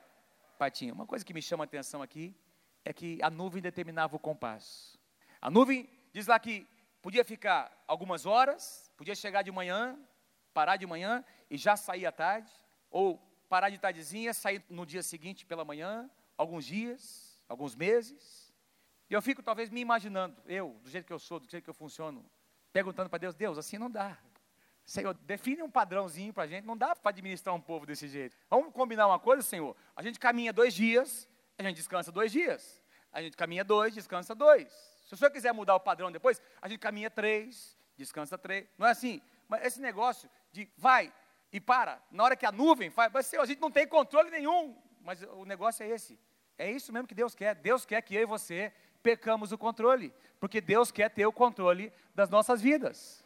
partiam. 0.58 0.94
Uma 0.94 1.06
coisa 1.06 1.22
que 1.22 1.34
me 1.34 1.42
chama 1.42 1.64
a 1.64 1.66
atenção 1.66 2.00
aqui 2.00 2.34
é 2.82 2.94
que 2.94 3.18
a 3.20 3.28
nuvem 3.28 3.60
determinava 3.60 4.16
o 4.16 4.18
compasso. 4.18 4.98
A 5.38 5.50
nuvem 5.50 5.86
diz 6.14 6.26
lá 6.26 6.38
que 6.38 6.66
podia 7.02 7.22
ficar 7.26 7.84
algumas 7.86 8.24
horas, 8.24 8.90
podia 8.96 9.14
chegar 9.14 9.42
de 9.42 9.52
manhã, 9.52 9.98
parar 10.54 10.78
de 10.78 10.86
manhã 10.86 11.22
e 11.50 11.58
já 11.58 11.76
sair 11.76 12.06
à 12.06 12.10
tarde, 12.10 12.50
ou 12.90 13.18
parar 13.50 13.68
de 13.68 13.76
tardezinha, 13.76 14.32
sair 14.32 14.64
no 14.70 14.86
dia 14.86 15.02
seguinte 15.02 15.44
pela 15.44 15.62
manhã, 15.62 16.08
alguns 16.34 16.64
dias, 16.64 17.38
alguns 17.46 17.76
meses. 17.76 18.50
E 19.10 19.12
eu 19.12 19.20
fico 19.20 19.42
talvez 19.42 19.68
me 19.68 19.82
imaginando, 19.82 20.40
eu, 20.46 20.70
do 20.82 20.88
jeito 20.88 21.04
que 21.04 21.12
eu 21.12 21.18
sou, 21.18 21.38
do 21.38 21.50
jeito 21.50 21.64
que 21.64 21.70
eu 21.70 21.74
funciono, 21.74 22.24
perguntando 22.72 23.10
para 23.10 23.18
Deus: 23.18 23.34
Deus, 23.34 23.58
assim 23.58 23.76
não 23.76 23.90
dá. 23.90 24.16
Senhor, 24.84 25.14
define 25.14 25.62
um 25.62 25.70
padrãozinho 25.70 26.32
para 26.32 26.44
a 26.44 26.46
gente. 26.46 26.64
Não 26.64 26.76
dá 26.76 26.94
para 26.94 27.10
administrar 27.10 27.54
um 27.54 27.60
povo 27.60 27.86
desse 27.86 28.06
jeito. 28.06 28.36
Vamos 28.50 28.72
combinar 28.72 29.06
uma 29.06 29.18
coisa, 29.18 29.42
Senhor? 29.42 29.74
A 29.96 30.02
gente 30.02 30.18
caminha 30.18 30.52
dois 30.52 30.74
dias, 30.74 31.28
a 31.58 31.62
gente 31.62 31.76
descansa 31.76 32.12
dois 32.12 32.30
dias. 32.30 32.82
A 33.12 33.22
gente 33.22 33.36
caminha 33.36 33.64
dois, 33.64 33.94
descansa 33.94 34.34
dois. 34.34 34.68
Se 35.06 35.14
o 35.14 35.16
Senhor 35.16 35.30
quiser 35.30 35.52
mudar 35.52 35.74
o 35.74 35.80
padrão 35.80 36.10
depois, 36.10 36.40
a 36.60 36.68
gente 36.68 36.80
caminha 36.80 37.10
três, 37.10 37.78
descansa 37.96 38.36
três. 38.36 38.66
Não 38.76 38.86
é 38.86 38.90
assim? 38.90 39.22
Mas 39.48 39.64
esse 39.64 39.80
negócio 39.80 40.28
de 40.52 40.68
vai 40.76 41.12
e 41.52 41.60
para, 41.60 42.02
na 42.10 42.24
hora 42.24 42.36
que 42.36 42.44
a 42.44 42.50
nuvem 42.52 42.90
faz, 42.90 43.12
mas 43.12 43.26
Senhor, 43.26 43.42
a 43.42 43.46
gente 43.46 43.60
não 43.60 43.70
tem 43.70 43.86
controle 43.86 44.30
nenhum. 44.30 44.76
Mas 45.00 45.22
o 45.22 45.44
negócio 45.44 45.84
é 45.84 45.88
esse. 45.88 46.18
É 46.58 46.70
isso 46.70 46.92
mesmo 46.92 47.06
que 47.06 47.14
Deus 47.14 47.34
quer. 47.34 47.54
Deus 47.54 47.86
quer 47.86 48.02
que 48.02 48.14
eu 48.14 48.22
e 48.22 48.26
você 48.26 48.72
pecamos 49.02 49.52
o 49.52 49.58
controle, 49.58 50.12
porque 50.40 50.60
Deus 50.60 50.90
quer 50.90 51.10
ter 51.10 51.26
o 51.26 51.32
controle 51.32 51.92
das 52.14 52.30
nossas 52.30 52.60
vidas. 52.60 53.23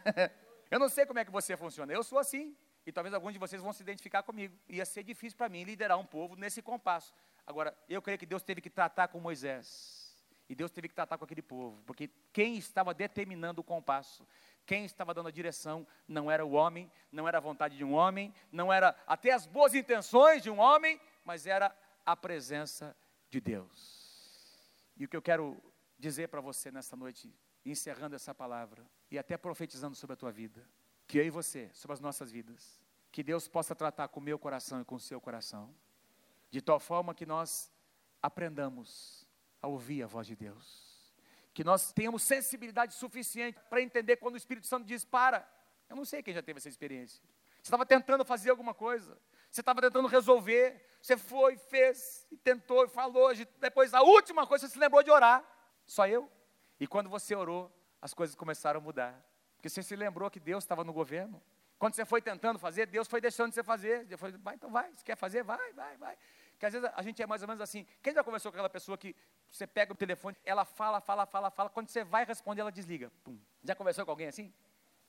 eu 0.70 0.78
não 0.78 0.88
sei 0.88 1.06
como 1.06 1.18
é 1.18 1.24
que 1.24 1.30
você 1.30 1.56
funciona, 1.56 1.92
eu 1.92 2.02
sou 2.02 2.18
assim, 2.18 2.56
e 2.86 2.92
talvez 2.92 3.14
alguns 3.14 3.32
de 3.32 3.38
vocês 3.38 3.62
vão 3.62 3.72
se 3.72 3.82
identificar 3.82 4.22
comigo. 4.22 4.54
Ia 4.68 4.84
ser 4.84 5.02
difícil 5.02 5.36
para 5.36 5.48
mim 5.48 5.64
liderar 5.64 5.98
um 5.98 6.04
povo 6.04 6.36
nesse 6.36 6.60
compasso. 6.60 7.14
Agora, 7.46 7.76
eu 7.88 8.02
creio 8.02 8.18
que 8.18 8.26
Deus 8.26 8.42
teve 8.42 8.60
que 8.60 8.70
tratar 8.70 9.08
com 9.08 9.20
Moisés, 9.20 10.04
e 10.48 10.54
Deus 10.54 10.70
teve 10.70 10.88
que 10.88 10.94
tratar 10.94 11.16
com 11.16 11.24
aquele 11.24 11.42
povo, 11.42 11.82
porque 11.86 12.10
quem 12.32 12.56
estava 12.56 12.92
determinando 12.92 13.60
o 13.60 13.64
compasso, 13.64 14.26
quem 14.66 14.84
estava 14.84 15.14
dando 15.14 15.28
a 15.28 15.32
direção, 15.32 15.86
não 16.06 16.30
era 16.30 16.44
o 16.44 16.52
homem, 16.52 16.90
não 17.10 17.26
era 17.26 17.38
a 17.38 17.40
vontade 17.40 17.76
de 17.76 17.84
um 17.84 17.92
homem, 17.92 18.34
não 18.52 18.72
era 18.72 18.96
até 19.06 19.32
as 19.32 19.46
boas 19.46 19.74
intenções 19.74 20.42
de 20.42 20.50
um 20.50 20.58
homem, 20.58 21.00
mas 21.24 21.46
era 21.46 21.74
a 22.04 22.14
presença 22.14 22.96
de 23.30 23.40
Deus. 23.40 24.04
E 24.96 25.04
o 25.04 25.08
que 25.08 25.16
eu 25.16 25.22
quero 25.22 25.56
dizer 25.98 26.28
para 26.28 26.40
você 26.40 26.70
nessa 26.70 26.96
noite, 26.96 27.34
encerrando 27.70 28.14
essa 28.14 28.34
palavra 28.34 28.84
e 29.10 29.18
até 29.18 29.36
profetizando 29.36 29.96
sobre 29.96 30.14
a 30.14 30.16
tua 30.16 30.32
vida, 30.32 30.68
que 31.06 31.18
eu 31.18 31.24
e 31.24 31.30
você, 31.30 31.70
sobre 31.72 31.94
as 31.94 32.00
nossas 32.00 32.30
vidas, 32.30 32.80
que 33.10 33.22
Deus 33.22 33.46
possa 33.46 33.74
tratar 33.74 34.08
com 34.08 34.20
o 34.20 34.22
meu 34.22 34.38
coração 34.38 34.80
e 34.80 34.84
com 34.84 34.96
o 34.96 35.00
seu 35.00 35.20
coração, 35.20 35.74
de 36.50 36.60
tal 36.60 36.80
forma 36.80 37.14
que 37.14 37.26
nós 37.26 37.70
aprendamos 38.22 39.26
a 39.60 39.68
ouvir 39.68 40.02
a 40.02 40.06
voz 40.06 40.26
de 40.26 40.36
Deus, 40.36 41.14
que 41.52 41.62
nós 41.62 41.92
tenhamos 41.92 42.22
sensibilidade 42.22 42.94
suficiente 42.94 43.58
para 43.70 43.80
entender 43.80 44.16
quando 44.16 44.34
o 44.34 44.38
Espírito 44.38 44.66
Santo 44.66 44.84
diz 44.84 45.04
para, 45.04 45.48
Eu 45.88 45.96
não 45.96 46.04
sei 46.04 46.22
quem 46.22 46.34
já 46.34 46.42
teve 46.42 46.58
essa 46.58 46.68
experiência. 46.68 47.22
Você 47.56 47.68
estava 47.68 47.86
tentando 47.86 48.24
fazer 48.24 48.50
alguma 48.50 48.74
coisa, 48.74 49.16
você 49.50 49.60
estava 49.60 49.80
tentando 49.80 50.08
resolver, 50.08 50.84
você 51.00 51.16
foi, 51.16 51.56
fez, 51.56 52.26
e 52.30 52.36
tentou, 52.36 52.84
e 52.84 52.88
falou, 52.88 53.30
depois 53.60 53.94
a 53.94 54.02
última 54.02 54.46
coisa 54.46 54.66
você 54.66 54.72
se 54.72 54.78
lembrou 54.78 55.02
de 55.02 55.10
orar. 55.10 55.44
Só 55.86 56.06
eu. 56.08 56.30
E 56.84 56.86
quando 56.86 57.08
você 57.08 57.34
orou, 57.34 57.74
as 57.98 58.12
coisas 58.12 58.36
começaram 58.36 58.78
a 58.78 58.82
mudar. 58.82 59.18
Porque 59.56 59.70
você 59.70 59.82
se 59.82 59.96
lembrou 59.96 60.30
que 60.30 60.38
Deus 60.38 60.64
estava 60.64 60.84
no 60.84 60.92
governo. 60.92 61.42
Quando 61.78 61.94
você 61.94 62.04
foi 62.04 62.20
tentando 62.20 62.58
fazer, 62.58 62.86
Deus 62.86 63.08
foi 63.08 63.22
deixando 63.22 63.48
de 63.48 63.54
você 63.54 63.64
fazer. 63.64 64.04
Deus 64.04 64.20
foi, 64.20 64.32
vai, 64.32 64.54
então 64.54 64.70
vai, 64.70 64.94
se 64.94 65.02
quer 65.02 65.16
fazer, 65.16 65.42
vai, 65.42 65.72
vai, 65.72 65.96
vai. 65.96 66.14
Porque 66.50 66.66
às 66.66 66.74
vezes 66.74 66.90
a 66.94 67.00
gente 67.00 67.22
é 67.22 67.26
mais 67.26 67.40
ou 67.40 67.48
menos 67.48 67.62
assim. 67.62 67.86
Quem 68.02 68.12
já 68.12 68.22
conversou 68.22 68.52
com 68.52 68.56
aquela 68.56 68.68
pessoa 68.68 68.98
que 68.98 69.16
você 69.50 69.66
pega 69.66 69.94
o 69.94 69.96
telefone, 69.96 70.36
ela 70.44 70.66
fala, 70.66 71.00
fala, 71.00 71.24
fala, 71.24 71.50
fala, 71.50 71.70
quando 71.70 71.88
você 71.88 72.04
vai 72.04 72.26
responder, 72.26 72.60
ela 72.60 72.70
desliga. 72.70 73.10
Pum. 73.24 73.38
Já 73.62 73.74
conversou 73.74 74.04
com 74.04 74.10
alguém 74.10 74.26
assim? 74.26 74.52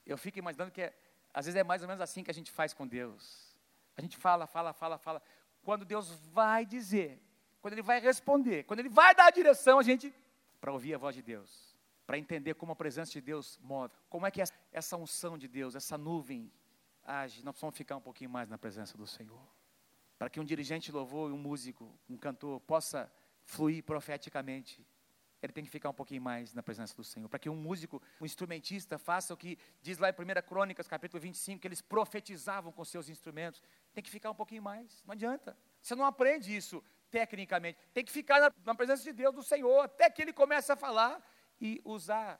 Eu 0.05 0.17
fico 0.17 0.39
imaginando 0.39 0.71
que 0.71 0.81
é, 0.81 0.97
às 1.33 1.45
vezes 1.45 1.59
é 1.59 1.63
mais 1.65 1.81
ou 1.81 1.89
menos 1.89 1.99
assim 1.99 2.23
que 2.23 2.31
a 2.31 2.33
gente 2.33 2.51
faz 2.51 2.73
com 2.73 2.87
Deus. 2.87 3.53
A 3.97 4.01
gente 4.01 4.15
fala, 4.15 4.47
fala, 4.47 4.71
fala, 4.71 4.97
fala. 4.97 5.21
Quando 5.61 5.83
Deus 5.83 6.09
vai 6.31 6.65
dizer, 6.65 7.21
quando 7.61 7.73
Ele 7.73 7.81
vai 7.81 7.99
responder, 7.99 8.63
quando 8.63 8.79
Ele 8.79 8.87
vai 8.87 9.13
dar 9.13 9.25
a 9.25 9.31
direção, 9.31 9.77
a 9.77 9.83
gente, 9.83 10.15
para 10.65 10.73
ouvir 10.73 10.95
a 10.95 10.97
voz 10.97 11.13
de 11.13 11.21
Deus, 11.21 11.77
para 12.07 12.17
entender 12.17 12.55
como 12.55 12.71
a 12.71 12.75
presença 12.75 13.11
de 13.11 13.21
Deus 13.21 13.59
move, 13.61 13.93
como 14.09 14.25
é 14.25 14.31
que 14.31 14.41
essa 14.71 14.97
unção 14.97 15.37
de 15.37 15.47
Deus, 15.47 15.75
essa 15.75 15.95
nuvem 15.95 16.51
age, 17.03 17.43
nós 17.43 17.51
precisamos 17.51 17.77
ficar 17.77 17.97
um 17.97 18.01
pouquinho 18.01 18.31
mais 18.31 18.49
na 18.49 18.57
presença 18.57 18.97
do 18.97 19.05
Senhor. 19.05 19.39
Para 20.17 20.27
que 20.27 20.39
um 20.39 20.43
dirigente 20.43 20.91
louvor, 20.91 21.31
um 21.31 21.37
músico, 21.37 21.95
um 22.09 22.17
cantor 22.17 22.59
possa 22.61 23.13
fluir 23.43 23.83
profeticamente, 23.83 24.83
ele 25.39 25.53
tem 25.53 25.63
que 25.63 25.69
ficar 25.69 25.91
um 25.91 25.93
pouquinho 25.93 26.23
mais 26.23 26.51
na 26.55 26.63
presença 26.63 26.95
do 26.95 27.03
Senhor. 27.03 27.29
Para 27.29 27.37
que 27.37 27.47
um 27.47 27.55
músico, 27.55 28.01
um 28.19 28.25
instrumentista, 28.25 28.97
faça 28.97 29.35
o 29.35 29.37
que 29.37 29.59
diz 29.83 29.99
lá 29.99 30.09
em 30.09 30.13
1 30.13 30.47
Crônicas, 30.47 30.87
capítulo 30.87 31.21
25, 31.21 31.61
que 31.61 31.67
eles 31.67 31.79
profetizavam 31.79 32.71
com 32.71 32.83
seus 32.83 33.07
instrumentos. 33.07 33.61
Tem 33.93 34.03
que 34.03 34.09
ficar 34.09 34.31
um 34.31 34.35
pouquinho 34.35 34.63
mais, 34.63 35.03
não 35.05 35.13
adianta. 35.13 35.55
Você 35.79 35.93
não 35.93 36.05
aprende 36.05 36.55
isso 36.55 36.83
tecnicamente. 37.15 37.79
Tem 37.93 38.03
que 38.03 38.11
ficar 38.11 38.41
na, 38.41 38.51
na 38.65 38.75
presença 38.75 39.01
de 39.01 39.13
Deus, 39.13 39.33
do 39.33 39.41
Senhor, 39.41 39.85
até 39.85 40.09
que 40.09 40.21
Ele 40.21 40.33
comece 40.33 40.69
a 40.69 40.75
falar 40.75 41.25
e 41.61 41.81
usar 41.85 42.37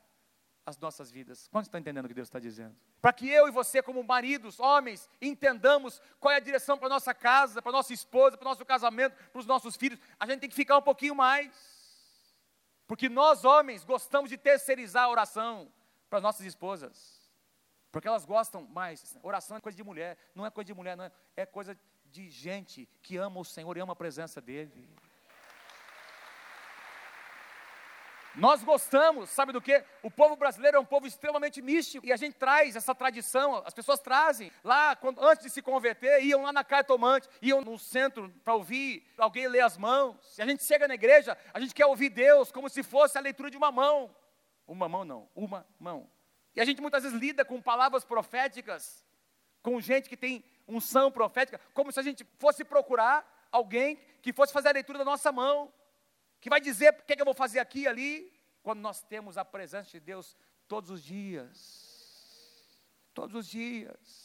as 0.65 0.78
nossas 0.78 1.09
vidas. 1.09 1.47
Quantos 1.47 1.67
estão 1.67 1.80
entendendo 1.80 2.03
o 2.03 2.07
que 2.09 2.13
Deus 2.13 2.28
está 2.28 2.39
dizendo? 2.39 2.76
Para 3.01 3.13
que 3.13 3.30
eu 3.30 3.47
e 3.47 3.51
você, 3.51 3.82
como 3.82 4.03
maridos, 4.03 4.59
homens, 4.59 5.09
entendamos 5.21 6.01
qual 6.19 6.34
é 6.34 6.36
a 6.36 6.41
direção 6.41 6.78
para 6.78 6.88
a 6.88 6.89
nossa 6.89 7.13
casa, 7.13 7.61
para 7.61 7.71
a 7.71 7.78
nossa 7.80 7.93
esposa, 7.93 8.36
para 8.36 8.45
o 8.45 8.49
nosso 8.49 8.65
casamento, 8.65 9.15
para 9.32 9.39
os 9.39 9.45
nossos 9.45 9.78
filhos, 9.78 9.97
a 10.19 10.26
gente 10.26 10.41
tem 10.41 10.49
que 10.49 10.55
ficar 10.55 10.78
um 10.78 10.82
pouquinho 10.82 11.15
mais. 11.15 11.55
Porque 12.86 13.07
nós, 13.07 13.45
homens, 13.45 13.86
gostamos 13.86 14.30
de 14.30 14.38
terceirizar 14.38 15.05
a 15.05 15.09
oração 15.09 15.71
para 16.09 16.17
as 16.17 16.23
nossas 16.23 16.45
esposas. 16.45 17.32
Porque 17.93 18.09
elas 18.09 18.26
gostam 18.26 18.61
mais. 18.63 19.17
Oração 19.23 19.55
é 19.55 19.61
coisa 19.61 19.78
de 19.78 19.84
mulher. 19.86 20.17
Não 20.36 20.45
é 20.45 20.49
coisa 20.49 20.65
de 20.65 20.73
mulher, 20.73 20.97
não 20.97 21.05
é, 21.05 21.11
é 21.38 21.45
coisa 21.45 21.80
de 22.16 22.30
gente 22.30 22.88
que 23.01 23.18
ama 23.18 23.41
o 23.41 23.43
Senhor 23.43 23.76
e 23.76 23.82
ama 23.82 23.91
a 23.91 23.95
presença 23.95 24.39
dEle. 24.39 24.88
Nós 28.36 28.63
gostamos, 28.63 29.30
sabe 29.30 29.51
do 29.51 29.61
que? 29.61 29.84
O 30.01 30.09
povo 30.09 30.38
brasileiro 30.38 30.78
é 30.78 30.80
um 30.80 30.86
povo 30.86 31.07
extremamente 31.07 31.61
místico 31.61 32.05
e 32.05 32.13
a 32.13 32.16
gente 32.16 32.36
traz 32.36 32.78
essa 32.78 32.95
tradição, 32.95 33.61
as 33.66 33.74
pessoas 33.74 33.99
trazem. 33.99 34.49
Lá, 34.63 34.95
quando, 34.95 35.22
antes 35.22 35.43
de 35.43 35.49
se 35.49 35.61
converter, 35.61 36.24
iam 36.24 36.43
lá 36.43 36.53
na 36.53 36.63
cartomante, 36.63 37.28
iam 37.41 37.59
no 37.59 37.78
centro 37.78 38.30
para 38.45 38.53
ouvir 38.53 39.05
alguém 39.18 39.49
ler 39.49 39.61
as 39.61 39.78
mãos. 39.78 40.38
E 40.38 40.41
a 40.41 40.45
gente 40.45 40.63
chega 40.63 40.88
na 40.88 40.95
igreja, 40.95 41.38
a 41.53 41.59
gente 41.59 41.74
quer 41.74 41.86
ouvir 41.86 42.09
Deus 42.09 42.49
como 42.49 42.70
se 42.70 42.82
fosse 42.82 43.18
a 43.18 43.22
leitura 43.22 43.51
de 43.51 43.57
uma 43.57 43.74
mão. 43.74 44.16
Uma 44.66 44.88
mão 44.88 45.03
não, 45.03 45.30
uma 45.36 45.68
mão. 45.78 46.09
E 46.55 46.61
a 46.61 46.66
gente 46.66 46.82
muitas 46.82 47.03
vezes 47.03 47.18
lida 47.20 47.43
com 47.43 47.61
palavras 47.61 48.05
proféticas, 48.05 49.05
com 49.61 49.82
gente 49.82 50.07
que 50.07 50.16
tem 50.16 50.43
unção 50.68 51.11
profética, 51.11 51.59
como 51.74 51.91
se 51.91 51.99
a 51.99 52.03
gente 52.03 52.26
fosse 52.38 52.63
procurar 52.63 53.47
alguém 53.51 53.97
que 54.22 54.34
fosse 54.34 54.51
fazer 54.51 54.70
a 54.70 54.74
leitura 54.74 54.99
da 54.99 55.05
nossa 55.05 55.32
mão 55.32 55.72
que 56.45 56.49
vai 56.49 56.61
dizer 56.61 56.93
o 56.93 57.03
que, 57.03 57.13
é 57.13 57.16
que 57.16 57.22
eu 57.24 57.26
vou 57.26 57.34
fazer 57.34 57.57
aqui 57.57 57.82
e 57.82 57.88
ali, 57.88 58.32
quando 58.61 58.80
nós 58.80 59.01
temos 59.01 59.36
a 59.36 59.43
presença 59.43 59.89
de 59.89 59.99
Deus 59.99 60.38
todos 60.68 60.91
os 60.91 61.03
dias. 61.03 62.80
Todos 63.16 63.36
os 63.36 63.47
dias. 63.47 64.24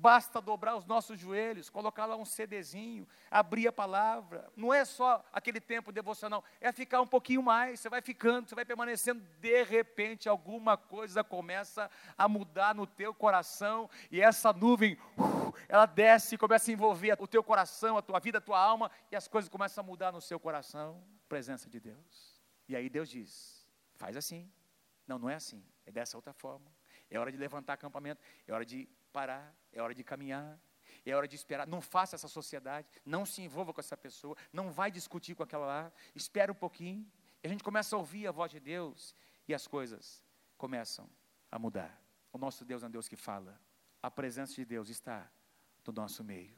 Basta 0.00 0.40
dobrar 0.40 0.76
os 0.76 0.86
nossos 0.86 1.20
joelhos, 1.20 1.68
colocar 1.68 2.06
lá 2.06 2.16
um 2.16 2.24
CDzinho, 2.24 3.06
abrir 3.30 3.68
a 3.68 3.72
palavra. 3.72 4.50
Não 4.56 4.72
é 4.72 4.82
só 4.82 5.22
aquele 5.30 5.60
tempo 5.60 5.92
devocional, 5.92 6.42
é 6.58 6.72
ficar 6.72 7.02
um 7.02 7.06
pouquinho 7.06 7.42
mais. 7.42 7.80
Você 7.80 7.90
vai 7.90 8.00
ficando, 8.00 8.48
você 8.48 8.54
vai 8.54 8.64
permanecendo. 8.64 9.22
De 9.38 9.62
repente, 9.62 10.26
alguma 10.26 10.74
coisa 10.74 11.22
começa 11.22 11.90
a 12.16 12.26
mudar 12.26 12.74
no 12.74 12.86
teu 12.86 13.12
coração 13.12 13.90
e 14.10 14.22
essa 14.22 14.54
nuvem, 14.54 14.94
uh, 15.18 15.54
ela 15.68 15.84
desce 15.84 16.34
e 16.34 16.38
começa 16.38 16.70
a 16.70 16.72
envolver 16.72 17.14
o 17.20 17.26
teu 17.26 17.44
coração, 17.44 17.98
a 17.98 18.02
tua 18.02 18.18
vida, 18.20 18.38
a 18.38 18.40
tua 18.40 18.58
alma 18.58 18.90
e 19.12 19.16
as 19.16 19.28
coisas 19.28 19.50
começam 19.50 19.84
a 19.84 19.86
mudar 19.86 20.12
no 20.12 20.20
seu 20.22 20.40
coração 20.40 21.04
presença 21.28 21.68
de 21.68 21.78
Deus. 21.78 22.40
E 22.66 22.74
aí 22.74 22.88
Deus 22.88 23.10
diz: 23.10 23.68
faz 23.96 24.16
assim. 24.16 24.50
Não, 25.06 25.18
não 25.18 25.28
é 25.28 25.34
assim. 25.34 25.62
É 25.84 25.92
dessa 25.92 26.16
outra 26.16 26.32
forma. 26.32 26.72
É 27.10 27.18
hora 27.18 27.30
de 27.30 27.36
levantar 27.36 27.74
acampamento. 27.74 28.22
É 28.46 28.52
hora 28.54 28.64
de 28.64 28.88
parar. 29.10 29.54
É 29.72 29.82
hora 29.82 29.94
de 29.94 30.02
caminhar. 30.02 30.58
É 31.04 31.14
hora 31.14 31.26
de 31.26 31.36
esperar. 31.36 31.66
Não 31.66 31.80
faça 31.80 32.16
essa 32.16 32.28
sociedade. 32.28 32.88
Não 33.04 33.24
se 33.26 33.42
envolva 33.42 33.72
com 33.72 33.80
essa 33.80 33.96
pessoa. 33.96 34.36
Não 34.52 34.70
vai 34.70 34.90
discutir 34.90 35.34
com 35.34 35.42
aquela 35.42 35.66
lá. 35.66 35.92
Espera 36.14 36.50
um 36.50 36.54
pouquinho. 36.54 37.06
E 37.42 37.46
a 37.46 37.50
gente 37.50 37.64
começa 37.64 37.96
a 37.96 37.98
ouvir 37.98 38.26
a 38.26 38.32
voz 38.32 38.50
de 38.50 38.60
Deus. 38.60 39.14
E 39.48 39.54
as 39.54 39.66
coisas 39.66 40.22
começam 40.56 41.08
a 41.50 41.58
mudar. 41.58 42.00
O 42.32 42.38
nosso 42.38 42.64
Deus 42.64 42.82
é 42.82 42.86
um 42.86 42.90
Deus 42.90 43.08
que 43.08 43.16
fala. 43.16 43.60
A 44.02 44.10
presença 44.10 44.54
de 44.54 44.64
Deus 44.64 44.88
está 44.88 45.30
no 45.86 45.92
nosso 45.92 46.22
meio. 46.22 46.54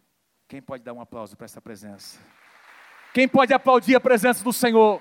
Quem 0.49 0.61
pode 0.61 0.83
dar 0.83 0.93
um 0.93 1.01
aplauso 1.01 1.37
para 1.37 1.47
essa 1.47 1.61
presença? 1.61 2.21
Quem 3.15 3.29
pode 3.29 3.55
aplaudir 3.55 3.95
a 3.95 4.01
presença 4.01 4.45
do 4.45 4.53
Senhor? 4.53 5.01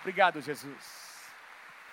Obrigado, 0.00 0.40
Jesus. 0.40 1.12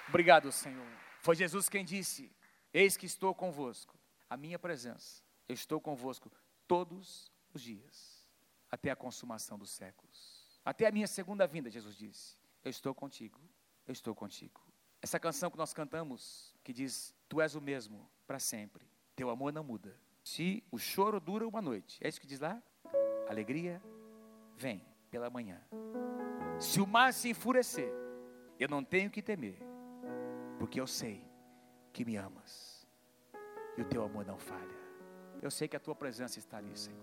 Obrigado, 0.08 0.52
Senhor. 0.52 0.88
Foi 1.22 1.36
Jesus 1.36 1.70
quem 1.70 1.86
disse: 1.86 2.32
Eis 2.74 2.97
que 2.97 3.06
estou 3.06 3.36
convosco, 3.36 3.99
a 4.30 4.38
minha 4.38 4.59
presença. 4.59 5.23
Eu 5.47 5.53
estou 5.53 5.82
convosco 5.82 6.32
todos 6.67 7.32
os 7.53 7.61
dias, 7.61 8.30
até 8.69 8.91
a 8.91 8.95
consumação 8.95 9.57
dos 9.57 9.71
séculos. 9.71 10.47
Até 10.63 10.86
a 10.88 10.91
minha 10.91 11.07
segunda 11.07 11.47
vinda, 11.47 11.69
Jesus 11.69 11.97
disse: 11.97 12.38
Eu 12.63 12.69
estou 12.69 12.93
contigo, 12.93 13.39
eu 13.88 13.91
estou 13.91 14.13
contigo. 14.13 14.61
Essa 15.01 15.19
canção 15.19 15.49
que 15.49 15.57
nós 15.57 15.73
cantamos, 15.73 16.53
que 16.63 16.71
diz: 16.71 17.15
Tu 17.27 17.41
és 17.41 17.55
o 17.55 17.61
mesmo 17.61 18.07
para 18.27 18.38
sempre, 18.38 18.86
teu 19.15 19.30
amor 19.30 19.51
não 19.51 19.63
muda. 19.63 19.99
Se 20.23 20.63
o 20.69 20.77
choro 20.77 21.19
dura 21.19 21.47
uma 21.47 21.61
noite, 21.61 21.97
é 22.01 22.07
isso 22.07 22.21
que 22.21 22.27
diz 22.27 22.39
lá? 22.39 22.61
Alegria 23.27 23.82
vem 24.55 24.86
pela 25.09 25.30
manhã. 25.30 25.59
Se 26.59 26.80
o 26.80 26.86
mar 26.86 27.13
se 27.13 27.30
enfurecer, 27.30 27.91
eu 28.59 28.67
não 28.67 28.84
tenho 28.84 29.09
que 29.09 29.21
temer, 29.21 29.57
porque 30.59 30.80
eu 30.80 30.86
sei 30.86 31.23
que 31.93 32.03
me 32.03 32.17
amas 32.17 32.68
e 33.80 33.82
o 33.82 33.86
teu 33.86 34.03
amor 34.03 34.25
não 34.25 34.38
falha. 34.38 34.77
Eu 35.41 35.49
sei 35.49 35.65
que 35.69 35.77
a 35.77 35.80
tua 35.80 35.95
presença 35.95 36.38
está 36.38 36.57
ali, 36.57 36.77
Senhor. 36.77 36.99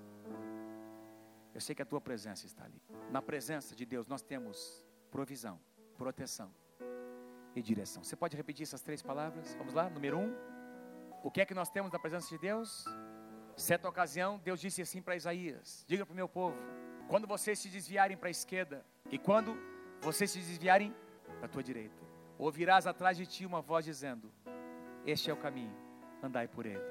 Eu 1.54 1.60
sei 1.60 1.74
que 1.74 1.80
a 1.80 1.86
tua 1.86 2.02
presença 2.02 2.44
está 2.44 2.64
ali. 2.64 2.82
Na 3.10 3.22
presença 3.22 3.74
de 3.74 3.86
Deus 3.86 4.06
nós 4.06 4.20
temos 4.20 4.84
provisão, 5.10 5.58
proteção 5.96 6.52
e 7.54 7.62
direção. 7.62 8.04
Você 8.04 8.14
pode 8.14 8.36
repetir 8.36 8.64
essas 8.64 8.82
três 8.82 9.00
palavras? 9.00 9.54
Vamos 9.54 9.72
lá, 9.72 9.88
número 9.88 10.18
um. 10.18 10.34
O 11.24 11.30
que 11.30 11.40
é 11.40 11.46
que 11.46 11.54
nós 11.54 11.70
temos 11.70 11.90
na 11.90 11.98
presença 11.98 12.28
de 12.28 12.36
Deus? 12.36 12.84
Certa 13.56 13.88
ocasião, 13.88 14.38
Deus 14.44 14.60
disse 14.60 14.82
assim 14.82 15.00
para 15.00 15.16
Isaías: 15.16 15.82
Diga 15.88 16.04
para 16.04 16.12
o 16.12 16.16
meu 16.16 16.28
povo, 16.28 16.58
quando 17.08 17.26
vocês 17.26 17.58
se 17.58 17.70
desviarem 17.70 18.18
para 18.18 18.28
a 18.28 18.30
esquerda 18.30 18.84
e 19.10 19.18
quando 19.18 19.56
vocês 20.02 20.30
se 20.30 20.38
desviarem 20.40 20.94
para 21.38 21.46
a 21.46 21.48
tua 21.48 21.62
direita, 21.62 22.02
ouvirás 22.36 22.86
atrás 22.86 23.16
de 23.16 23.24
ti 23.24 23.46
uma 23.46 23.62
voz 23.62 23.82
dizendo: 23.82 24.30
Este 25.06 25.30
é 25.30 25.32
o 25.32 25.38
caminho, 25.38 25.85
andai 26.26 26.46
por 26.46 26.66
ele. 26.66 26.84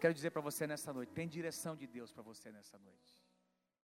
Quero 0.00 0.12
dizer 0.12 0.30
para 0.30 0.42
você 0.42 0.66
nessa 0.66 0.92
noite: 0.92 1.12
tem 1.12 1.28
direção 1.28 1.74
de 1.76 1.86
Deus 1.86 2.12
para 2.12 2.22
você 2.22 2.50
nessa 2.50 2.78
noite. 2.78 3.23